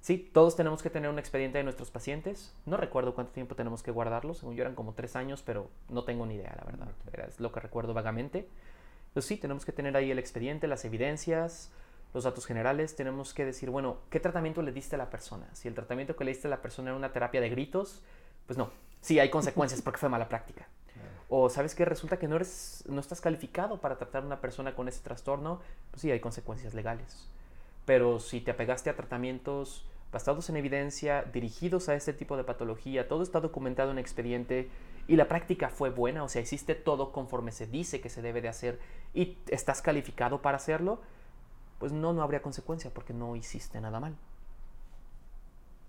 Sí, 0.00 0.30
todos 0.32 0.56
tenemos 0.56 0.82
que 0.82 0.90
tener 0.90 1.10
un 1.10 1.18
expediente 1.18 1.58
de 1.58 1.64
nuestros 1.64 1.90
pacientes. 1.90 2.54
No 2.66 2.76
recuerdo 2.76 3.14
cuánto 3.14 3.32
tiempo 3.32 3.54
tenemos 3.54 3.82
que 3.82 3.90
guardarlo. 3.90 4.34
Según 4.34 4.54
yo 4.54 4.62
eran 4.62 4.74
como 4.74 4.94
tres 4.94 5.16
años, 5.16 5.42
pero 5.44 5.68
no 5.88 6.04
tengo 6.04 6.24
ni 6.24 6.36
idea, 6.36 6.54
la 6.56 6.64
verdad. 6.64 6.88
Es 7.28 7.40
lo 7.40 7.52
que 7.52 7.60
recuerdo 7.60 7.94
vagamente. 7.94 8.48
Entonces 9.08 9.28
sí, 9.28 9.36
tenemos 9.36 9.64
que 9.64 9.72
tener 9.72 9.96
ahí 9.96 10.10
el 10.10 10.18
expediente, 10.18 10.66
las 10.68 10.84
evidencias, 10.84 11.70
los 12.14 12.24
datos 12.24 12.46
generales, 12.46 12.96
tenemos 12.96 13.34
que 13.34 13.44
decir, 13.44 13.70
bueno, 13.70 13.98
¿qué 14.10 14.20
tratamiento 14.20 14.62
le 14.62 14.72
diste 14.72 14.96
a 14.96 14.98
la 14.98 15.10
persona? 15.10 15.46
Si 15.52 15.68
el 15.68 15.74
tratamiento 15.74 16.16
que 16.16 16.24
le 16.24 16.30
diste 16.30 16.46
a 16.46 16.50
la 16.50 16.62
persona 16.62 16.90
era 16.90 16.96
una 16.96 17.12
terapia 17.12 17.40
de 17.40 17.50
gritos, 17.50 18.02
pues 18.46 18.56
no, 18.56 18.70
sí 19.00 19.18
hay 19.18 19.30
consecuencias 19.30 19.82
porque 19.82 19.98
fue 19.98 20.08
mala 20.08 20.28
práctica. 20.28 20.66
O 21.30 21.50
sabes 21.50 21.74
que 21.74 21.84
resulta 21.84 22.18
que 22.18 22.26
no 22.26 22.36
eres, 22.36 22.84
no 22.88 23.00
estás 23.00 23.20
calificado 23.20 23.80
para 23.80 23.98
tratar 23.98 24.22
a 24.22 24.26
una 24.26 24.40
persona 24.40 24.74
con 24.74 24.88
ese 24.88 25.02
trastorno, 25.02 25.60
pues 25.90 26.00
sí 26.00 26.10
hay 26.10 26.20
consecuencias 26.20 26.72
legales. 26.72 27.28
Pero 27.88 28.20
si 28.20 28.42
te 28.42 28.50
apegaste 28.50 28.90
a 28.90 28.96
tratamientos 28.96 29.88
basados 30.12 30.50
en 30.50 30.58
evidencia, 30.58 31.22
dirigidos 31.22 31.88
a 31.88 31.94
este 31.94 32.12
tipo 32.12 32.36
de 32.36 32.44
patología, 32.44 33.08
todo 33.08 33.22
está 33.22 33.40
documentado 33.40 33.90
en 33.92 33.98
expediente 33.98 34.68
y 35.06 35.16
la 35.16 35.26
práctica 35.26 35.70
fue 35.70 35.88
buena, 35.88 36.22
o 36.22 36.28
sea, 36.28 36.42
hiciste 36.42 36.74
todo 36.74 37.12
conforme 37.12 37.50
se 37.50 37.66
dice 37.66 38.02
que 38.02 38.10
se 38.10 38.20
debe 38.20 38.42
de 38.42 38.48
hacer 38.48 38.78
y 39.14 39.38
estás 39.46 39.80
calificado 39.80 40.42
para 40.42 40.58
hacerlo, 40.58 41.00
pues 41.78 41.90
no, 41.90 42.12
no 42.12 42.20
habría 42.20 42.42
consecuencia 42.42 42.90
porque 42.92 43.14
no 43.14 43.36
hiciste 43.36 43.80
nada 43.80 44.00
mal. 44.00 44.14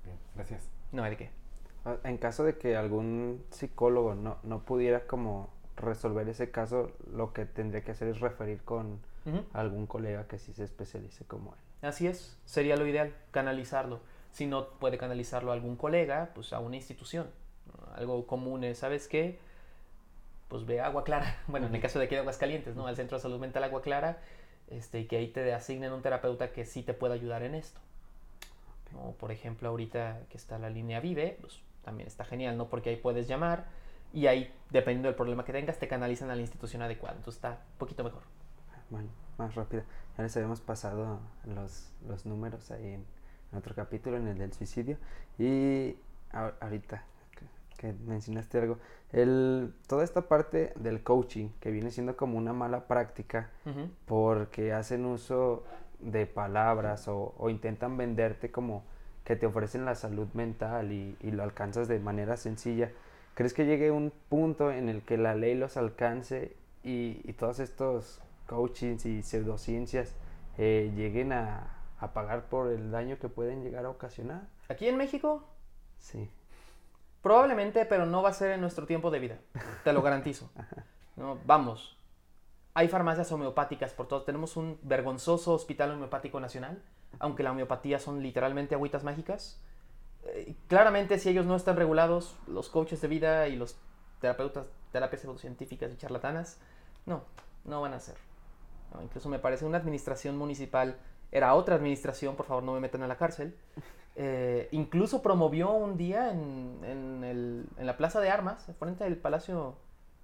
Bien, 0.06 0.18
gracias. 0.36 0.70
No 0.94 1.04
hay 1.04 1.10
de 1.10 1.18
qué. 1.18 1.32
Ah, 1.84 1.98
en 2.06 2.18
caso 2.18 2.46
de 2.46 2.58
que 2.58 2.78
algún 2.78 3.44
psicólogo 3.50 4.16
no, 4.16 4.38
no 4.44 4.64
pudiera 4.64 5.06
como 5.06 5.50
resolver 5.76 6.30
ese 6.30 6.50
caso, 6.50 6.94
lo 7.12 7.34
que 7.34 7.46
tendría 7.46 7.84
que 7.84 7.92
hacer 7.92 8.08
es 8.08 8.22
referir 8.22 8.64
con 8.64 9.02
algún 9.52 9.86
colega 9.86 10.30
que 10.30 10.40
sí 10.40 10.54
se 10.54 10.64
especialice 10.64 11.26
como 11.26 11.52
él. 11.52 11.69
Así 11.82 12.08
es, 12.08 12.38
sería 12.46 12.76
lo 12.76 12.86
ideal, 12.88 13.16
canalizarlo. 13.32 14.02
Si 14.32 14.46
no 14.46 14.70
puede 14.80 14.98
canalizarlo 14.98 15.52
a 15.52 15.54
algún 15.54 15.76
colega, 15.76 16.32
pues 16.36 16.54
a 16.54 16.60
una 16.60 16.76
institución. 16.76 17.28
Algo 17.96 18.28
común 18.28 18.64
es, 18.64 18.80
¿sabes 18.80 19.08
qué? 19.08 19.40
Pues 20.48 20.66
ve 20.66 20.82
Agua 20.82 21.04
Clara. 21.04 21.42
Bueno, 21.48 21.68
en 21.68 21.76
el 21.76 21.82
caso 21.82 22.00
de 22.00 22.06
aquí 22.06 22.16
de 22.16 22.22
Aguascalientes, 22.22 22.76
¿no? 22.76 22.88
Al 22.88 22.96
Centro 22.96 23.18
de 23.18 23.22
Salud 23.22 23.40
Mental 23.40 23.64
Agua 23.64 23.82
Clara 23.82 24.20
este, 24.70 25.00
y 25.00 25.06
que 25.06 25.18
ahí 25.18 25.28
te 25.28 25.54
asignen 25.54 25.92
un 25.94 26.02
terapeuta 26.02 26.52
que 26.52 26.66
sí 26.66 26.84
te 26.84 26.94
pueda 26.94 27.16
ayudar 27.16 27.44
en 27.44 27.56
esto. 27.56 27.80
O, 28.96 29.14
por 29.14 29.32
ejemplo, 29.32 29.70
ahorita 29.70 30.22
que 30.30 30.38
está 30.38 30.58
la 30.58 30.70
línea 30.70 31.00
Vive, 31.00 31.38
pues 31.42 31.62
también 31.84 32.08
está 32.08 32.26
genial, 32.26 32.58
¿no? 32.58 32.70
Porque 32.70 32.90
ahí 32.90 32.96
puedes 32.96 33.28
llamar 33.28 33.66
y 34.14 34.28
ahí, 34.28 34.52
dependiendo 34.72 35.08
del 35.08 35.16
problema 35.16 35.46
que 35.46 35.54
tengas, 35.54 35.78
te 35.78 35.88
canalizan 35.88 36.32
a 36.32 36.36
la 36.36 36.42
institución 36.42 36.82
adecuada. 36.82 37.16
Entonces 37.16 37.38
está 37.38 37.52
un 37.74 37.78
poquito 37.78 38.04
mejor. 38.04 38.24
Bueno, 38.90 39.10
más 39.38 39.54
rápido. 39.56 39.84
Ya 40.20 40.24
les 40.24 40.36
habíamos 40.36 40.60
pasado 40.60 41.22
los, 41.46 41.94
los 42.06 42.26
números 42.26 42.72
ahí 42.72 42.86
en, 42.88 43.06
en 43.54 43.58
otro 43.58 43.74
capítulo, 43.74 44.18
en 44.18 44.28
el 44.28 44.38
del 44.38 44.52
suicidio. 44.52 44.98
Y 45.38 45.96
a- 46.34 46.52
ahorita 46.60 47.06
que, 47.38 47.46
que 47.78 47.94
mencionaste 48.06 48.60
algo, 48.60 48.80
el, 49.14 49.74
toda 49.88 50.04
esta 50.04 50.24
parte 50.28 50.74
del 50.76 51.04
coaching, 51.04 51.48
que 51.62 51.72
viene 51.72 51.90
siendo 51.90 52.18
como 52.18 52.38
una 52.38 52.52
mala 52.52 52.86
práctica, 52.86 53.50
Ujú. 53.66 53.88
porque 54.08 54.74
hacen 54.74 55.06
uso 55.06 55.64
de 56.02 56.26
palabras 56.26 57.08
o, 57.08 57.34
o 57.38 57.50
intentan 57.50 57.96
venderte 57.96 58.52
como 58.52 58.84
que 59.24 59.38
te 59.38 59.46
ofrecen 59.46 59.86
la 59.86 59.96
salud 59.96 60.28
mental 60.34 60.92
y, 60.92 61.16
y 61.22 61.32
lo 61.32 61.44
alcanzas 61.44 61.88
de 61.88 61.98
manera 62.00 62.36
sencilla. 62.36 62.92
¿Crees 63.36 63.54
que 63.54 63.66
llegue 63.66 63.90
un 63.90 64.12
punto 64.28 64.70
en 64.70 64.90
el 64.90 65.02
que 65.02 65.16
la 65.18 65.34
ley 65.34 65.56
los 65.56 65.78
alcance 65.78 66.58
y, 66.84 67.22
y 67.24 67.32
todos 67.40 67.62
estos 67.62 68.20
coachings 68.50 69.06
y 69.06 69.22
pseudociencias 69.22 70.16
eh, 70.58 70.92
lleguen 70.96 71.32
a, 71.32 71.78
a 72.00 72.14
pagar 72.14 72.50
por 72.50 72.72
el 72.72 72.90
daño 72.92 73.20
que 73.20 73.30
pueden 73.30 73.64
llegar 73.64 73.86
a 73.86 73.90
ocasionar? 73.90 74.48
Aquí 74.68 74.88
en 74.88 74.98
México, 74.98 75.48
Sí. 76.00 76.30
probablemente, 77.22 77.86
pero 77.86 78.06
no 78.06 78.22
va 78.24 78.30
a 78.30 78.34
ser 78.34 78.52
en 78.52 78.62
nuestro 78.62 78.86
tiempo 78.86 79.12
de 79.12 79.20
vida. 79.20 79.38
Te 79.84 79.94
lo 79.94 80.02
garantizo. 80.02 80.50
No, 81.16 81.38
vamos. 81.46 81.98
Hay 82.74 82.88
farmacias 82.88 83.30
homeopáticas 83.34 83.92
por 83.94 84.08
todos. 84.08 84.24
Tenemos 84.26 84.56
un 84.56 84.80
vergonzoso 84.84 85.54
hospital 85.54 85.92
homeopático 85.92 86.40
nacional, 86.40 86.82
aunque 87.20 87.44
la 87.44 87.52
homeopatía 87.52 88.00
son 88.00 88.24
literalmente 88.24 88.74
agüitas 88.74 89.04
mágicas. 89.04 89.60
Eh, 90.24 90.56
claramente, 90.70 91.20
si 91.20 91.28
ellos 91.28 91.46
no 91.46 91.58
están 91.58 91.76
regulados, 91.76 92.38
los 92.48 92.70
coaches 92.70 93.02
de 93.02 93.10
vida 93.10 93.50
y 93.50 93.58
los 93.58 93.78
terapeutas, 94.22 94.70
terapias 94.94 95.22
pseudocientíficas 95.24 95.92
y 95.92 95.98
charlatanas, 95.98 96.58
no, 97.06 97.24
no 97.66 97.82
van 97.82 97.96
a 97.96 98.00
ser. 98.00 98.16
No, 98.94 99.02
incluso 99.04 99.30
me 99.30 99.40
parece 99.40 99.66
una 99.66 99.78
administración 99.78 100.38
municipal, 100.38 100.98
era 101.32 101.54
otra 101.54 101.76
administración, 101.76 102.36
por 102.36 102.46
favor 102.48 102.64
no 102.64 102.74
me 102.74 102.80
metan 102.80 103.04
a 103.04 103.08
la 103.08 103.18
cárcel, 103.18 103.56
eh, 104.16 104.68
incluso 104.72 105.22
promovió 105.22 105.72
un 105.72 105.98
día 105.98 106.32
en, 106.32 106.80
en 106.84 107.24
el- 107.24 107.66
en 107.78 107.86
la 107.86 107.98
Plaza 107.98 108.20
de 108.20 108.30
Armas, 108.30 108.66
frente 108.80 109.04
del 109.04 109.18
Palacio 109.18 109.76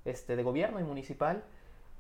este, 0.04 0.36
de 0.36 0.44
Gobierno 0.44 0.80
y 0.80 0.84
Municipal, 0.84 1.44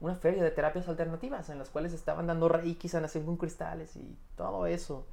una 0.01 0.15
feria 0.15 0.43
de 0.43 0.51
terapias 0.51 0.87
alternativas 0.89 1.49
en 1.49 1.57
las 1.57 1.69
cuales 1.69 1.93
estaban 1.93 2.27
dando 2.27 2.49
reiki, 2.49 2.89
sanación 2.89 3.25
con 3.25 3.37
cristales 3.37 3.95
y 3.95 4.17
todo 4.35 4.65
eso. 4.67 5.05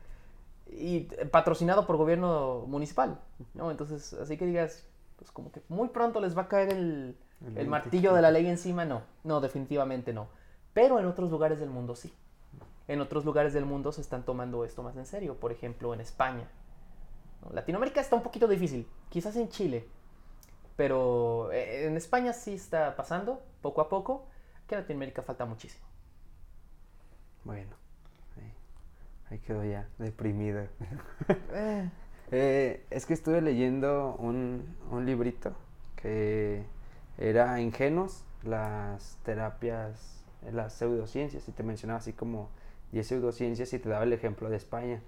Y 0.67 1.09
eh, 1.19 1.27
patrocinado 1.31 1.87
por 1.87 1.97
gobierno 1.97 2.65
municipal, 2.67 3.21
¿no? 3.55 3.71
Entonces, 3.71 4.13
así 4.15 4.37
que 4.37 4.47
digas, 4.47 4.87
pues 5.17 5.31
como 5.31 5.53
que 5.53 5.61
muy 5.69 5.89
pronto 5.89 6.21
les 6.21 6.37
va 6.37 6.43
a 6.43 6.49
caer 6.49 6.71
el, 6.73 7.17
El 7.47 7.59
el 7.59 7.69
martillo 7.69 8.15
de 8.15 8.23
la 8.23 8.31
ley 8.31 8.47
encima, 8.47 8.85
no, 8.85 9.03
no, 9.25 9.41
definitivamente 9.41 10.13
no. 10.13 10.29
Pero 10.75 10.99
en 10.99 11.07
otros 11.07 11.31
lugares 11.31 11.61
del 11.61 11.71
mundo 11.71 11.97
sí. 11.97 12.13
En 12.89 13.01
otros 13.01 13.25
lugares 13.25 13.53
del 13.53 13.65
mundo 13.65 13.93
se 13.93 14.01
están 14.01 14.25
tomando 14.25 14.65
esto 14.65 14.83
más 14.83 14.97
en 14.97 15.07
serio. 15.07 15.39
Por 15.39 15.53
ejemplo, 15.53 15.95
en 15.95 16.01
España. 16.01 16.49
¿no? 17.43 17.51
Latinoamérica 17.53 18.01
está 18.01 18.17
un 18.17 18.23
poquito 18.23 18.49
difícil. 18.49 18.87
Quizás 19.09 19.37
en 19.37 19.49
Chile. 19.49 19.89
Pero 20.77 21.53
eh, 21.53 21.87
en 21.87 21.97
España 21.97 22.33
sí 22.33 22.55
está 22.55 22.97
pasando, 22.97 23.43
poco 23.61 23.81
a 23.81 23.89
poco. 23.89 24.27
Que 24.67 24.75
en 24.75 24.81
Latinoamérica 24.83 25.23
falta 25.23 25.45
muchísimo. 25.45 25.85
Bueno, 27.45 27.77
ahí, 28.37 28.53
ahí 29.31 29.39
quedó 29.41 29.65
ya 29.65 29.89
deprimido. 29.99 30.67
Eh, 31.53 31.91
Eh, 32.31 32.87
es 32.91 33.05
que 33.07 33.13
estuve 33.15 33.43
leyendo 33.43 34.17
un, 34.19 34.77
un 34.91 35.05
librito 35.07 35.53
que 35.97 36.65
era 37.19 37.61
Ingenuos, 37.61 38.25
las 38.43 39.19
terapias, 39.25 40.22
las 40.53 40.73
pseudociencias, 40.75 41.49
y 41.49 41.53
te 41.53 41.63
mencionaba 41.63 41.99
así 41.99 42.13
como 42.13 42.49
10 42.93 43.07
pseudociencias 43.07 43.73
y 43.73 43.79
te 43.79 43.89
daba 43.89 44.05
el 44.05 44.13
ejemplo 44.13 44.51
de 44.51 44.57
España. 44.57 45.01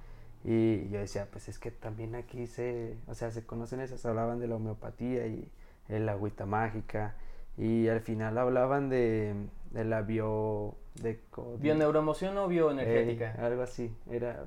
Y 0.45 0.89
yo 0.91 1.01
decía, 1.01 1.27
pues 1.31 1.49
es 1.49 1.59
que 1.59 1.71
también 1.71 2.15
aquí 2.15 2.47
se, 2.47 2.97
o 3.07 3.15
sea, 3.15 3.31
se 3.31 3.45
conocen 3.47 3.81
esas, 3.81 4.05
hablaban 4.07 4.39
de 4.41 4.47
la 4.47 4.57
homeopatía 4.57 5.27
y 5.27 5.51
el 5.89 6.09
agüita 6.09 6.45
mágica, 6.47 7.15
y 7.57 7.89
al 7.89 8.01
final 8.01 8.37
hablaban 8.39 8.89
de, 8.89 9.35
de 9.71 9.85
la 9.85 10.03
bio... 10.03 10.75
De, 11.03 11.19
¿Bioneuroemoción 11.61 12.37
o 12.39 12.45
eh, 12.45 12.49
bioenergética? 12.49 13.33
algo 13.45 13.63
así, 13.63 13.91
era 14.11 14.47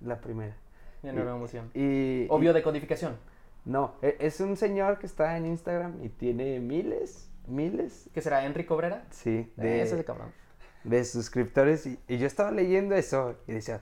la 0.00 0.20
primera. 0.20 0.56
Bioneuroemoción. 1.02 1.70
Y, 1.74 2.26
O 2.30 2.38
y- 2.38 2.40
biodecodificación. 2.40 3.16
no, 3.64 3.92
e- 4.02 4.16
es 4.20 4.40
un 4.40 4.56
señor 4.56 4.98
que 4.98 5.06
está 5.06 5.36
en 5.36 5.46
Instagram 5.46 6.02
y 6.02 6.08
tiene 6.08 6.60
miles, 6.60 7.30
miles, 7.48 8.08
¿Qué 8.14 8.20
será? 8.22 8.44
¿Enrique 8.44 8.72
Obrera? 8.72 9.04
sí, 9.10 9.52
Eh, 9.58 9.62
de, 9.62 9.82
ese 9.82 9.92
es 9.92 9.98
de 9.98 10.04
cabrón. 10.04 10.32
de 10.84 11.04
suscriptores. 11.04 11.86
Y, 11.86 11.98
y 12.08 12.18
yo 12.18 12.26
estaba 12.26 12.50
leyendo 12.50 12.94
eso 12.94 13.36
y 13.46 13.52
decía, 13.52 13.80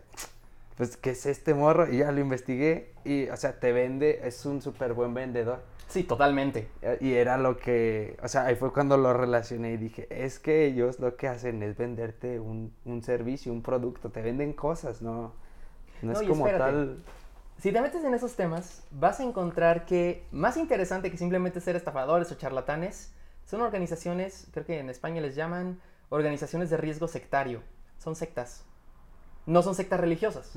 pues, 0.76 0.96
¿qué 0.96 1.10
es 1.10 1.26
este 1.26 1.54
morro? 1.54 1.88
Y 1.92 1.98
ya 1.98 2.10
lo 2.12 2.20
investigué 2.20 2.92
y, 3.04 3.28
o 3.28 3.36
sea, 3.36 3.58
te 3.60 3.72
vende, 3.72 4.20
es 4.24 4.44
un 4.46 4.60
súper 4.62 4.92
buen 4.92 5.14
vendedor. 5.14 5.62
Sí, 5.88 6.02
totalmente. 6.02 6.68
Eh, 6.82 6.98
Y 7.00 7.12
era 7.14 7.36
lo 7.36 7.58
que, 7.58 8.16
o 8.22 8.28
sea, 8.28 8.46
ahí 8.46 8.56
fue 8.56 8.72
cuando 8.72 8.96
lo 8.96 9.12
relacioné 9.12 9.72
y 9.72 9.76
dije, 9.76 10.06
es 10.10 10.38
que 10.38 10.64
ellos 10.64 10.98
lo 10.98 11.16
que 11.16 11.28
hacen 11.28 11.62
es 11.62 11.76
venderte 11.76 12.40
un, 12.40 12.74
un 12.84 13.02
servicio, 13.02 13.52
un 13.52 13.62
producto, 13.62 14.10
te 14.10 14.22
venden 14.22 14.52
cosas, 14.54 15.02
no, 15.02 15.34
no, 16.02 16.12
No, 16.12 16.20
es 16.20 16.26
como 16.26 16.46
espérate. 16.46 16.72
tal. 16.72 17.04
Si 17.58 17.70
te 17.70 17.80
metes 17.80 18.02
en 18.02 18.12
esos 18.14 18.34
temas, 18.34 18.82
vas 18.90 19.20
a 19.20 19.22
encontrar 19.22 19.84
que 19.86 20.24
más 20.32 20.56
interesante 20.56 21.10
que 21.10 21.16
simplemente 21.18 21.60
ser 21.60 21.76
estafadores 21.76 22.32
o 22.32 22.34
charlatanes 22.34 23.14
son 23.54 23.62
organizaciones, 23.62 24.48
creo 24.52 24.66
que 24.66 24.80
en 24.80 24.90
España 24.90 25.20
les 25.20 25.36
llaman 25.36 25.80
organizaciones 26.08 26.70
de 26.70 26.76
riesgo 26.76 27.06
sectario. 27.06 27.62
Son 27.98 28.16
sectas. 28.16 28.64
No 29.46 29.62
son 29.62 29.74
sectas 29.76 30.00
religiosas, 30.00 30.52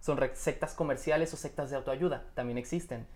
son 0.00 0.18
sectas 0.34 0.74
comerciales 0.74 1.32
o 1.32 1.36
sectas 1.36 1.70
de 1.70 1.76
autoayuda. 1.76 2.24
También 2.34 2.58
existen. 2.58 3.06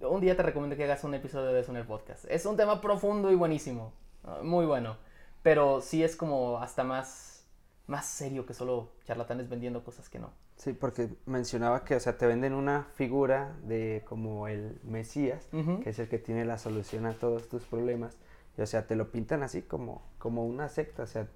Un 0.00 0.20
día 0.20 0.34
te 0.36 0.42
recomiendo 0.42 0.76
que 0.76 0.84
hagas 0.84 1.04
un 1.04 1.12
episodio 1.14 1.52
de 1.52 1.60
eso 1.60 1.72
en 1.72 1.76
el 1.76 1.86
podcast. 1.86 2.24
Es 2.28 2.46
un 2.46 2.56
tema 2.56 2.80
profundo 2.80 3.30
y 3.30 3.34
buenísimo. 3.34 3.92
ah, 4.24 4.38
Muy 4.42 4.64
bueno. 4.64 4.96
Pero 5.42 5.80
sí 5.82 6.02
es 6.02 6.16
como 6.16 6.58
hasta 6.58 6.84
más, 6.84 7.44
más 7.86 8.06
serio 8.06 8.46
que 8.46 8.54
solo 8.54 8.92
charlatanes 9.04 9.48
vendiendo 9.50 9.84
cosas 9.84 10.08
que 10.08 10.18
no. 10.18 10.30
Sí, 10.56 10.72
porque 10.72 11.08
mencionaba 11.26 11.84
que, 11.84 11.96
o 11.96 12.00
sea, 12.00 12.16
te 12.16 12.26
venden 12.26 12.54
una 12.54 12.84
figura 12.94 13.56
de 13.64 14.04
como 14.08 14.46
el 14.48 14.78
Mesías, 14.84 15.48
Ujú. 15.52 15.80
que 15.80 15.90
es 15.90 15.98
el 15.98 16.08
que 16.08 16.18
tiene 16.18 16.44
la 16.44 16.58
solución 16.58 17.06
a 17.06 17.12
todos 17.12 17.48
tus 17.48 17.64
problemas. 17.64 18.16
Y, 18.56 18.62
o 18.62 18.66
sea, 18.66 18.86
te 18.86 18.96
lo 18.96 19.10
pintan 19.10 19.42
así 19.42 19.62
como, 19.62 20.02
como 20.18 20.44
una 20.46 20.68
secta. 20.68 21.02
O 21.02 21.06
sea, 21.06 21.28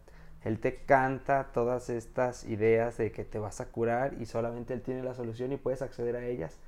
él 0.44 0.60
te 0.60 0.84
canta 0.84 1.50
todas 1.52 1.90
estas 1.90 2.44
ideas 2.44 2.96
de 2.96 3.10
que 3.10 3.24
te 3.24 3.38
vas 3.38 3.60
a 3.60 3.66
curar 3.70 4.14
y 4.20 4.26
solamente 4.26 4.74
él 4.74 4.82
tiene 4.82 5.02
la 5.02 5.14
solución 5.14 5.52
y 5.52 5.56
puedes 5.56 5.82
acceder 5.82 6.16
a 6.16 6.24
ellas 6.24 6.58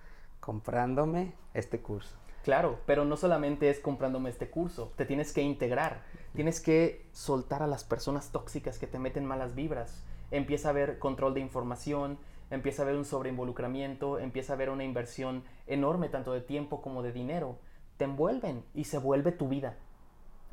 comprándome 0.40 1.34
este 1.54 1.80
curso. 1.80 2.16
Claro, 2.42 2.78
pero 2.86 3.04
no 3.04 3.16
solamente 3.16 3.68
es 3.68 3.80
comprándome 3.80 4.30
este 4.30 4.48
curso, 4.48 4.92
te 4.96 5.04
tienes 5.04 5.32
que 5.32 5.42
integrar, 5.42 6.02
tienes 6.34 6.60
que 6.60 7.06
soltar 7.12 7.62
a 7.62 7.66
las 7.66 7.84
personas 7.84 8.32
tóxicas 8.32 8.78
que 8.78 8.86
te 8.86 8.98
meten 8.98 9.26
malas 9.26 9.54
vibras. 9.54 10.02
Empieza 10.30 10.68
a 10.68 10.70
haber 10.70 10.98
control 10.98 11.34
de 11.34 11.40
información, 11.40 12.18
empieza 12.50 12.82
a 12.82 12.84
haber 12.86 12.96
un 12.96 13.04
sobreinvolucramiento, 13.04 14.18
empieza 14.18 14.54
a 14.54 14.56
haber 14.56 14.70
una 14.70 14.84
inversión 14.84 15.44
enorme 15.66 16.08
tanto 16.08 16.32
de 16.32 16.40
tiempo 16.40 16.80
como 16.80 17.02
de 17.02 17.12
dinero. 17.12 17.58
Te 17.98 18.04
envuelven 18.04 18.64
y 18.74 18.84
se 18.84 18.98
vuelve 18.98 19.32
tu 19.32 19.48
vida. 19.48 19.76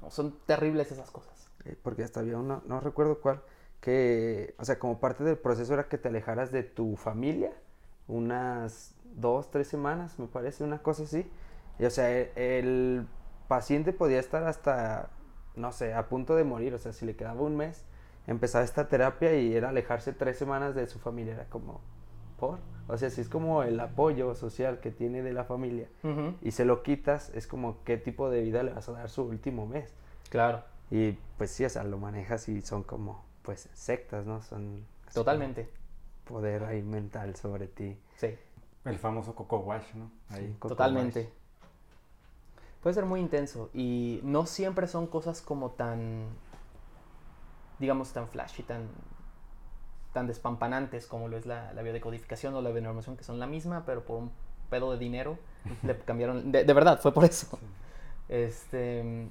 Son 0.10 0.38
terribles 0.46 0.92
esas 0.92 1.12
cosas. 1.12 1.50
Eh, 1.66 1.76
porque 1.82 2.04
hasta 2.04 2.20
había 2.20 2.38
uno, 2.38 2.62
no 2.66 2.80
recuerdo 2.80 3.20
cuál, 3.20 3.42
que, 3.82 4.56
o 4.60 4.66
sea, 4.66 4.80
como 4.80 5.00
parte 5.00 5.24
del 5.24 5.38
proceso 5.38 5.74
era 5.74 5.88
que 5.88 5.98
te 5.98 6.10
alejaras 6.10 6.52
de 6.52 6.64
tu 6.64 6.96
familia 6.96 7.52
unas 8.08 8.96
dos, 9.16 9.52
tres 9.52 9.68
semanas, 9.68 10.18
me 10.20 10.28
parece, 10.28 10.64
una 10.64 10.82
cosa 10.82 11.04
así. 11.04 11.30
Y, 11.80 11.86
o 11.86 11.90
sea, 11.90 12.10
el, 12.10 13.08
paciente 13.48 13.94
podía 13.94 14.20
estar 14.20 14.44
hasta, 14.44 15.10
no 15.56 15.72
sé, 15.72 15.94
a 15.94 16.10
punto 16.10 16.36
de 16.36 16.44
morir, 16.44 16.74
o 16.74 16.78
sea, 16.78 16.94
si 16.94 17.06
le 17.06 17.16
quedaba 17.16 17.42
un 17.42 17.56
mes, 17.56 17.86
empezaba 18.28 18.64
esta 18.64 18.88
terapia 18.88 19.36
y 19.36 19.56
era 19.56 19.70
alejarse 19.70 20.14
tres 20.14 20.38
semanas 20.38 20.76
de 20.76 20.88
su 20.88 21.00
familia, 21.00 21.34
era 21.34 21.46
como, 21.46 21.82
¿por? 22.38 22.60
O 22.88 22.98
sea, 22.98 23.10
si 23.10 23.20
es 23.20 23.28
como 23.28 23.64
el 23.64 23.80
apoyo 23.80 24.34
social 24.34 24.80
que 24.80 24.92
tiene 24.92 25.22
de 25.22 25.34
la 25.34 25.44
familia 25.44 25.90
y 26.42 26.52
se 26.52 26.64
lo 26.64 26.84
quitas, 26.84 27.30
es 27.36 27.46
como 27.46 27.84
qué 27.84 27.98
tipo 27.98 28.30
de 28.30 28.42
vida 28.42 28.64
le 28.64 28.72
vas 28.74 28.88
a 28.88 28.94
dar 28.94 29.10
su 29.10 29.24
último 29.24 29.66
mes. 29.68 29.94
Claro, 30.30 30.64
Y 30.90 31.14
pues 31.38 31.52
sí, 31.52 31.66
o 31.66 31.70
sea, 31.70 31.84
lo 31.84 31.98
manejas 31.98 32.48
y 32.48 32.62
son 32.62 32.84
como, 32.84 33.26
pues, 33.42 33.70
sectas, 33.74 34.26
¿no? 34.26 34.42
Son 34.42 34.86
totalmente. 35.14 35.70
poder 36.26 36.64
ahí 36.64 36.82
mental 36.82 37.36
sobre 37.36 37.68
ti. 37.68 37.98
Sí. 38.16 38.36
El 38.86 38.98
famoso 38.98 39.36
Coco 39.36 39.60
Wash, 39.60 39.94
¿no? 39.96 40.10
Ahí. 40.30 40.56
Coco 40.60 40.70
Totalmente. 40.70 41.30
Puede 42.82 42.94
ser 42.94 43.06
muy 43.06 43.20
intenso 43.20 43.70
y 43.74 44.22
no 44.24 44.46
siempre 44.46 44.88
son 44.88 45.08
cosas 45.08 45.42
como 45.42 45.72
tan, 45.72 46.26
digamos, 47.80 48.14
tan 48.14 48.30
flashy, 48.30 48.64
tan, 48.64 48.88
tan 50.18 50.26
despampanantes 50.26 51.06
como 51.06 51.28
lo 51.28 51.38
es 51.38 51.46
la, 51.46 51.72
la 51.74 51.84
biodecodificación 51.84 52.56
o 52.56 52.62
la 52.64 52.72
bionormación, 52.72 53.18
que 53.18 53.24
son 53.24 53.38
la 53.40 53.46
misma, 53.46 53.84
pero 53.86 54.04
por 54.04 54.18
un 54.18 54.32
pedo 54.68 54.92
de 54.92 54.98
dinero 54.98 55.38
le 55.84 55.96
cambiaron. 56.00 56.52
De, 56.52 56.64
de 56.64 56.74
verdad, 56.74 57.00
fue 57.00 57.14
por 57.14 57.24
eso. 57.24 57.60
Este, 58.28 59.30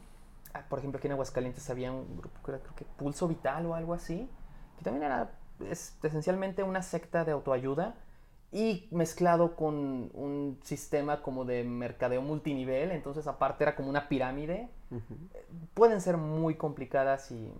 ah, 0.54 0.62
por 0.68 0.78
ejemplo, 0.78 0.98
aquí 0.98 1.08
en 1.08 1.14
Aguascalientes 1.14 1.68
había 1.70 1.90
un 1.90 2.18
grupo 2.18 2.40
que 2.44 2.52
era, 2.52 2.60
creo 2.60 2.76
que 2.76 2.84
Pulso 2.84 3.26
Vital 3.26 3.66
o 3.66 3.74
algo 3.74 3.94
así, 3.94 4.30
que 4.78 4.84
también 4.84 5.02
era 5.02 5.32
es 5.68 5.98
esencialmente 6.04 6.62
una 6.62 6.82
secta 6.82 7.24
de 7.24 7.32
autoayuda 7.32 7.96
y 8.52 8.86
mezclado 8.92 9.56
con 9.56 9.74
un 10.14 10.60
sistema 10.62 11.20
como 11.20 11.44
de 11.44 11.64
mercadeo 11.64 12.22
multinivel, 12.22 12.92
entonces 12.92 13.26
aparte 13.26 13.64
era 13.64 13.74
como 13.74 13.88
una 13.88 14.08
pirámide, 14.08 14.68
pueden 15.74 16.00
ser 16.00 16.16
muy 16.16 16.54
complicadas 16.54 17.32
y 17.32 17.52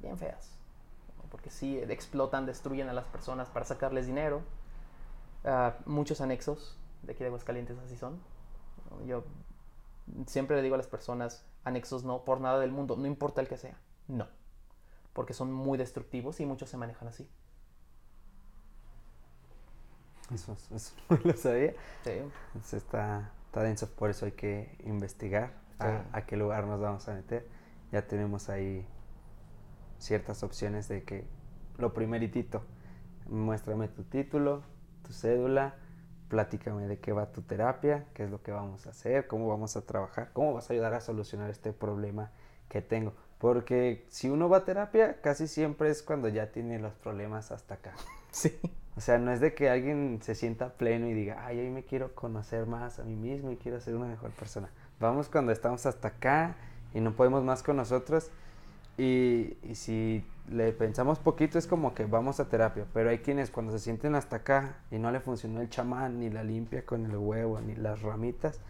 bien 0.00 0.18
feas, 0.18 0.57
porque 1.30 1.50
sí 1.50 1.78
explotan, 1.78 2.46
destruyen 2.46 2.88
a 2.88 2.92
las 2.92 3.06
personas 3.06 3.48
para 3.48 3.64
sacarles 3.64 4.06
dinero. 4.06 4.42
Ah, 5.44 5.76
muchos 5.86 6.20
anexos 6.20 6.78
de 7.02 7.12
aquí 7.12 7.20
de 7.20 7.26
Aguascalientes 7.26 7.78
así 7.78 7.96
son. 7.96 8.20
Yo 9.06 9.24
siempre 10.26 10.56
le 10.56 10.62
digo 10.62 10.74
a 10.74 10.78
las 10.78 10.86
personas, 10.86 11.44
anexos 11.64 12.04
no, 12.04 12.24
por 12.24 12.40
nada 12.40 12.58
del 12.58 12.70
mundo, 12.70 12.96
no 12.96 13.06
importa 13.06 13.40
el 13.40 13.48
que 13.48 13.58
sea, 13.58 13.78
no, 14.06 14.26
porque 15.12 15.34
son 15.34 15.52
muy 15.52 15.76
destructivos 15.78 16.40
y 16.40 16.46
muchos 16.46 16.70
se 16.70 16.76
manejan 16.76 17.08
así. 17.08 17.28
Eso, 20.32 20.56
eso 20.74 20.94
no 21.08 21.18
lo 21.24 21.32
sabía. 21.34 21.72
Sí. 22.04 22.10
Entonces 22.54 22.82
está, 22.82 23.32
está 23.46 23.62
denso, 23.62 23.88
por 23.90 24.10
eso 24.10 24.26
hay 24.26 24.32
que 24.32 24.76
investigar 24.84 25.52
a, 25.78 26.04
a 26.12 26.26
qué 26.26 26.36
lugar 26.36 26.66
nos 26.66 26.80
vamos 26.80 27.08
a 27.08 27.14
meter. 27.14 27.48
Ya 27.92 28.06
tenemos 28.06 28.50
ahí 28.50 28.86
ciertas 29.98 30.42
opciones 30.42 30.88
de 30.88 31.02
que 31.02 31.24
lo 31.76 31.94
primeritito, 31.94 32.62
muéstrame 33.28 33.88
tu 33.88 34.02
título, 34.04 34.62
tu 35.02 35.12
cédula, 35.12 35.74
platícame 36.28 36.86
de 36.86 36.98
qué 36.98 37.12
va 37.12 37.32
tu 37.32 37.42
terapia, 37.42 38.06
qué 38.14 38.24
es 38.24 38.30
lo 38.30 38.42
que 38.42 38.52
vamos 38.52 38.86
a 38.86 38.90
hacer, 38.90 39.26
cómo 39.26 39.48
vamos 39.48 39.76
a 39.76 39.82
trabajar, 39.82 40.30
cómo 40.32 40.54
vas 40.54 40.70
a 40.70 40.72
ayudar 40.72 40.94
a 40.94 41.00
solucionar 41.00 41.50
este 41.50 41.72
problema 41.72 42.30
que 42.68 42.82
tengo. 42.82 43.14
Porque 43.38 44.04
si 44.08 44.28
uno 44.28 44.48
va 44.48 44.58
a 44.58 44.64
terapia, 44.64 45.20
casi 45.20 45.46
siempre 45.46 45.90
es 45.90 46.02
cuando 46.02 46.28
ya 46.28 46.50
tiene 46.50 46.78
los 46.78 46.94
problemas 46.94 47.50
hasta 47.52 47.74
acá. 47.74 47.94
Sí. 48.30 48.60
O 48.94 49.00
sea, 49.00 49.16
no 49.18 49.32
es 49.32 49.40
de 49.40 49.54
que 49.54 49.70
alguien 49.70 50.18
se 50.22 50.34
sienta 50.34 50.74
pleno 50.74 51.06
y 51.06 51.14
diga, 51.14 51.46
ay, 51.46 51.60
hoy 51.60 51.70
me 51.70 51.84
quiero 51.84 52.14
conocer 52.14 52.66
más 52.66 52.98
a 52.98 53.04
mí 53.04 53.16
mismo 53.16 53.50
y 53.50 53.56
quiero 53.56 53.80
ser 53.80 53.94
una 53.94 54.06
mejor 54.06 54.32
persona. 54.32 54.68
Vamos 55.00 55.28
cuando 55.28 55.50
estamos 55.50 55.86
hasta 55.86 56.08
acá 56.08 56.56
y 56.92 57.00
no 57.00 57.16
podemos 57.16 57.42
más 57.42 57.62
con 57.62 57.76
nosotros. 57.76 58.30
Y, 58.98 59.56
si 59.74 60.24
le 60.50 60.72
pensamos 60.72 61.20
poquito 61.20 61.56
es 61.56 61.68
como 61.68 61.94
que 61.94 62.04
vamos 62.04 62.40
a 62.40 62.48
terapia, 62.48 62.84
pero 62.92 63.10
hay 63.10 63.18
quienes 63.18 63.50
cuando 63.50 63.70
se 63.70 63.78
sienten 63.78 64.16
hasta 64.16 64.36
acá 64.36 64.78
y 64.90 64.98
no 64.98 65.12
le 65.12 65.20
funcionó 65.20 65.60
el 65.60 65.70
chamán, 65.70 66.18
ni 66.18 66.30
la 66.30 66.42
limpia 66.42 66.84
con 66.84 67.06
el 67.06 67.16
huevo, 67.16 67.60
ni 67.60 67.76
las 67.76 68.02
ramitas, 68.02 68.60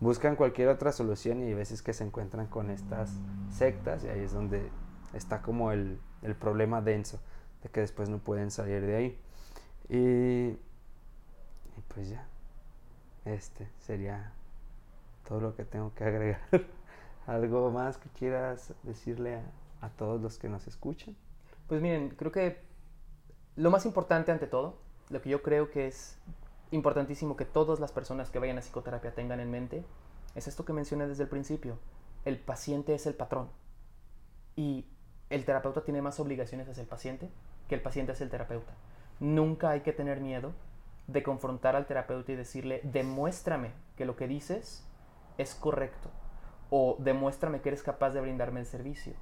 buscan 0.00 0.34
cualquier 0.34 0.68
otra 0.68 0.90
solución 0.90 1.40
y 1.40 1.44
hay 1.44 1.54
veces 1.54 1.82
que 1.82 1.92
se 1.92 2.02
encuentran 2.02 2.46
con 2.48 2.70
estas 2.70 3.12
sectas 3.50 4.02
y 4.02 4.08
ahí 4.08 4.20
es 4.20 4.32
donde 4.32 4.68
está 5.14 5.40
como 5.40 5.70
el, 5.70 6.00
el 6.22 6.34
problema 6.34 6.82
denso, 6.82 7.20
de 7.62 7.68
que 7.68 7.80
después 7.80 8.08
no 8.08 8.18
pueden 8.18 8.50
salir 8.50 8.84
de 8.84 8.96
ahí. 8.96 9.18
Y 9.88 10.58
pues 11.94 12.08
ya, 12.08 12.26
este 13.24 13.68
sería 13.78 14.32
todo 15.28 15.40
lo 15.40 15.54
que 15.54 15.64
tengo 15.64 15.94
que 15.94 16.04
agregar. 16.04 16.40
¿Algo 17.30 17.70
más 17.70 17.96
que 17.96 18.08
quieras 18.08 18.74
decirle 18.82 19.40
a, 19.80 19.88
todos 19.90 20.20
los 20.20 20.36
que 20.36 20.48
nos 20.48 20.66
escuchan? 20.66 21.14
Pues 21.68 21.80
miren, 21.80 22.10
creo 22.10 22.32
que 22.32 22.60
lo 23.54 23.70
más 23.70 23.86
importante 23.86 24.32
ante 24.32 24.48
todo, 24.48 24.80
lo 25.10 25.22
que 25.22 25.30
yo 25.30 25.40
creo 25.40 25.70
que 25.70 25.86
es 25.86 26.18
importantísimo 26.72 27.36
que 27.36 27.44
todas 27.44 27.78
las 27.78 27.92
personas 27.92 28.30
que 28.30 28.40
vayan 28.40 28.58
a 28.58 28.62
psicoterapia 28.62 29.14
tengan 29.14 29.38
en 29.38 29.48
mente, 29.48 29.84
es 30.34 30.48
esto 30.48 30.64
que 30.64 30.72
mencioné 30.72 31.06
desde 31.06 31.22
el 31.22 31.28
principio. 31.28 31.78
El 32.24 32.36
paciente 32.40 32.94
es 32.94 33.06
el 33.06 33.14
patrón. 33.14 33.48
Y 34.56 34.88
el 35.28 35.44
terapeuta 35.44 35.84
tiene 35.84 36.02
más 36.02 36.18
obligaciones 36.18 36.68
hacia 36.68 36.82
el 36.82 36.88
paciente 36.88 37.30
que 37.68 37.76
el 37.76 37.80
paciente 37.80 38.10
hacia 38.10 38.24
el 38.24 38.30
terapeuta. 38.30 38.72
Nunca 39.20 39.70
hay 39.70 39.82
que 39.82 39.92
tener 39.92 40.20
miedo 40.20 40.52
de 41.06 41.22
confrontar 41.22 41.76
al 41.76 41.86
terapeuta 41.86 42.32
y 42.32 42.34
decirle, 42.34 42.80
demuéstrame 42.82 43.70
que 43.96 44.04
lo 44.04 44.16
que 44.16 44.26
dices 44.26 44.84
es 45.38 45.54
correcto. 45.54 46.10
O 46.70 46.96
demuéstrame 46.98 47.60
que 47.60 47.68
eres 47.68 47.82
capaz 47.82 48.10
de 48.10 48.20
brindarme 48.20 48.60
el 48.60 48.66
servicio 48.66 49.14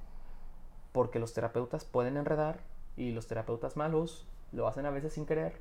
porque 0.91 1.19
los 1.19 1.33
terapeutas 1.33 1.85
pueden 1.85 2.17
enredar 2.17 2.59
y 2.95 3.11
los 3.11 3.27
terapeutas 3.27 3.77
malos 3.77 4.27
lo 4.51 4.67
hacen 4.67 4.85
a 4.85 4.89
veces 4.89 5.13
sin 5.13 5.25
querer, 5.25 5.53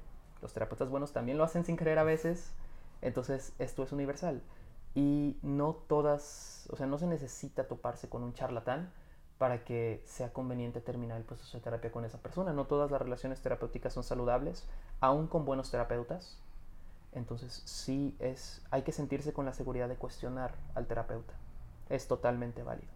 los 0.43 0.53
terapeutas 0.53 0.91
buenos 0.91 1.13
también 1.13 1.39
lo 1.39 1.45
hacen 1.45 1.65
sin 1.65 1.77
querer 1.77 1.99
a 1.99 2.05
veces, 2.05 2.53
entonces 3.03 3.53
esto 3.59 3.83
es 3.83 3.93
universal 3.93 4.43
y 4.95 5.39
no 5.43 5.75
todas, 5.75 6.69
o 6.73 6.77
sea, 6.77 6.87
no 6.87 6.99
se 6.99 7.07
necesita 7.07 7.69
toparse 7.69 8.09
con 8.09 8.23
un 8.23 8.33
charlatán 8.33 8.91
para 9.37 9.63
que 9.63 10.03
sea 10.05 10.33
conveniente 10.33 10.81
terminar 10.81 11.19
el 11.19 11.25
proceso 11.25 11.57
de 11.57 11.63
terapia 11.63 11.93
con 11.93 12.05
esa 12.05 12.19
persona. 12.19 12.53
No 12.53 12.65
todas 12.65 12.91
las 12.91 13.01
relaciones 13.01 13.41
terapéuticas 13.41 13.93
son 13.93 14.03
saludables, 14.03 14.67
aún 14.99 15.29
con 15.29 15.45
buenos 15.45 15.71
terapeutas. 15.71 16.41
Entonces 17.13 17.63
sí 17.65 18.17
es, 18.19 18.67
hay 18.73 18.83
que 18.83 18.91
sentirse 18.91 19.33
con 19.33 19.47
la 19.47 19.53
seguridad 19.53 19.89
de 19.89 19.95
cuestionar 19.95 20.55
al 20.75 20.89
terapeuta. 20.89 21.35
Es 21.91 22.07
totalmente 22.07 22.63
válido. 22.63 22.93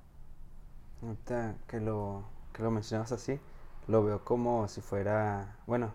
Ahorita 1.03 1.57
que 1.67 1.81
lo, 1.81 2.23
que 2.53 2.63
lo 2.63 2.71
mencionas 2.71 3.11
así, 3.13 3.41
lo 3.89 4.05
veo 4.05 4.25
como 4.25 4.69
si 4.69 4.81
fuera, 4.81 5.57
bueno, 5.67 5.93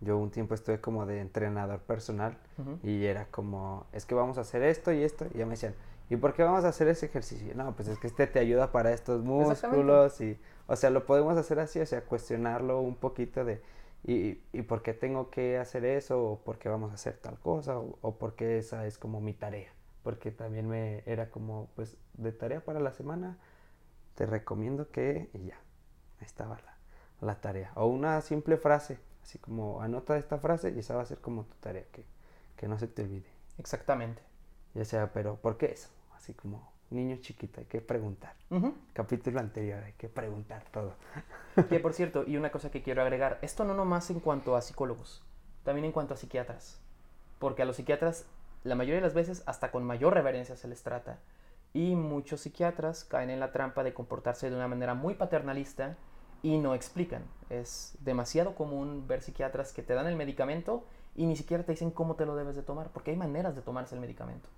yo 0.00 0.18
un 0.18 0.30
tiempo 0.30 0.54
estuve 0.54 0.80
como 0.80 1.06
de 1.06 1.20
entrenador 1.20 1.80
personal 1.80 2.36
Ujú. 2.58 2.78
y 2.82 3.06
era 3.06 3.26
como, 3.26 3.86
es 3.92 4.04
que 4.04 4.14
vamos 4.14 4.36
a 4.38 4.42
hacer 4.42 4.62
esto 4.62 4.92
y 4.92 5.02
esto, 5.02 5.26
y 5.32 5.38
ya 5.38 5.46
me 5.46 5.52
decían, 5.52 5.74
¿y 6.10 6.16
por 6.16 6.34
qué 6.34 6.42
vamos 6.42 6.64
a 6.64 6.68
hacer 6.68 6.88
ese 6.88 7.06
ejercicio? 7.06 7.54
No, 7.54 7.74
pues 7.74 7.88
es 7.88 7.98
que 7.98 8.06
este 8.06 8.26
te 8.26 8.38
ayuda 8.38 8.70
para 8.70 8.92
estos 8.92 9.22
músculos 9.24 10.20
y, 10.20 10.38
o 10.66 10.76
sea, 10.76 10.90
lo 10.90 11.06
podemos 11.06 11.38
hacer 11.38 11.58
así, 11.60 11.80
o 11.80 11.86
sea, 11.86 12.02
cuestionarlo 12.02 12.80
un 12.80 12.96
poquito 12.96 13.44
de, 13.44 13.62
¿y, 14.04 14.40
y 14.52 14.62
por 14.62 14.82
qué 14.82 14.92
tengo 14.92 15.30
que 15.30 15.56
hacer 15.56 15.86
eso? 15.86 16.22
¿O 16.22 16.38
por 16.38 16.58
qué 16.58 16.68
vamos 16.68 16.90
a 16.90 16.94
hacer 16.94 17.16
tal 17.16 17.38
cosa? 17.38 17.78
¿O, 17.78 17.98
o 18.02 18.16
por 18.16 18.34
qué 18.34 18.58
esa 18.58 18.86
es 18.86 18.98
como 18.98 19.20
mi 19.22 19.32
tarea? 19.32 19.72
Porque 20.04 20.30
también 20.30 20.68
me 20.68 21.02
era 21.06 21.30
como, 21.30 21.70
pues, 21.74 21.96
de 22.12 22.30
tarea 22.30 22.60
para 22.60 22.78
la 22.78 22.92
semana, 22.92 23.38
te 24.14 24.26
recomiendo 24.26 24.90
que, 24.90 25.30
y 25.32 25.46
ya, 25.46 25.56
ahí 26.20 26.26
estaba 26.26 26.60
la, 26.60 26.76
la 27.26 27.40
tarea. 27.40 27.72
O 27.74 27.86
una 27.86 28.20
simple 28.20 28.56
frase, 28.56 29.00
así 29.24 29.40
como 29.40 29.82
anota 29.82 30.16
esta 30.16 30.38
frase 30.38 30.70
y 30.70 30.78
esa 30.78 30.94
va 30.94 31.02
a 31.02 31.06
ser 31.06 31.18
como 31.18 31.44
tu 31.44 31.56
tarea, 31.56 31.84
que, 31.90 32.04
que 32.56 32.68
no 32.68 32.78
se 32.78 32.86
te 32.86 33.02
olvide. 33.02 33.26
Exactamente. 33.58 34.22
Ya 34.74 34.84
sea, 34.84 35.12
pero 35.12 35.36
¿por 35.36 35.56
qué 35.56 35.72
eso? 35.72 35.88
Así 36.14 36.34
como 36.34 36.72
niño 36.90 37.16
chiquito, 37.16 37.60
hay 37.60 37.66
que 37.66 37.80
preguntar. 37.80 38.34
Ujú. 38.50 38.74
Capítulo 38.92 39.40
anterior, 39.40 39.82
hay 39.82 39.94
que 39.94 40.08
preguntar 40.08 40.64
todo. 40.70 40.94
Que 41.68 41.80
por 41.80 41.94
cierto, 41.94 42.24
y 42.26 42.36
una 42.36 42.50
cosa 42.50 42.70
que 42.70 42.82
quiero 42.82 43.02
agregar, 43.02 43.38
esto 43.42 43.64
no 43.64 43.74
nomás 43.74 44.10
en 44.10 44.20
cuanto 44.20 44.56
a 44.56 44.62
psicólogos, 44.62 45.22
también 45.62 45.86
en 45.86 45.92
cuanto 45.92 46.14
a 46.14 46.16
psiquiatras. 46.16 46.80
Porque 47.38 47.62
a 47.62 47.64
los 47.64 47.76
psiquiatras, 47.76 48.26
la 48.64 48.74
mayoría 48.74 48.96
de 48.96 49.06
las 49.06 49.14
veces, 49.14 49.42
hasta 49.46 49.70
con 49.70 49.84
mayor 49.84 50.14
reverencia 50.14 50.56
se 50.56 50.68
les 50.68 50.82
trata. 50.82 51.18
Y 51.74 51.94
muchos 51.94 52.40
psiquiatras 52.40 53.04
caen 53.04 53.30
en 53.30 53.40
la 53.40 53.52
trampa 53.52 53.84
de 53.84 53.92
comportarse 53.92 54.48
de 54.48 54.56
una 54.56 54.68
manera 54.68 54.94
muy 54.94 55.14
paternalista 55.14 55.96
y 56.42 56.58
no 56.58 56.74
explican. 56.74 57.24
Es 57.50 57.96
demasiado 58.00 58.54
común 58.54 59.06
ver 59.06 59.22
psiquiatras 59.22 59.72
que 59.72 59.82
te 59.82 59.94
dan 59.94 60.06
el 60.06 60.16
medicamento 60.16 60.84
y 61.14 61.26
ni 61.26 61.36
siquiera 61.36 61.62
te 61.62 61.72
dicen 61.72 61.90
cómo 61.90 62.16
te 62.16 62.26
lo 62.26 62.36
debes 62.36 62.56
de 62.56 62.62
tomar, 62.62 62.90
porque 62.90 63.10
hay 63.10 63.16
maneras 63.16 63.54
de 63.54 63.62
tomarse 63.62 63.94
el 63.94 64.00
medicamento. 64.00 64.48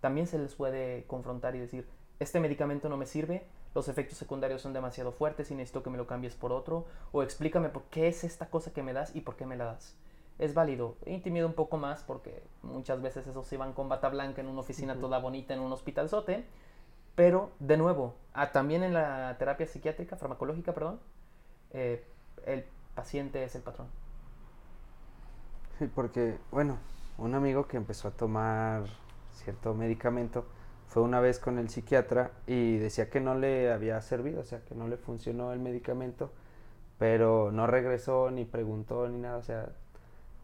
También 0.00 0.26
se 0.26 0.38
les 0.38 0.54
puede 0.54 1.04
confrontar 1.06 1.54
y 1.54 1.60
decir, 1.60 1.86
este 2.20 2.40
medicamento 2.40 2.88
no 2.88 2.96
me 2.96 3.06
sirve, 3.06 3.46
los 3.74 3.88
efectos 3.88 4.18
secundarios 4.18 4.62
son 4.62 4.72
demasiado 4.72 5.12
fuertes 5.12 5.50
y 5.50 5.54
necesito 5.54 5.82
que 5.82 5.90
me 5.90 5.98
lo 5.98 6.06
cambies 6.06 6.34
por 6.34 6.52
otro, 6.52 6.86
o 7.12 7.22
explícame 7.22 7.68
por 7.68 7.84
qué 7.84 8.08
es 8.08 8.24
esta 8.24 8.46
cosa 8.46 8.72
que 8.72 8.82
me 8.82 8.92
das 8.92 9.14
y 9.14 9.20
por 9.20 9.36
qué 9.36 9.46
me 9.46 9.56
la 9.56 9.64
das. 9.66 9.96
Es 10.38 10.54
válido, 10.54 10.96
intimida 11.06 11.46
un 11.46 11.52
poco 11.52 11.76
más 11.76 12.02
porque 12.02 12.42
muchas 12.62 13.00
veces 13.00 13.26
esos 13.26 13.56
van 13.56 13.72
con 13.74 13.88
bata 13.88 14.08
blanca 14.08 14.40
en 14.40 14.48
una 14.48 14.60
oficina 14.60 14.98
toda 14.98 15.18
bonita 15.18 15.54
en 15.54 15.60
un 15.60 15.72
hospitalzote, 15.72 16.44
pero 17.14 17.50
de 17.60 17.76
nuevo, 17.76 18.14
ah, 18.32 18.50
también 18.52 18.82
en 18.82 18.94
la 18.94 19.36
terapia 19.38 19.66
psiquiátrica, 19.66 20.16
farmacológica, 20.16 20.72
perdón, 20.72 20.98
eh, 21.72 22.04
el 22.46 22.64
paciente 22.94 23.44
es 23.44 23.54
el 23.54 23.62
patrón. 23.62 23.86
Sí, 25.78 25.86
porque, 25.94 26.38
bueno, 26.50 26.78
un 27.18 27.34
amigo 27.34 27.66
que 27.66 27.76
empezó 27.76 28.08
a 28.08 28.10
tomar 28.12 28.84
cierto 29.32 29.74
medicamento 29.74 30.44
fue 30.88 31.02
una 31.02 31.20
vez 31.20 31.38
con 31.38 31.58
el 31.58 31.70
psiquiatra 31.70 32.32
y 32.46 32.76
decía 32.76 33.08
que 33.08 33.20
no 33.20 33.34
le 33.34 33.72
había 33.72 34.00
servido, 34.02 34.40
o 34.40 34.44
sea, 34.44 34.60
que 34.64 34.74
no 34.74 34.88
le 34.88 34.96
funcionó 34.96 35.52
el 35.52 35.58
medicamento, 35.58 36.30
pero 36.98 37.50
no 37.50 37.66
regresó 37.66 38.30
ni 38.30 38.44
preguntó 38.44 39.08
ni 39.08 39.18
nada, 39.18 39.38
o 39.38 39.42
sea, 39.42 39.72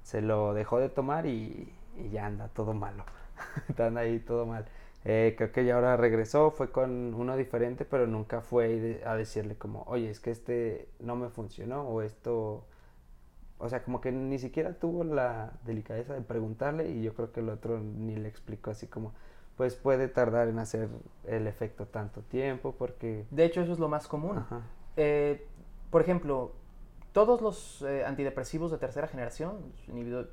se 0.09 0.23
lo 0.23 0.55
dejó 0.55 0.79
de 0.81 0.89
tomar 0.89 1.27
y, 1.27 1.71
y 1.99 2.09
ya 2.09 2.25
anda 2.25 2.49
todo 2.49 2.73
malo, 2.73 3.05
anda 3.79 4.01
ahí 4.01 4.21
todo 4.21 4.47
mal. 4.47 4.65
Eh, 5.05 5.35
creo 5.37 5.53
que 5.53 5.67
ya 5.67 5.75
ahora 5.75 5.99
regresó, 5.99 6.51
fue 6.51 6.71
con 6.71 7.13
uno 7.13 7.37
diferente, 7.37 7.85
pero 7.85 8.07
nunca 8.07 8.41
fue 8.41 9.03
a 9.05 9.15
decirle 9.17 9.57
como, 9.57 9.83
oye, 9.83 10.09
es 10.09 10.19
que 10.19 10.31
este 10.31 10.89
no 10.99 11.15
me 11.15 11.29
funcionó 11.29 11.83
o 11.83 12.01
esto 12.01 12.65
o 13.59 13.69
sea, 13.69 13.83
como 13.83 14.01
que 14.01 14.11
ni 14.13 14.39
siquiera 14.39 14.73
tuvo 14.79 15.05
la 15.05 15.53
delicadeza 15.67 16.15
de 16.15 16.23
preguntarle 16.23 16.89
y 16.91 17.03
yo 17.03 17.13
creo 17.13 17.31
que 17.31 17.41
el 17.41 17.51
otro 17.51 17.79
ni 17.79 18.17
le 18.17 18.29
explicó 18.29 18.71
así 18.71 18.87
como, 18.87 19.13
pues 19.59 19.75
puede 19.77 20.09
tardar 20.09 20.49
en 20.49 20.59
hacer 20.59 20.89
el 21.27 21.47
efecto 21.47 21.85
tanto 21.87 22.23
tiempo 22.23 22.75
porque... 22.79 23.27
De 23.31 23.45
hecho, 23.45 23.61
eso 23.61 23.73
es 23.73 23.79
lo 23.79 23.89
más 23.89 24.09
común. 24.09 24.43
Eh, 24.97 25.47
por 25.91 26.01
ejemplo, 26.01 26.53
todos 27.13 27.41
los 27.41 27.83
eh, 27.83 28.05
antidepresivos 28.05 28.71
de 28.71 28.79
tercera 28.79 29.09
generación, 29.09 29.73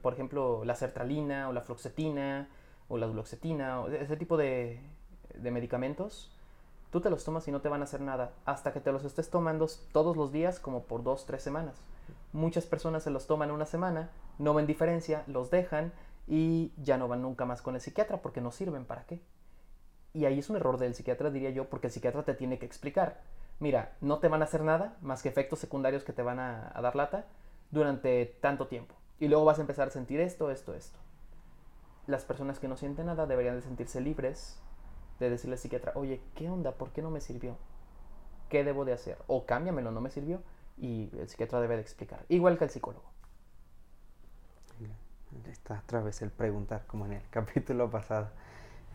por 0.01 0.13
ejemplo, 0.13 0.63
la 0.65 0.75
sertralina 0.75 1.49
o 1.49 1.53
la 1.53 1.61
fluoxetina 1.61 2.49
o 2.87 2.97
la 2.97 3.07
duloxetina, 3.07 3.81
o 3.81 3.89
ese 3.89 4.17
tipo 4.17 4.37
de, 4.37 4.79
de 5.33 5.51
medicamentos, 5.51 6.31
tú 6.91 7.01
te 7.01 7.09
los 7.09 7.23
tomas 7.23 7.47
y 7.47 7.51
no 7.51 7.61
te 7.61 7.69
van 7.69 7.81
a 7.81 7.85
hacer 7.85 8.01
nada 8.01 8.33
hasta 8.45 8.73
que 8.73 8.79
te 8.79 8.91
los 8.91 9.03
estés 9.03 9.29
tomando 9.29 9.67
todos 9.91 10.15
los 10.15 10.31
días 10.31 10.59
como 10.59 10.83
por 10.83 11.03
dos, 11.03 11.25
tres 11.25 11.41
semanas. 11.41 11.75
Muchas 12.31 12.65
personas 12.65 13.03
se 13.03 13.09
los 13.09 13.27
toman 13.27 13.51
una 13.51 13.65
semana, 13.65 14.11
no 14.37 14.53
ven 14.53 14.67
diferencia, 14.67 15.23
los 15.27 15.49
dejan 15.49 15.93
y 16.27 16.71
ya 16.77 16.97
no 16.97 17.07
van 17.07 17.21
nunca 17.21 17.45
más 17.45 17.61
con 17.61 17.75
el 17.75 17.81
psiquiatra 17.81 18.21
porque 18.21 18.41
no 18.41 18.51
sirven 18.51 18.85
para 18.85 19.05
qué. 19.05 19.21
Y 20.13 20.25
ahí 20.25 20.39
es 20.39 20.49
un 20.49 20.55
error 20.55 20.77
del 20.77 20.95
psiquiatra, 20.95 21.29
diría 21.29 21.49
yo, 21.49 21.69
porque 21.69 21.87
el 21.87 21.93
psiquiatra 21.93 22.23
te 22.23 22.33
tiene 22.33 22.57
que 22.57 22.65
explicar. 22.65 23.21
Mira, 23.59 23.95
no 24.01 24.19
te 24.19 24.27
van 24.27 24.41
a 24.41 24.45
hacer 24.45 24.61
nada 24.61 24.97
más 25.01 25.23
que 25.23 25.29
efectos 25.29 25.59
secundarios 25.59 26.03
que 26.03 26.13
te 26.13 26.21
van 26.21 26.39
a, 26.39 26.73
dar 26.81 26.95
lata 26.95 27.25
durante 27.71 28.25
tanto 28.41 28.67
tiempo. 28.67 28.95
Y 29.19 29.27
luego 29.27 29.45
vas 29.45 29.59
a 29.59 29.61
empezar 29.61 29.87
a 29.87 29.91
sentir 29.91 30.19
esto, 30.19 30.51
esto, 30.51 30.73
esto. 30.73 30.99
Las 32.07 32.25
personas 32.25 32.59
que 32.59 32.67
no 32.67 32.77
sienten 32.77 33.07
nada 33.07 33.25
deberían 33.25 33.55
de 33.55 33.61
sentirse 33.61 34.01
libres 34.01 34.61
de 35.19 35.29
decirle 35.29 35.53
al 35.53 35.59
psiquiatra, 35.59 35.93
oye, 35.95 36.21
¿qué 36.35 36.49
onda? 36.49 36.73
¿Por 36.73 36.91
qué 36.91 37.01
no 37.01 37.09
me 37.09 37.21
sirvió? 37.21 37.57
¿Qué 38.49 38.63
debo 38.63 38.83
de 38.83 38.93
hacer? 38.93 39.17
O 39.27 39.45
cámbiamelo, 39.45 39.91
no 39.91 40.01
me 40.01 40.09
sirvió. 40.09 40.41
Y 40.77 41.09
el 41.17 41.29
psiquiatra 41.29 41.61
debe 41.61 41.75
de 41.75 41.81
explicar. 41.81 42.25
Igual 42.27 42.57
que 42.57 42.65
el 42.65 42.69
psicólogo. 42.69 43.15
Está 45.49 45.81
otra 45.83 46.01
vez 46.01 46.21
el 46.21 46.31
preguntar, 46.31 46.85
como 46.87 47.05
en 47.05 47.13
el 47.13 47.23
capítulo 47.29 47.89
pasado. 47.89 48.29